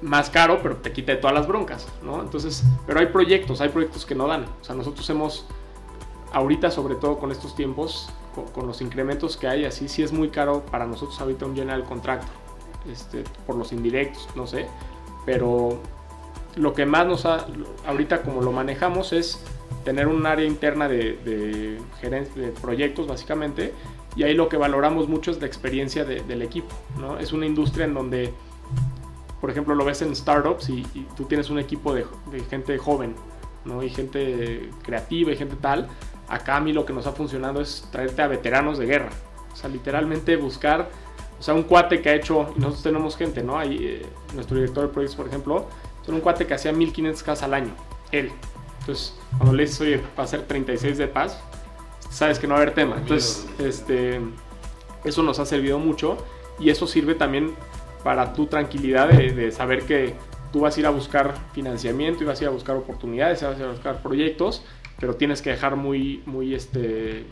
más 0.00 0.30
caro, 0.30 0.60
pero 0.62 0.76
te 0.76 0.92
quita 0.94 1.12
de 1.12 1.18
todas 1.18 1.34
las 1.34 1.46
broncas, 1.46 1.86
¿no? 2.02 2.22
Entonces, 2.22 2.64
pero 2.86 3.00
hay 3.00 3.08
proyectos, 3.08 3.60
hay 3.60 3.68
proyectos 3.68 4.06
que 4.06 4.14
no 4.14 4.28
dan. 4.28 4.46
O 4.62 4.64
sea, 4.64 4.74
nosotros 4.74 5.10
hemos, 5.10 5.44
ahorita 6.32 6.70
sobre 6.70 6.94
todo 6.94 7.18
con 7.18 7.32
estos 7.32 7.54
tiempos, 7.54 8.08
con, 8.34 8.46
con 8.46 8.66
los 8.66 8.80
incrementos 8.80 9.36
que 9.36 9.46
hay, 9.46 9.66
así 9.66 9.90
sí 9.90 10.02
es 10.02 10.10
muy 10.10 10.30
caro 10.30 10.64
para 10.64 10.86
nosotros 10.86 11.20
ahorita 11.20 11.44
un 11.44 11.54
general 11.54 11.84
contractor 11.84 12.47
este, 12.88 13.24
por 13.46 13.56
los 13.56 13.72
indirectos, 13.72 14.28
no 14.34 14.46
sé. 14.46 14.66
Pero 15.26 15.80
lo 16.56 16.74
que 16.74 16.86
más 16.86 17.06
nos 17.06 17.26
ha, 17.26 17.46
ahorita 17.86 18.22
como 18.22 18.42
lo 18.42 18.52
manejamos 18.52 19.12
es 19.12 19.44
tener 19.84 20.08
un 20.08 20.26
área 20.26 20.46
interna 20.46 20.88
de, 20.88 21.18
de, 21.24 21.80
de 22.34 22.48
proyectos 22.60 23.06
básicamente 23.06 23.72
y 24.18 24.24
ahí 24.24 24.34
lo 24.34 24.48
que 24.48 24.56
valoramos 24.56 25.08
mucho 25.08 25.30
es 25.30 25.40
la 25.40 25.46
experiencia 25.46 26.04
del 26.04 26.42
equipo. 26.42 26.74
¿no? 26.98 27.18
Es 27.18 27.32
una 27.32 27.46
industria 27.46 27.84
en 27.84 27.94
donde, 27.94 28.32
por 29.40 29.48
ejemplo, 29.48 29.76
lo 29.76 29.84
ves 29.84 30.02
en 30.02 30.14
startups 30.14 30.70
y, 30.70 30.82
tú 31.16 31.24
tienes 31.24 31.50
un 31.50 31.60
equipo 31.60 31.94
de, 31.94 32.04
gente 32.50 32.76
joven 32.78 33.14
¿no? 33.64 33.80
y 33.82 33.90
gente 33.90 34.70
creativa 34.82 35.30
y 35.30 35.36
gente 35.36 35.54
tal. 35.54 35.88
Acá 36.26 36.56
a 36.56 36.60
mí 36.60 36.72
lo 36.72 36.84
que 36.84 36.92
nos 36.92 37.06
ha 37.06 37.12
funcionado 37.12 37.60
es 37.60 37.86
traerte 37.92 38.22
a 38.22 38.26
veteranos 38.26 38.76
de 38.78 38.86
guerra. 38.86 39.10
O 39.52 39.56
sea, 39.56 39.70
literalmente 39.70 40.36
buscar 40.36 40.90
o 41.38 41.42
sea, 41.42 41.54
un 41.54 41.62
cuate 41.62 42.02
que 42.02 42.08
ha 42.08 42.14
hecho, 42.14 42.52
y 42.56 42.60
nosotros 42.60 42.82
tenemos 42.82 43.16
gente, 43.16 43.42
¿no? 43.42 43.58
Ahí, 43.58 43.78
eh, 43.80 44.06
nuestro 44.34 44.56
director 44.56 44.86
de 44.86 44.92
proyectos, 44.92 45.16
por 45.16 45.28
ejemplo, 45.28 45.66
es 46.02 46.08
un 46.08 46.20
cuate 46.20 46.46
que 46.46 46.54
hacía 46.54 46.72
1500 46.72 47.22
casas 47.22 47.44
al 47.44 47.54
año, 47.54 47.74
él. 48.10 48.32
Entonces, 48.80 49.14
cuando 49.36 49.54
le 49.54 49.64
dices, 49.64 49.80
oye, 49.80 49.96
va 49.98 50.22
a 50.22 50.22
hacer 50.22 50.42
36 50.42 50.98
de 50.98 51.06
paz, 51.06 51.40
sabes 52.10 52.38
que 52.38 52.46
no 52.46 52.54
va 52.54 52.60
a 52.60 52.62
haber 52.62 52.74
tema. 52.74 52.96
Entonces, 52.96 53.46
este, 53.58 54.20
eso 55.04 55.22
nos 55.22 55.38
ha 55.38 55.46
servido 55.46 55.78
mucho 55.78 56.16
y 56.58 56.70
eso 56.70 56.86
sirve 56.86 57.14
también 57.14 57.54
para 58.02 58.32
tu 58.32 58.46
tranquilidad 58.46 59.08
de, 59.08 59.32
de, 59.32 59.52
saber 59.52 59.82
que 59.82 60.14
tú 60.52 60.60
vas 60.60 60.76
a 60.76 60.80
ir 60.80 60.86
a 60.86 60.90
buscar 60.90 61.34
financiamiento 61.52 62.24
y 62.24 62.26
vas 62.26 62.40
a 62.40 62.44
ir 62.44 62.48
a 62.48 62.52
buscar 62.52 62.76
oportunidades, 62.76 63.42
vas 63.42 63.56
a 63.56 63.58
ir 63.58 63.66
a 63.66 63.70
buscar 63.70 64.02
proyectos, 64.02 64.64
pero 64.98 65.14
tienes 65.14 65.42
que 65.42 65.50
dejar 65.50 65.76
muy, 65.76 66.22
muy 66.26 66.54
este, 66.54 67.26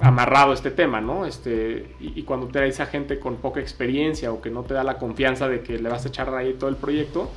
amarrado 0.00 0.52
este 0.52 0.70
tema, 0.70 1.00
¿no? 1.00 1.26
Este, 1.26 1.94
y, 2.00 2.22
cuando 2.22 2.46
te 2.46 2.54
traes 2.54 2.80
a 2.80 2.86
gente 2.86 3.18
con 3.18 3.36
poca 3.36 3.60
experiencia 3.60 4.32
o 4.32 4.40
que 4.40 4.50
no 4.50 4.62
te 4.62 4.74
da 4.74 4.84
la 4.84 4.98
confianza 4.98 5.48
de 5.48 5.62
que 5.62 5.78
le 5.78 5.88
vas 5.88 6.04
a 6.04 6.08
echar 6.08 6.34
ahí 6.34 6.54
todo 6.54 6.68
el 6.68 6.76
proyecto, 6.76 7.30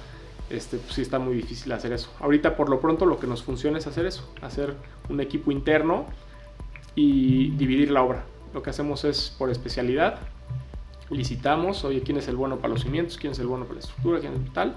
este, 0.50 0.78
pues 0.78 0.94
sí 0.94 1.02
está 1.02 1.20
muy 1.20 1.36
difícil 1.36 1.72
hacer 1.72 1.94
eso. 1.94 2.12
Ahorita 2.20 2.56
por 2.56 2.70
lo 2.70 2.82
pronto 2.82 3.06
lo 3.06 3.20
que 3.20 3.28
nos 3.28 3.44
funciona 3.44 3.78
es 3.78 3.88
hacer 3.88 4.06
eso, 4.06 4.30
hacer 4.42 4.76
un 5.10 5.22
equipo 5.22 5.52
interno 5.52 6.06
y 6.96 7.52
dividir 7.52 7.92
la 7.92 8.04
obra. 8.04 8.24
Lo 8.54 8.62
que 8.62 8.72
hacemos 8.72 9.06
es 9.06 9.34
por 9.38 9.50
especialidad, 9.50 10.20
licitamos, 11.10 11.86
oye, 11.86 12.02
quién 12.02 12.18
es 12.18 12.28
el 12.28 12.36
bueno 12.36 12.58
para 12.58 12.74
los 12.74 12.82
cimientos, 12.82 13.18
quién 13.18 13.32
es 13.32 13.40
el 13.40 13.48
bueno 13.48 13.66
para 13.66 13.76
la 13.76 13.82
estructura, 13.82 14.20
quién 14.20 14.34
es 14.34 14.54
tal. 14.54 14.76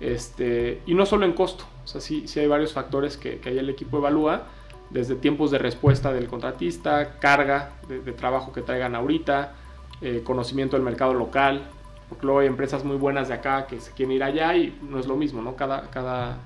Este, 0.00 0.80
y 0.86 0.94
no 0.94 1.04
solo 1.04 1.26
en 1.26 1.32
costo, 1.32 1.64
o 1.84 1.86
sea, 1.86 2.00
sí, 2.00 2.28
sí 2.28 2.38
hay 2.38 2.46
varios 2.46 2.72
factores 2.72 3.16
que, 3.16 3.38
que 3.38 3.48
ahí 3.48 3.58
el 3.58 3.68
equipo 3.68 3.98
evalúa 3.98 4.46
desde 4.90 5.14
tiempos 5.14 5.50
de 5.50 5.58
respuesta 5.58 6.12
del 6.12 6.28
contratista, 6.28 7.18
carga 7.18 7.72
de, 7.88 8.12
trabajo 8.12 8.52
que 8.52 8.62
traigan 8.62 8.94
ahorita, 8.94 9.52
eh, 10.00 10.22
conocimiento 10.24 10.76
del 10.76 10.84
mercado 10.84 11.14
local, 11.14 11.62
porque 12.08 12.24
luego 12.24 12.40
hay 12.40 12.46
empresas 12.46 12.84
muy 12.84 12.96
buenas 12.96 13.28
de 13.28 13.34
acá 13.34 13.66
que 13.66 13.80
se 13.80 13.92
quieren 13.92 14.16
ir 14.16 14.22
allá 14.22 14.56
y 14.56 14.78
no 14.82 14.98
es 14.98 15.06
lo 15.06 15.16
mismo, 15.16 15.42
¿no? 15.42 15.56
Cada, 15.56 15.90
cada, 15.90 16.38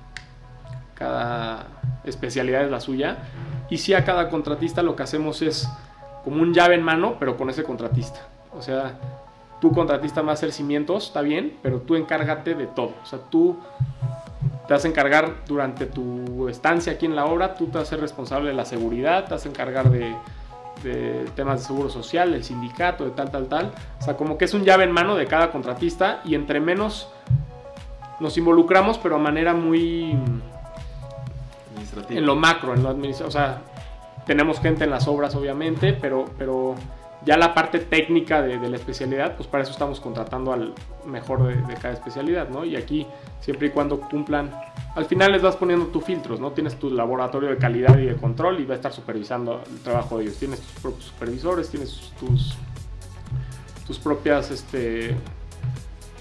cada 0.93 1.67
especialidad 2.03 2.65
es 2.65 2.71
la 2.71 2.79
suya. 2.79 3.17
Y 3.69 3.77
si 3.77 3.93
a 3.93 4.03
cada 4.03 4.29
contratista 4.29 4.83
lo 4.83 4.95
que 4.95 5.03
hacemos 5.03 5.41
es 5.41 5.69
como 6.23 6.41
un 6.41 6.53
llave 6.53 6.75
en 6.75 6.83
mano, 6.83 7.15
pero 7.19 7.37
con 7.37 7.49
ese 7.49 7.63
contratista. 7.63 8.27
O 8.51 8.61
sea, 8.61 8.99
tu 9.61 9.71
contratista 9.71 10.21
va 10.21 10.31
a 10.31 10.33
hacer 10.33 10.51
cimientos, 10.51 11.07
está 11.07 11.21
bien, 11.21 11.57
pero 11.61 11.79
tú 11.79 11.95
encárgate 11.95 12.55
de 12.55 12.67
todo. 12.67 12.93
O 13.01 13.05
sea, 13.05 13.19
tú 13.29 13.57
te 14.67 14.73
vas 14.73 14.85
a 14.85 14.87
encargar 14.87 15.45
durante 15.45 15.85
tu 15.85 16.47
estancia 16.47 16.93
aquí 16.93 17.05
en 17.05 17.15
la 17.15 17.25
obra, 17.25 17.55
tú 17.55 17.67
te 17.67 17.77
vas 17.77 17.87
a 17.87 17.89
ser 17.91 17.99
responsable 17.99 18.49
de 18.49 18.55
la 18.55 18.65
seguridad, 18.65 19.25
te 19.25 19.31
vas 19.31 19.45
a 19.45 19.49
encargar 19.49 19.89
de, 19.89 20.15
temas 21.35 21.61
de 21.61 21.65
seguro 21.65 21.89
social, 21.89 22.33
el 22.33 22.43
sindicato, 22.43 23.03
de 23.05 23.11
tal, 23.11 23.29
tal, 23.29 23.47
tal. 23.47 23.71
O 23.99 24.03
sea, 24.03 24.15
como 24.15 24.37
que 24.37 24.45
es 24.45 24.53
un 24.53 24.63
llave 24.63 24.85
en 24.85 24.91
mano 24.91 25.15
de 25.15 25.25
cada 25.25 25.51
contratista 25.51 26.21
y 26.23 26.35
entre 26.35 26.59
menos 26.59 27.09
nos 28.19 28.37
involucramos, 28.37 28.97
pero 28.97 29.15
a 29.15 29.19
manera 29.19 29.53
muy... 29.53 30.17
En 32.09 32.25
lo 32.25 32.35
macro, 32.35 32.73
en 32.73 32.81
lo 32.81 32.89
administrativo. 32.89 33.27
O 33.27 33.31
sea, 33.31 33.61
tenemos 34.25 34.59
gente 34.59 34.85
en 34.85 34.89
las 34.89 35.07
obras, 35.07 35.35
obviamente, 35.35 35.93
pero, 35.93 36.25
pero 36.37 36.75
ya 37.25 37.37
la 37.37 37.53
parte 37.53 37.79
técnica 37.79 38.41
de, 38.41 38.57
la 38.57 38.75
especialidad, 38.75 39.35
pues 39.37 39.47
para 39.47 39.63
eso 39.63 39.71
estamos 39.71 39.99
contratando 39.99 40.51
al 40.51 40.73
mejor 41.05 41.47
de, 41.47 41.73
cada 41.75 41.93
especialidad, 41.93 42.49
¿no? 42.49 42.65
Y 42.65 42.75
aquí, 42.75 43.07
siempre 43.39 43.67
y 43.67 43.69
cuando 43.71 43.99
cumplan, 44.01 44.51
al 44.95 45.05
final 45.05 45.31
les 45.31 45.41
vas 45.41 45.55
poniendo 45.55 45.87
tus 45.87 46.03
filtros, 46.03 46.39
¿no? 46.39 46.51
Tienes 46.51 46.77
tu 46.77 46.89
laboratorio 46.89 47.49
de 47.49 47.57
calidad 47.57 47.97
y 47.97 48.05
de 48.05 48.15
control 48.15 48.59
y 48.59 48.65
va 48.65 48.73
a 48.73 48.77
estar 48.77 48.91
supervisando 48.91 49.63
el 49.71 49.79
trabajo 49.79 50.17
de 50.17 50.25
ellos. 50.25 50.37
Tienes 50.37 50.59
tus 50.59 50.81
propios 50.81 51.05
supervisores, 51.05 51.69
tienes 51.69 52.11
tus, 52.19 52.55
tus 53.87 53.99
propias 53.99 54.51
este, 54.51 55.15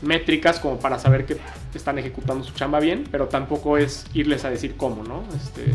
métricas 0.03 0.61
como 0.61 0.79
para 0.79 0.99
saber 0.99 1.27
que 1.27 1.37
están 1.75 1.99
ejecutando 1.99 2.45
su 2.45 2.55
chamba 2.55 2.79
bien, 2.79 3.09
pero 3.11 3.27
tampoco 3.27 3.77
es 3.77 4.07
irles 4.15 4.45
a 4.45 4.51
decir 4.51 4.77
cómo, 4.77 5.03
¿no? 5.03 5.25
Este, 5.35 5.75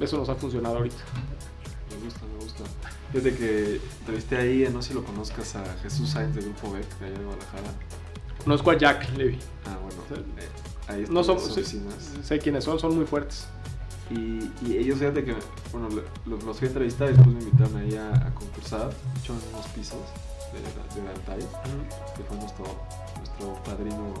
eso 0.00 0.18
nos 0.18 0.28
ha 0.28 0.34
funcionado 0.34 0.76
ahorita. 0.76 1.02
Desde 3.12 3.34
que 3.34 3.80
entrevisté 4.00 4.36
ahí, 4.36 4.68
no 4.72 4.80
sé 4.80 4.88
si 4.88 4.94
lo 4.94 5.04
conozcas 5.04 5.54
a 5.56 5.64
Jesús 5.82 6.08
Sainz 6.08 6.34
de 6.34 6.42
Grupo 6.42 6.72
Beck, 6.72 6.98
de 6.98 7.06
allá 7.06 7.18
de 7.18 7.24
Guadalajara. 7.24 7.68
Conozco 8.42 8.70
a 8.70 8.78
Jack 8.78 9.16
Levy. 9.16 9.38
Ah, 9.66 9.76
bueno. 9.82 10.24
Eh, 10.38 10.48
ahí 10.88 11.04
no 11.10 11.22
son, 11.22 11.38
sé, 11.38 11.62
sé, 11.64 12.38
quiénes 12.38 12.64
son, 12.64 12.78
son 12.78 12.96
muy 12.96 13.04
fuertes. 13.04 13.46
Y, 14.10 14.50
y, 14.66 14.76
ellos, 14.76 14.98
fíjate 14.98 15.24
que, 15.24 15.34
bueno, 15.72 15.88
los, 16.26 16.44
los 16.44 16.58
fui 16.58 16.66
a 16.66 16.70
entrevistar 16.70 17.08
y 17.08 17.12
después 17.12 17.34
me 17.34 17.42
invitaron 17.42 17.76
ahí 17.76 17.96
a, 17.96 18.34
concursar, 18.34 18.88
de 18.88 19.20
hecho 19.20 19.32
en 19.32 19.54
unos 19.54 19.66
pisos 19.68 20.00
de, 20.52 21.00
de 21.00 21.08
Altai, 21.08 21.38
que 22.16 22.22
fue 22.24 22.36
nuestro, 22.36 22.64
nuestro 23.16 23.62
padrino 23.62 24.12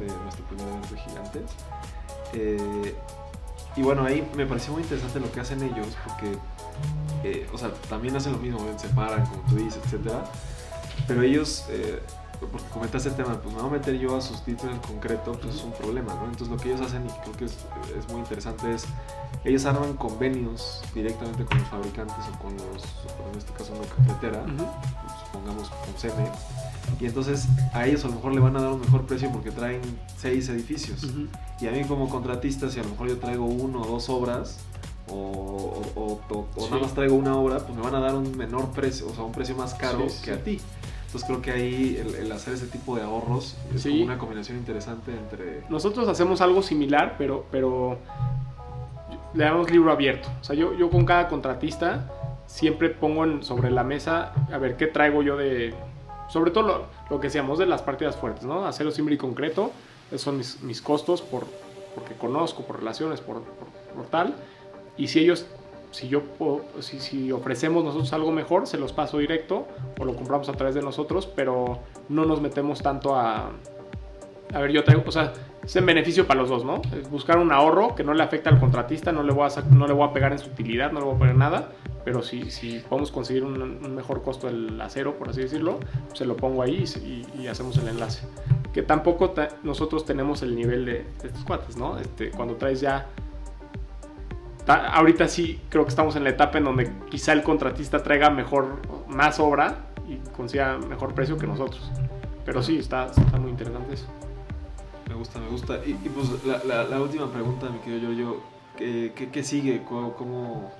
de 0.00 0.06
nuestro 0.06 0.44
primer 0.46 0.68
evento 0.68 0.96
gigantes. 1.06 1.42
Eh, 2.32 2.94
y 3.76 3.82
bueno, 3.82 4.04
ahí 4.04 4.28
me 4.36 4.46
pareció 4.46 4.72
muy 4.72 4.82
interesante 4.82 5.20
lo 5.20 5.30
que 5.30 5.40
hacen 5.40 5.62
ellos, 5.62 5.96
porque 6.04 6.36
eh, 7.24 7.46
o 7.52 7.58
sea, 7.58 7.70
también 7.88 8.16
hacen 8.16 8.32
lo 8.32 8.38
mismo, 8.38 8.60
se 8.78 8.88
paran, 8.88 9.26
como 9.26 9.42
tú 9.48 9.56
dices, 9.56 9.80
etcétera. 9.84 10.24
Pero 11.06 11.22
ellos, 11.22 11.66
eh, 11.68 12.00
porque 12.46 12.66
comentaste 12.68 13.10
el 13.10 13.16
tema, 13.16 13.40
pues 13.40 13.54
me 13.54 13.60
voy 13.60 13.70
a 13.70 13.72
meter 13.72 13.98
yo 13.98 14.16
a 14.16 14.20
sus 14.20 14.42
títulos 14.44 14.74
en 14.74 14.80
concreto, 14.80 15.32
pues 15.32 15.56
es 15.56 15.62
un 15.62 15.72
problema, 15.72 16.14
¿no? 16.14 16.24
Entonces 16.24 16.48
lo 16.48 16.56
que 16.56 16.70
ellos 16.70 16.80
hacen, 16.80 17.06
y 17.06 17.10
creo 17.22 17.36
que 17.36 17.44
es, 17.44 17.58
es 17.98 18.08
muy 18.08 18.20
interesante, 18.20 18.72
es 18.74 18.84
ellos 19.44 19.64
arman 19.64 19.94
convenios 19.94 20.82
directamente 20.94 21.44
con 21.44 21.58
los 21.58 21.68
fabricantes 21.68 22.16
o 22.34 22.38
con 22.42 22.56
los, 22.56 22.84
en 23.32 23.38
este 23.38 23.52
caso 23.52 23.72
una 23.72 23.88
cafetera, 23.88 24.44
supongamos 25.24 25.70
con 25.70 25.94
Cemex, 25.96 26.38
y 26.98 27.06
entonces 27.06 27.46
a 27.72 27.86
ellos 27.86 28.04
a 28.04 28.08
lo 28.08 28.14
mejor 28.14 28.34
le 28.34 28.40
van 28.40 28.56
a 28.56 28.62
dar 28.62 28.72
un 28.72 28.80
mejor 28.80 29.06
precio 29.06 29.30
porque 29.30 29.50
traen 29.50 29.80
seis 30.16 30.48
edificios. 30.48 31.06
Y 31.60 31.68
a 31.68 31.72
mí 31.72 31.84
como 31.84 32.08
contratista, 32.08 32.68
si 32.70 32.80
a 32.80 32.82
lo 32.82 32.90
mejor 32.90 33.08
yo 33.08 33.18
traigo 33.18 33.44
uno 33.44 33.82
o 33.82 33.86
dos 33.86 34.08
obras, 34.08 34.58
o, 35.08 36.20
nada 36.70 36.82
más 36.82 36.94
traigo 36.94 37.16
una 37.16 37.36
obra, 37.36 37.58
pues 37.58 37.76
me 37.76 37.82
van 37.82 37.94
a 37.94 38.00
dar 38.00 38.14
un 38.14 38.36
menor 38.36 38.70
precio, 38.70 39.08
o 39.08 39.14
sea, 39.14 39.24
un 39.24 39.32
precio 39.32 39.56
más 39.56 39.74
caro 39.74 40.06
que 40.22 40.32
a 40.32 40.42
ti. 40.42 40.60
Entonces 41.10 41.26
creo 41.28 41.42
que 41.42 41.50
ahí 41.50 42.00
el, 42.20 42.30
hacer 42.30 42.54
ese 42.54 42.68
tipo 42.68 42.94
de 42.94 43.02
ahorros 43.02 43.56
es 43.74 43.82
como 43.82 44.04
una 44.04 44.16
combinación 44.16 44.56
interesante 44.58 45.10
entre... 45.10 45.64
Nosotros 45.68 46.06
hacemos 46.06 46.40
algo 46.40 46.62
similar, 46.62 47.16
pero, 47.18 47.46
pero 47.50 47.98
le 49.34 49.42
damos 49.44 49.68
libro 49.72 49.90
abierto. 49.90 50.28
O 50.40 50.44
sea, 50.44 50.54
yo, 50.54 50.72
yo 50.74 50.88
con 50.88 51.04
cada 51.04 51.26
contratista 51.26 52.08
siempre 52.46 52.90
pongo 52.90 53.24
en- 53.24 53.42
sobre 53.42 53.72
la 53.72 53.82
mesa 53.82 54.32
a 54.52 54.58
ver 54.58 54.76
qué 54.76 54.86
traigo 54.86 55.22
yo 55.22 55.36
de... 55.36 55.74
Sobre 56.28 56.52
todo 56.52 56.62
lo, 56.64 56.86
lo 57.10 57.18
que 57.20 57.26
decíamos 57.26 57.58
de 57.58 57.66
las 57.66 57.82
partidas 57.82 58.14
fuertes, 58.14 58.44
¿no? 58.44 58.64
Acero 58.64 58.92
simple 58.92 59.16
y 59.16 59.18
concreto, 59.18 59.72
esos 60.12 60.20
son 60.22 60.38
mis, 60.38 60.62
mis 60.62 60.80
costos 60.80 61.22
por, 61.22 61.44
porque 61.96 62.14
conozco, 62.14 62.62
por 62.62 62.78
relaciones, 62.78 63.20
por, 63.20 63.42
por- 63.42 63.94
por 63.96 64.06
tal. 64.06 64.36
Y 64.96 65.08
si 65.08 65.18
ellos, 65.18 65.44
si 65.90 66.08
yo 66.08 66.22
si, 66.80 67.00
si 67.00 67.32
ofrecemos 67.32 67.84
nosotros 67.84 68.12
algo 68.12 68.30
mejor, 68.32 68.66
se 68.66 68.78
los 68.78 68.92
paso 68.92 69.18
directo 69.18 69.66
o 69.98 70.04
lo 70.04 70.14
compramos 70.14 70.48
a 70.48 70.52
través 70.52 70.74
de 70.74 70.82
nosotros, 70.82 71.26
pero 71.26 71.80
no 72.08 72.24
nos 72.24 72.40
metemos 72.40 72.82
tanto 72.82 73.14
a... 73.16 73.50
A 74.52 74.58
ver, 74.60 74.72
yo 74.72 74.82
traigo, 74.82 75.04
o 75.06 75.12
sea, 75.12 75.32
es 75.64 75.76
en 75.76 75.86
beneficio 75.86 76.26
para 76.26 76.40
los 76.40 76.48
dos, 76.48 76.64
¿no? 76.64 76.82
Es 77.00 77.08
buscar 77.08 77.38
un 77.38 77.52
ahorro 77.52 77.94
que 77.94 78.02
no 78.02 78.14
le 78.14 78.22
afecta 78.24 78.50
al 78.50 78.58
contratista, 78.58 79.12
no 79.12 79.22
le 79.22 79.32
voy 79.32 79.46
a, 79.48 79.60
no 79.70 79.86
le 79.86 79.92
voy 79.92 80.08
a 80.08 80.12
pegar 80.12 80.32
en 80.32 80.40
su 80.40 80.48
utilidad, 80.50 80.90
no 80.90 80.98
le 80.98 81.06
voy 81.06 81.14
a 81.14 81.18
pegar 81.20 81.36
nada, 81.36 81.68
pero 82.04 82.20
si, 82.22 82.50
si 82.50 82.80
podemos 82.80 83.12
conseguir 83.12 83.44
un, 83.44 83.62
un 83.62 83.94
mejor 83.94 84.22
costo 84.22 84.48
del 84.48 84.80
acero, 84.80 85.16
por 85.16 85.28
así 85.28 85.40
decirlo, 85.42 85.78
se 86.14 86.24
lo 86.24 86.36
pongo 86.36 86.62
ahí 86.62 86.82
y- 87.04 87.42
y 87.42 87.46
hacemos 87.46 87.76
el 87.78 87.86
enlace. 87.86 88.26
Que 88.72 88.82
tampoco 88.82 89.30
ta- 89.30 89.50
nosotros 89.62 90.04
tenemos 90.04 90.42
el 90.42 90.56
nivel 90.56 90.84
de, 90.84 90.92
de 91.22 91.28
estos 91.28 91.44
cuates, 91.44 91.76
¿no? 91.76 91.98
Este, 91.98 92.30
cuando 92.32 92.56
traes 92.56 92.80
ya... 92.80 93.06
ta- 94.70 94.86
ahorita 94.94 95.26
sí 95.28 95.60
creo 95.68 95.84
que 95.84 95.88
estamos 95.90 96.14
en 96.16 96.22
la 96.24 96.30
etapa 96.30 96.58
en 96.58 96.64
donde 96.64 96.92
quizá 97.10 97.32
el 97.32 97.42
contratista 97.42 98.02
traiga 98.02 98.30
mejor, 98.30 98.76
más 99.08 99.40
obra 99.40 99.86
y 100.08 100.16
consiga 100.36 100.78
mejor 100.78 101.12
precio 101.14 101.36
que 101.36 101.46
nosotros. 101.46 101.90
Pero 102.44 102.62
sí, 102.62 102.78
está, 102.78 103.06
está 103.06 103.38
muy 103.38 103.50
interesante 103.50 103.94
eso. 103.94 104.06
Me 105.08 105.14
gusta, 105.14 105.38
me 105.40 105.48
gusta. 105.48 105.74
Y, 105.84 105.90
y, 105.90 106.08
pues 106.08 106.44
la, 106.44 106.62
la- 106.64 106.84
la 106.84 107.00
última 107.00 107.26
pregunta, 107.30 107.68
mi 107.68 107.78
querido 107.80 108.12
Giorgio, 108.12 108.36
¿qué, 108.76 109.12
qué, 109.16 109.28
qué 109.30 109.42
sigue? 109.42 109.82
¿Cómo, 109.88 110.12
cómo, 110.14 110.72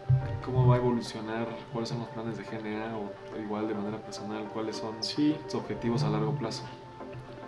cómo 0.45 0.69
va 0.69 0.77
a 0.77 0.79
evolucionar? 0.79 1.49
¿Cuáles 1.73 1.89
son 1.89 1.99
los 1.99 2.09
planes 2.09 2.37
de 2.39 2.45
GNA? 2.45 2.97
O 2.97 3.41
igual 3.41 3.67
de 3.67 3.75
manera 3.75 3.99
personal, 3.99 4.45
¿cuáles 4.55 4.77
son 4.77 4.95
Sí, 5.01 5.37
sus 5.47 5.57
objetivos 5.57 6.03
a 6.05 6.11
largo 6.11 6.33
plazo? 6.37 6.63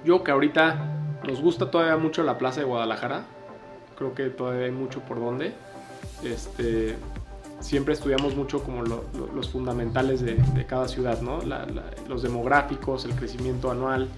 Yo 0.04 0.24
que 0.24 0.32
ahorita 0.32 0.98
nos 1.26 1.40
gusta 1.40 1.70
todavía 1.70 1.96
mucho 1.96 2.24
la 2.24 2.36
plaza 2.36 2.60
de 2.60 2.66
Guadalajara. 2.66 3.22
Creo 3.96 4.14
que 4.14 4.28
todavía 4.30 4.64
hay 4.66 4.72
mucho 4.72 5.00
por 5.02 5.20
donde. 5.20 5.54
Este, 6.24 6.96
siempre 7.60 7.94
estudiamos 7.94 8.34
mucho 8.36 8.62
como 8.62 8.82
lo- 8.82 9.04
lo- 9.16 9.28
los 9.34 9.48
fundamentales 9.50 10.20
de, 10.20 10.34
de 10.34 10.66
cada 10.66 10.88
ciudad, 10.88 11.20
¿no? 11.20 11.42
La- 11.42 11.66
la- 11.66 11.90
los 12.08 12.22
demográficos, 12.22 13.04
el 13.04 13.14
crecimiento 13.14 13.70
anual. 13.70 14.08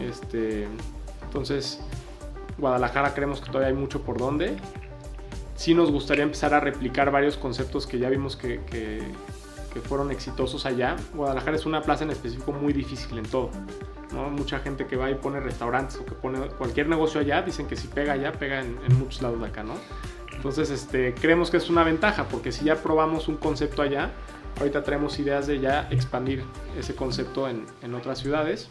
Este, 0.00 0.66
entonces, 1.24 1.80
Guadalajara 2.58 3.12
creemos 3.14 3.40
que 3.40 3.46
todavía 3.48 3.68
hay 3.68 3.74
mucho 3.74 4.02
por 4.02 4.18
donde. 4.18 4.56
Sí 5.56 5.74
nos 5.74 5.90
gustaría 5.90 6.22
empezar 6.24 6.52
a 6.54 6.60
replicar 6.60 7.10
varios 7.10 7.36
conceptos 7.36 7.86
que 7.86 7.98
ya 7.98 8.08
vimos 8.10 8.36
que, 8.36 8.62
que- 8.64 9.02
que 9.72 9.80
fueron 9.82 10.10
exitosos 10.10 10.64
allá. 10.64 10.96
Guadalajara 11.14 11.56
es 11.56 11.66
una 11.66 11.82
plaza 11.82 12.04
en 12.04 12.10
específico 12.10 12.52
muy 12.52 12.72
difícil 12.72 13.18
en 13.18 13.26
todo. 13.26 13.50
¿no? 14.12 14.30
Mucha 14.30 14.60
gente 14.60 14.86
que 14.86 14.96
va 14.96 15.10
y 15.10 15.14
pone 15.16 15.40
restaurantes 15.40 15.96
o 15.98 16.04
que 16.06 16.12
pone 16.12 16.38
cualquier 16.56 16.88
negocio 16.88 17.20
allá, 17.20 17.42
dicen 17.42 17.66
que 17.66 17.76
si 17.76 17.88
pega 17.88 18.12
allá, 18.14 18.32
pega 18.32 18.60
en, 18.60 18.78
en 18.88 18.98
muchos 18.98 19.20
lados 19.20 19.40
de 19.40 19.46
acá, 19.48 19.62
¿no? 19.64 19.74
Entonces, 20.48 20.70
este, 20.70 21.12
creemos 21.12 21.50
que 21.50 21.56
es 21.56 21.68
una 21.68 21.82
ventaja, 21.82 22.28
porque 22.28 22.52
si 22.52 22.64
ya 22.64 22.76
probamos 22.76 23.26
un 23.26 23.36
concepto 23.36 23.82
allá, 23.82 24.12
ahorita 24.60 24.84
traemos 24.84 25.18
ideas 25.18 25.48
de 25.48 25.58
ya 25.58 25.88
expandir 25.90 26.44
ese 26.78 26.94
concepto 26.94 27.48
en, 27.48 27.66
en 27.82 27.94
otras 27.94 28.20
ciudades, 28.20 28.68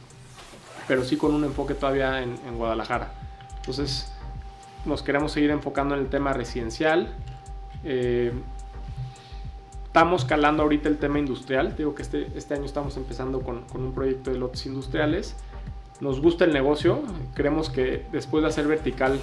pero 0.88 1.04
sí 1.04 1.18
con 1.18 1.34
un 1.34 1.44
enfoque 1.44 1.74
todavía 1.74 2.24
en, 2.24 2.38
en 2.48 2.56
Guadalajara. 2.58 3.12
Entonces, 3.58 4.10
nos 4.86 5.04
queremos 5.04 5.34
seguir 5.34 5.50
enfocando 5.50 5.96
en 5.96 6.02
el 6.02 6.08
tema 6.08 6.32
residencial. 6.32 7.14
Eh, 7.84 8.32
estamos 9.88 10.24
calando 10.24 10.64
ahorita 10.64 10.88
el 10.88 10.98
tema 10.98 11.20
industrial. 11.20 11.76
Digo 11.76 11.94
que 11.94 12.04
este, 12.04 12.32
este 12.38 12.54
año 12.54 12.64
estamos 12.64 12.96
empezando 12.96 13.42
con, 13.42 13.64
con 13.64 13.82
un 13.82 13.94
proyecto 13.94 14.32
de 14.32 14.38
lotes 14.38 14.66
industriales. 14.66 15.36
Nos 16.00 16.22
gusta 16.22 16.46
el 16.46 16.54
negocio. 16.54 17.04
Creemos 17.34 17.70
que 17.70 18.06
después 18.14 18.44
de 18.44 18.48
hacer 18.48 18.66
vertical, 18.66 19.20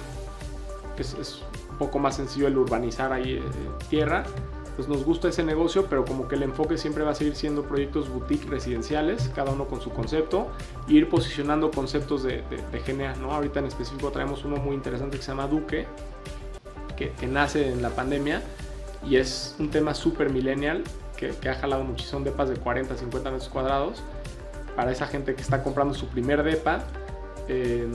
que 0.95 1.01
es, 1.01 1.15
es 1.15 1.41
un 1.73 1.77
poco 1.77 1.99
más 1.99 2.15
sencillo 2.15 2.47
el 2.47 2.57
urbanizar 2.57 3.11
ahí 3.11 3.33
eh, 3.33 3.41
tierra, 3.89 4.23
pues 4.75 4.87
nos 4.87 5.03
gusta 5.03 5.27
ese 5.27 5.43
negocio, 5.43 5.87
pero 5.87 6.05
como 6.05 6.27
que 6.27 6.35
el 6.35 6.43
enfoque 6.43 6.77
siempre 6.77 7.03
va 7.03 7.11
a 7.11 7.15
seguir 7.15 7.35
siendo 7.35 7.63
proyectos 7.63 8.09
boutique 8.09 8.47
residenciales, 8.49 9.29
cada 9.35 9.51
uno 9.51 9.65
con 9.65 9.81
su 9.81 9.91
concepto, 9.91 10.47
e 10.87 10.93
ir 10.93 11.09
posicionando 11.09 11.69
conceptos 11.69 12.23
de, 12.23 12.43
de, 12.49 12.57
de 12.71 12.79
GNA, 12.79 13.15
¿no? 13.15 13.31
Ahorita 13.31 13.59
en 13.59 13.65
específico 13.65 14.11
traemos 14.11 14.45
uno 14.45 14.57
muy 14.57 14.75
interesante 14.75 15.17
que 15.17 15.23
se 15.23 15.29
llama 15.29 15.47
Duque, 15.47 15.85
que, 16.95 17.11
que 17.11 17.27
nace 17.27 17.71
en 17.71 17.81
la 17.81 17.89
pandemia 17.89 18.41
y 19.07 19.17
es 19.17 19.55
un 19.59 19.69
tema 19.69 19.93
super 19.93 20.31
millennial 20.31 20.83
que, 21.17 21.29
que 21.29 21.49
ha 21.49 21.55
jalado 21.55 21.83
muchísimo 21.83 22.21
depas 22.21 22.49
de 22.49 22.55
40, 22.55 22.97
50 22.97 23.31
metros 23.31 23.49
cuadrados 23.49 24.03
para 24.75 24.91
esa 24.91 25.07
gente 25.07 25.35
que 25.35 25.41
está 25.41 25.61
comprando 25.61 25.93
su 25.93 26.07
primer 26.07 26.43
depa 26.43 26.83
eh, 27.47 27.87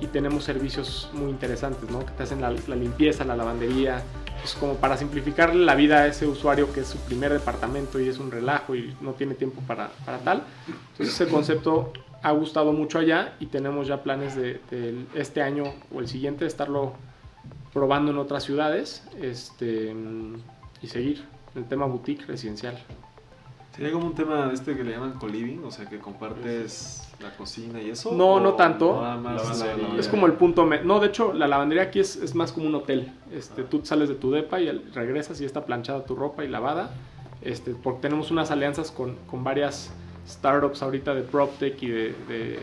y 0.00 0.06
tenemos 0.06 0.44
servicios 0.44 1.10
muy 1.12 1.30
interesantes, 1.30 1.90
¿no? 1.90 2.04
Que 2.04 2.12
te 2.12 2.22
hacen 2.22 2.40
la, 2.40 2.50
la 2.50 2.76
limpieza, 2.76 3.24
la 3.24 3.36
lavandería, 3.36 4.02
pues 4.40 4.54
como 4.54 4.74
para 4.74 4.96
simplificarle 4.96 5.64
la 5.64 5.74
vida 5.74 5.98
a 5.98 6.06
ese 6.06 6.26
usuario 6.26 6.72
que 6.72 6.80
es 6.80 6.88
su 6.88 6.98
primer 6.98 7.32
departamento 7.32 8.00
y 8.00 8.08
es 8.08 8.18
un 8.18 8.30
relajo 8.30 8.74
y 8.74 8.94
no 9.00 9.12
tiene 9.12 9.34
tiempo 9.34 9.60
para, 9.66 9.90
para 10.04 10.18
tal. 10.18 10.42
Entonces 10.92 11.20
ese 11.20 11.30
concepto 11.30 11.92
ha 12.22 12.32
gustado 12.32 12.72
mucho 12.72 12.98
allá 12.98 13.34
y 13.40 13.46
tenemos 13.46 13.86
ya 13.86 14.02
planes 14.02 14.34
de, 14.34 14.60
de 14.70 15.04
este 15.14 15.42
año 15.42 15.64
o 15.94 16.00
el 16.00 16.08
siguiente 16.08 16.44
de 16.44 16.48
estarlo 16.48 16.94
probando 17.72 18.10
en 18.10 18.18
otras 18.18 18.42
ciudades 18.42 19.02
este, 19.20 19.94
y 20.80 20.86
seguir 20.86 21.24
el 21.54 21.66
tema 21.66 21.84
boutique 21.84 22.24
residencial. 22.26 22.78
¿Sería 23.74 23.92
como 23.92 24.06
un 24.06 24.14
tema 24.14 24.50
este 24.50 24.74
que 24.74 24.82
le 24.82 24.92
llaman 24.92 25.18
co-living? 25.18 25.62
O 25.62 25.70
sea, 25.70 25.84
que 25.84 25.98
compartes 25.98 27.05
la 27.20 27.34
cocina 27.36 27.80
y 27.80 27.90
eso. 27.90 28.12
No, 28.12 28.34
¿O 28.34 28.40
no 28.40 28.54
tanto. 28.54 29.00
nada 29.00 29.16
más 29.16 29.58
Lavandería. 29.58 29.94
la- 29.94 30.00
Es 30.00 30.08
como 30.08 30.26
el 30.26 30.34
punto... 30.34 30.66
me- 30.66 30.82
No, 30.82 31.00
de 31.00 31.08
hecho, 31.08 31.32
la 31.32 31.46
lavandería 31.46 31.84
aquí 31.84 32.00
es, 32.00 32.16
es 32.16 32.34
más 32.34 32.52
como 32.52 32.66
un 32.66 32.74
hotel. 32.74 33.12
Este, 33.32 33.62
tú 33.62 33.80
sales 33.84 34.08
de 34.08 34.14
tu 34.16 34.30
depa 34.30 34.60
y 34.60 34.68
el- 34.68 34.92
regresas 34.92 35.40
y 35.40 35.44
está 35.44 35.64
planchada 35.64 36.04
tu 36.04 36.14
ropa 36.14 36.44
y 36.44 36.48
lavada. 36.48 36.90
Este, 37.42 37.74
porque 37.74 38.00
tenemos 38.02 38.30
unas 38.30 38.50
alianzas 38.50 38.90
con, 38.90 39.16
con 39.30 39.44
varias 39.44 39.90
startups 40.28 40.82
ahorita 40.82 41.14
de 41.14 41.22
PropTech 41.22 41.82
y 41.82 41.88
de, 41.88 42.14
de, 42.28 42.58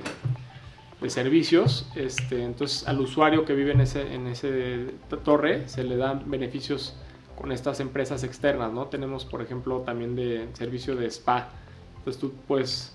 de 1.01 1.09
servicios. 1.09 1.87
Este, 1.95 2.43
entonces, 2.43 2.87
al 2.87 2.99
usuario 2.99 3.45
que 3.45 3.53
vive 3.53 3.71
en 3.71 3.81
ese, 3.81 4.13
en 4.13 4.27
ese 4.27 4.87
torre 5.23 5.67
se 5.67 5.83
le 5.83 5.97
dan 5.97 6.29
beneficios 6.29 6.95
con 7.37 7.51
estas 7.51 7.79
empresas 7.79 8.23
externas, 8.23 8.71
¿no? 8.71 8.85
Tenemos, 8.85 9.25
por 9.25 9.41
ejemplo, 9.41 9.79
también 9.79 10.15
de 10.15 10.47
servicio 10.53 10.95
de 10.95 11.07
spa. 11.07 11.49
Entonces, 11.97 12.21
tú 12.21 12.33
puedes... 12.47 12.92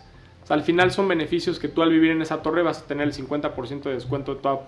sea, 0.48 0.56
al 0.56 0.62
final 0.62 0.90
son 0.90 1.06
beneficios 1.08 1.58
que 1.58 1.68
tú 1.68 1.82
al 1.82 1.90
vivir 1.90 2.10
en 2.10 2.22
esa 2.22 2.42
torre 2.42 2.62
vas 2.62 2.80
a 2.80 2.86
tener 2.86 3.06
el 3.06 3.14
50% 3.14 3.82
de 3.84 3.94
descuento 3.94 4.34
de 4.34 4.40
toda 4.40 4.60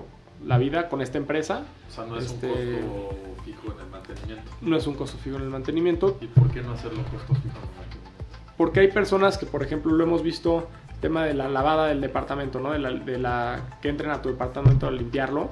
la 0.44 0.58
vida 0.58 0.88
con 0.88 1.00
esta 1.02 1.18
empresa. 1.18 1.64
O 1.88 1.92
sea, 1.92 2.04
no 2.06 2.16
es 2.18 2.26
Este- 2.26 2.46
un 2.48 2.88
costo 2.88 3.16
fijo 3.44 3.72
en 3.72 3.80
el 3.80 3.86
mantenimiento. 3.90 4.50
No 4.60 4.76
es 4.76 4.86
un 4.86 4.94
costo 4.94 5.18
fijo 5.18 5.36
en 5.36 5.42
el 5.42 5.48
mantenimiento. 5.50 6.18
¿Y 6.20 6.26
por 6.28 6.50
qué 6.50 6.62
no 6.62 6.72
hacerlo 6.72 7.02
costo 7.04 7.34
fijo 7.34 7.56
en 7.58 7.62
el 7.64 7.76
mantenimiento? 7.76 8.10
Porque 8.56 8.80
hay 8.80 8.88
personas 8.88 9.38
que, 9.38 9.46
por 9.46 9.62
ejemplo, 9.62 9.92
lo 9.92 10.04
hemos 10.04 10.22
visto, 10.22 10.68
el 10.94 11.00
tema 11.00 11.24
de 11.24 11.32
la 11.34 11.48
lavada 11.48 11.86
del 11.88 12.00
departamento, 12.02 12.60
¿no? 12.60 12.72
De 12.72 12.78
la, 12.78 12.90
de 12.92 13.18
la 13.18 13.78
que 13.80 13.88
entren 13.88 14.10
a 14.10 14.20
tu 14.20 14.28
departamento 14.28 14.86
a 14.86 14.90
limpiarlo. 14.90 15.50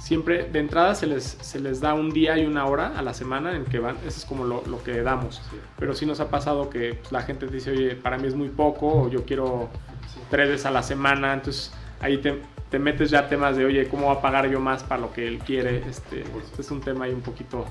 Siempre 0.00 0.44
de 0.44 0.58
entrada 0.58 0.94
se 0.94 1.06
les, 1.06 1.36
se 1.40 1.60
les 1.60 1.80
da 1.80 1.94
un 1.94 2.10
día 2.10 2.38
y 2.38 2.46
una 2.46 2.64
hora 2.66 2.98
a 2.98 3.02
la 3.02 3.12
semana 3.14 3.54
en 3.54 3.64
que 3.66 3.78
van. 3.78 3.96
Eso 3.98 4.18
es 4.18 4.24
como 4.24 4.44
lo, 4.44 4.62
lo 4.66 4.82
que 4.82 5.02
damos. 5.02 5.36
Sí. 5.50 5.56
Pero 5.78 5.94
sí 5.94 6.06
nos 6.06 6.18
ha 6.20 6.30
pasado 6.30 6.70
que 6.70 6.94
pues, 6.94 7.12
la 7.12 7.22
gente 7.22 7.46
dice, 7.46 7.70
oye, 7.70 7.94
para 7.94 8.16
mí 8.18 8.26
es 8.26 8.34
muy 8.34 8.48
poco, 8.48 9.02
o 9.02 9.08
yo 9.08 9.24
quiero 9.24 9.68
Sí. 10.12 10.18
tres 10.30 10.48
veces 10.48 10.66
a 10.66 10.70
la 10.72 10.82
semana. 10.82 11.34
Entonces 11.34 11.72
ahí 12.00 12.18
te, 12.18 12.40
te 12.70 12.78
metes 12.78 13.10
ya 13.10 13.28
temas 13.28 13.56
de, 13.56 13.64
oye, 13.64 13.86
¿cómo 13.88 14.06
va 14.06 14.14
a 14.14 14.20
pagar 14.22 14.50
yo 14.50 14.58
más 14.58 14.82
para 14.82 15.02
lo 15.02 15.12
que 15.12 15.28
él 15.28 15.38
quiere? 15.38 15.84
Este, 15.88 16.22
este 16.22 16.62
es 16.62 16.70
un 16.70 16.80
tema 16.80 17.04
ahí 17.04 17.12
un 17.12 17.20
poquito 17.20 17.64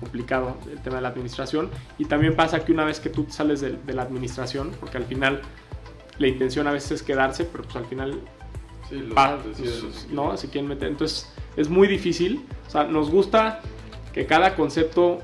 complicado, 0.00 0.56
el 0.70 0.80
tema 0.80 0.96
de 0.96 1.02
la 1.02 1.08
administración. 1.08 1.68
Y 1.98 2.06
también 2.06 2.34
pasa 2.36 2.64
que 2.64 2.72
una 2.72 2.84
vez 2.84 3.00
que 3.00 3.10
tú 3.10 3.26
sales 3.28 3.60
de, 3.60 3.72
de 3.72 3.92
la 3.92 4.02
administración, 4.02 4.70
porque 4.80 4.96
al 4.96 5.04
final 5.04 5.42
la 6.18 6.26
intención 6.28 6.66
a 6.66 6.72
veces 6.72 6.92
es 6.92 7.02
quedarse, 7.02 7.44
pero 7.44 7.64
pues 7.64 7.76
al 7.76 7.86
final 7.86 8.20
Sí, 9.00 9.48
deciden 9.48 9.80
pues, 9.82 10.06
los 10.12 10.44
¿no? 10.44 10.50
Quieren 10.50 10.68
meter. 10.68 10.88
Entonces 10.88 11.30
es 11.56 11.68
muy 11.68 11.88
difícil. 11.88 12.44
O 12.66 12.70
sea, 12.70 12.84
nos 12.84 13.10
gusta 13.10 13.60
que 14.12 14.26
cada 14.26 14.54
concepto, 14.54 15.18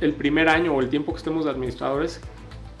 el 0.00 0.12
primer 0.14 0.48
año 0.48 0.74
o 0.74 0.80
el 0.80 0.88
tiempo 0.88 1.12
que 1.12 1.18
estemos 1.18 1.44
de 1.44 1.50
administradores, 1.50 2.20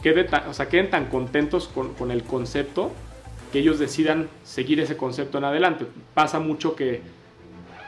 quede 0.02 0.24
tan- 0.24 0.48
o 0.48 0.54
sea, 0.54 0.68
queden 0.68 0.90
tan 0.90 1.06
contentos 1.06 1.68
con, 1.68 1.94
con 1.94 2.10
el 2.10 2.22
concepto 2.22 2.90
que 3.52 3.60
ellos 3.60 3.78
decidan 3.78 4.28
seguir 4.44 4.78
ese 4.80 4.96
concepto 4.96 5.38
en 5.38 5.44
adelante. 5.44 5.86
Pasa 6.14 6.38
mucho 6.38 6.76
que 6.76 7.00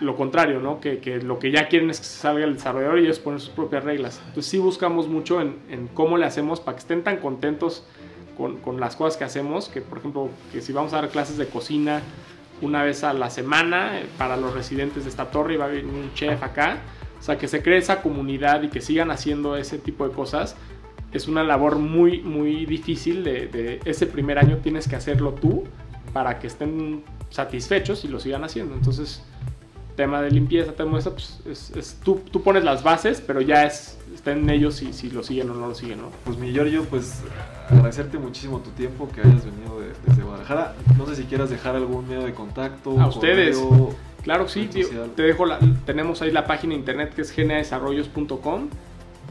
lo 0.00 0.16
contrario, 0.16 0.60
¿no? 0.60 0.80
Que, 0.80 0.98
que 0.98 1.20
lo 1.20 1.38
que 1.38 1.50
ya 1.50 1.68
quieren 1.68 1.90
es 1.90 1.98
que 1.98 2.06
se 2.06 2.18
salga 2.20 2.44
el 2.46 2.54
desarrollador 2.54 2.98
y 3.00 3.02
ellos 3.04 3.18
ponen 3.18 3.38
sus 3.38 3.50
propias 3.50 3.84
reglas. 3.84 4.18
Entonces 4.28 4.46
sí 4.50 4.58
buscamos 4.58 5.06
mucho 5.08 5.40
en, 5.42 5.58
en 5.68 5.88
cómo 5.88 6.16
le 6.16 6.24
hacemos 6.24 6.58
para 6.60 6.76
que 6.76 6.80
estén 6.80 7.02
tan 7.04 7.18
contentos 7.18 7.84
con, 8.62 8.80
las 8.80 8.96
cosas 8.96 9.16
que 9.16 9.24
hacemos, 9.24 9.68
que 9.68 9.80
por 9.80 9.98
ejemplo, 9.98 10.28
que 10.52 10.60
si 10.62 10.72
vamos 10.72 10.92
a 10.92 11.00
dar 11.00 11.10
clases 11.10 11.36
de 11.36 11.46
cocina 11.46 12.00
una 12.62 12.82
vez 12.82 13.04
a 13.04 13.12
la 13.12 13.30
semana 13.30 14.00
eh, 14.00 14.06
para 14.18 14.36
los 14.36 14.54
residentes 14.54 15.04
de 15.04 15.10
esta 15.10 15.30
torre 15.30 15.54
y 15.54 15.56
va 15.56 15.66
a 15.66 15.68
venir 15.68 15.84
un 15.86 16.12
chef 16.14 16.42
acá, 16.42 16.78
O 17.18 17.22
sea, 17.22 17.36
que 17.36 17.48
se 17.48 17.62
cree 17.62 17.78
esa 17.78 18.00
comunidad 18.02 18.62
y 18.62 18.68
que 18.68 18.80
sigan 18.80 19.10
haciendo 19.10 19.56
ese 19.56 19.78
tipo 19.78 20.08
de 20.08 20.14
cosas 20.14 20.56
es 21.12 21.28
una 21.28 21.42
labor 21.44 21.76
muy, 21.76 22.20
muy 22.22 22.64
difícil. 22.66 23.24
De, 23.24 23.46
de 23.48 23.80
ese 23.84 24.06
primer 24.06 24.38
año 24.38 24.58
tienes 24.62 24.88
que 24.88 24.96
hacerlo 24.96 25.32
tú 25.34 25.64
para 26.14 26.38
que 26.38 26.46
estén 26.46 27.02
satisfechos 27.30 28.04
y 28.04 28.08
lo 28.08 28.20
sigan 28.20 28.42
haciendo. 28.44 28.74
Entonces, 28.74 29.22
tema 29.96 30.22
de 30.22 30.30
limpieza, 30.30 30.72
tema 30.72 30.92
de 30.92 30.98
eso, 31.00 31.12
pues 31.12 31.40
es, 31.46 31.70
es- 31.76 32.00
tú, 32.02 32.22
tú 32.30 32.42
pones 32.42 32.64
las 32.64 32.82
bases, 32.82 33.20
pero 33.26 33.40
ya 33.42 33.64
es, 33.64 33.98
está 34.14 34.32
en 34.32 34.48
ellos 34.50 34.74
si, 34.74 34.92
si 34.92 35.10
lo 35.10 35.22
siguen 35.22 35.50
o 35.50 35.54
no 35.54 35.68
lo 35.68 35.74
siguen, 35.74 36.00
¿no? 36.02 36.10
Pues 36.24 36.36
mi 36.38 36.50
Giorgio, 36.52 36.84
pues 36.84 37.22
agradecerte 37.68 38.18
muchísimo 38.18 38.60
tu 38.60 38.70
tiempo 38.70 39.08
que 39.08 39.20
hayas 39.20 39.44
venido 39.44 39.80
de- 39.80 39.92
desde 40.06 40.22
Guadalajara. 40.22 40.74
No 40.98 41.06
sé 41.06 41.16
si 41.16 41.24
quieras 41.24 41.50
dejar 41.50 41.76
algún 41.76 42.08
medio 42.08 42.22
de 42.24 42.34
contacto. 42.34 43.00
A 43.00 43.06
ustedes. 43.08 43.56
correo. 43.58 43.94
Claro 44.22 44.44
que 44.44 44.50
sí, 44.50 44.66
tío. 44.66 44.86
te 45.16 45.22
dejo 45.22 45.46
la, 45.46 45.58
tenemos 45.86 46.20
ahí 46.20 46.30
la 46.30 46.46
página 46.46 46.74
de 46.74 46.80
internet 46.80 47.14
que 47.14 47.22
es 47.22 47.30
geneadesarrollos.com. 47.30 48.68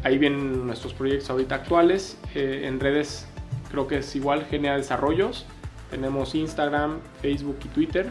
Ahí 0.04 0.18
vienen 0.18 0.66
nuestros 0.66 0.94
proyectos 0.94 1.30
ahorita 1.30 1.56
actuales. 1.56 2.18
Eh, 2.34 2.64
en 2.66 2.80
redes 2.80 3.28
creo 3.70 3.86
que 3.88 3.98
es 4.00 4.16
igual, 4.16 4.46
Genea 4.50 4.78
Desarrollos. 4.78 5.46
Tenemos 5.92 6.34
Instagram, 6.36 7.00
Facebook 7.22 7.58
y 7.66 7.68
Twitter. 7.68 8.10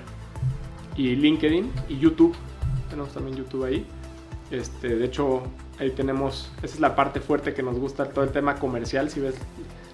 Y 0.96 1.16
LinkedIn 1.16 1.70
y 1.88 1.98
YouTube. 1.98 2.34
Tenemos 2.90 3.12
también 3.12 3.36
YouTube 3.38 3.64
ahí. 3.64 3.86
Este, 4.50 4.96
de 4.96 5.04
hecho, 5.04 5.42
ahí 5.80 5.90
tenemos, 5.90 6.50
esa 6.62 6.74
es 6.74 6.80
la 6.80 6.94
parte 6.96 7.20
fuerte 7.20 7.54
que 7.54 7.62
nos 7.62 7.78
gusta, 7.78 8.06
todo 8.06 8.24
el 8.24 8.30
tema 8.30 8.56
comercial. 8.56 9.10
Si 9.10 9.20
ves 9.20 9.34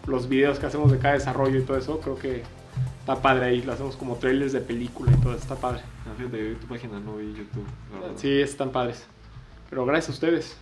los 0.06 0.28
videos 0.28 0.58
que 0.58 0.66
hacemos 0.66 0.90
de 0.92 0.98
cada 0.98 1.14
desarrollo 1.14 1.58
y 1.58 1.62
todo 1.62 1.76
eso, 1.76 2.00
creo 2.00 2.16
que 2.16 2.42
está 3.00 3.16
padre 3.22 3.46
ahí. 3.46 3.62
Lo 3.62 3.72
hacemos 3.72 3.96
como 3.96 4.16
trailers 4.16 4.52
de 4.52 4.60
película 4.60 5.12
y 5.12 5.20
todo, 5.22 5.34
está 5.34 5.54
padre. 5.56 5.80
Ah, 6.06 6.14
fíjate, 6.16 6.36
que 6.36 6.44
vi 6.50 6.54
tu 6.56 6.66
página 6.66 7.00
no 7.00 7.16
vi 7.16 7.26
YouTube. 7.28 7.64
verdad. 7.92 8.12
Sí, 8.16 8.40
están 8.40 8.70
padres. 8.70 9.04
Pero 9.70 9.84
gracias 9.86 10.10
a 10.10 10.12
ustedes. 10.12 10.56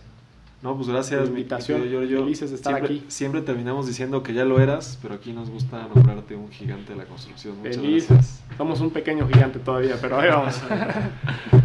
No, 0.61 0.77
pues 0.77 0.87
gracias, 0.87 1.19
la 1.19 1.25
mi 1.25 1.31
invitación. 1.31 1.81
querido 1.81 1.99
Giorgio. 1.99 2.19
Felices 2.23 2.49
de 2.51 2.55
estar 2.55 2.73
siempre, 2.73 2.95
aquí. 2.95 3.05
Siempre 3.09 3.41
terminamos 3.41 3.85
diciendo 3.85 4.23
que 4.23 4.33
ya 4.33 4.45
lo 4.45 4.61
eras, 4.61 4.97
pero 5.01 5.15
aquí 5.15 5.33
nos 5.33 5.49
gusta 5.49 5.89
nombrarte 5.93 6.37
un 6.37 6.49
gigante 6.49 6.93
de 6.93 6.99
la 6.99 7.03
construcción. 7.03 7.57
Muchas 7.57 7.75
Felices. 7.75 8.09
gracias. 8.09 8.41
Somos 8.57 8.79
un 8.79 8.89
pequeño 8.91 9.27
gigante 9.27 9.59
todavía, 9.59 9.97
pero 9.99 10.19
ahí 10.19 10.29
vamos. 10.29 10.61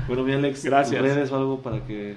Bueno, 0.08 0.24
mi 0.24 0.32
Alex, 0.32 0.64
Gracias. 0.64 1.00
¿tus 1.00 1.06
redes 1.14 1.30
o 1.30 1.36
algo 1.36 1.60
para 1.60 1.84
que 1.84 2.16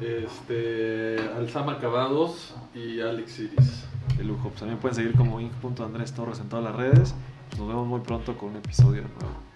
Este, 0.00 1.16
Alzama 1.36 1.72
Acabados 1.72 2.54
y 2.74 3.00
Alex 3.00 3.38
Iris. 3.38 3.84
de 4.16 4.24
lujo? 4.24 4.48
Pues 4.48 4.60
también 4.60 4.78
pueden 4.78 4.94
seguir 4.96 5.14
como 5.16 5.40
inc.andrés 5.40 6.12
Torres 6.12 6.40
en 6.40 6.48
todas 6.48 6.64
las 6.64 6.74
redes. 6.74 7.14
Nos 7.58 7.68
vemos 7.68 7.86
muy 7.86 8.00
pronto 8.00 8.36
con 8.36 8.50
un 8.50 8.56
episodio 8.56 9.02
nuevo. 9.02 9.53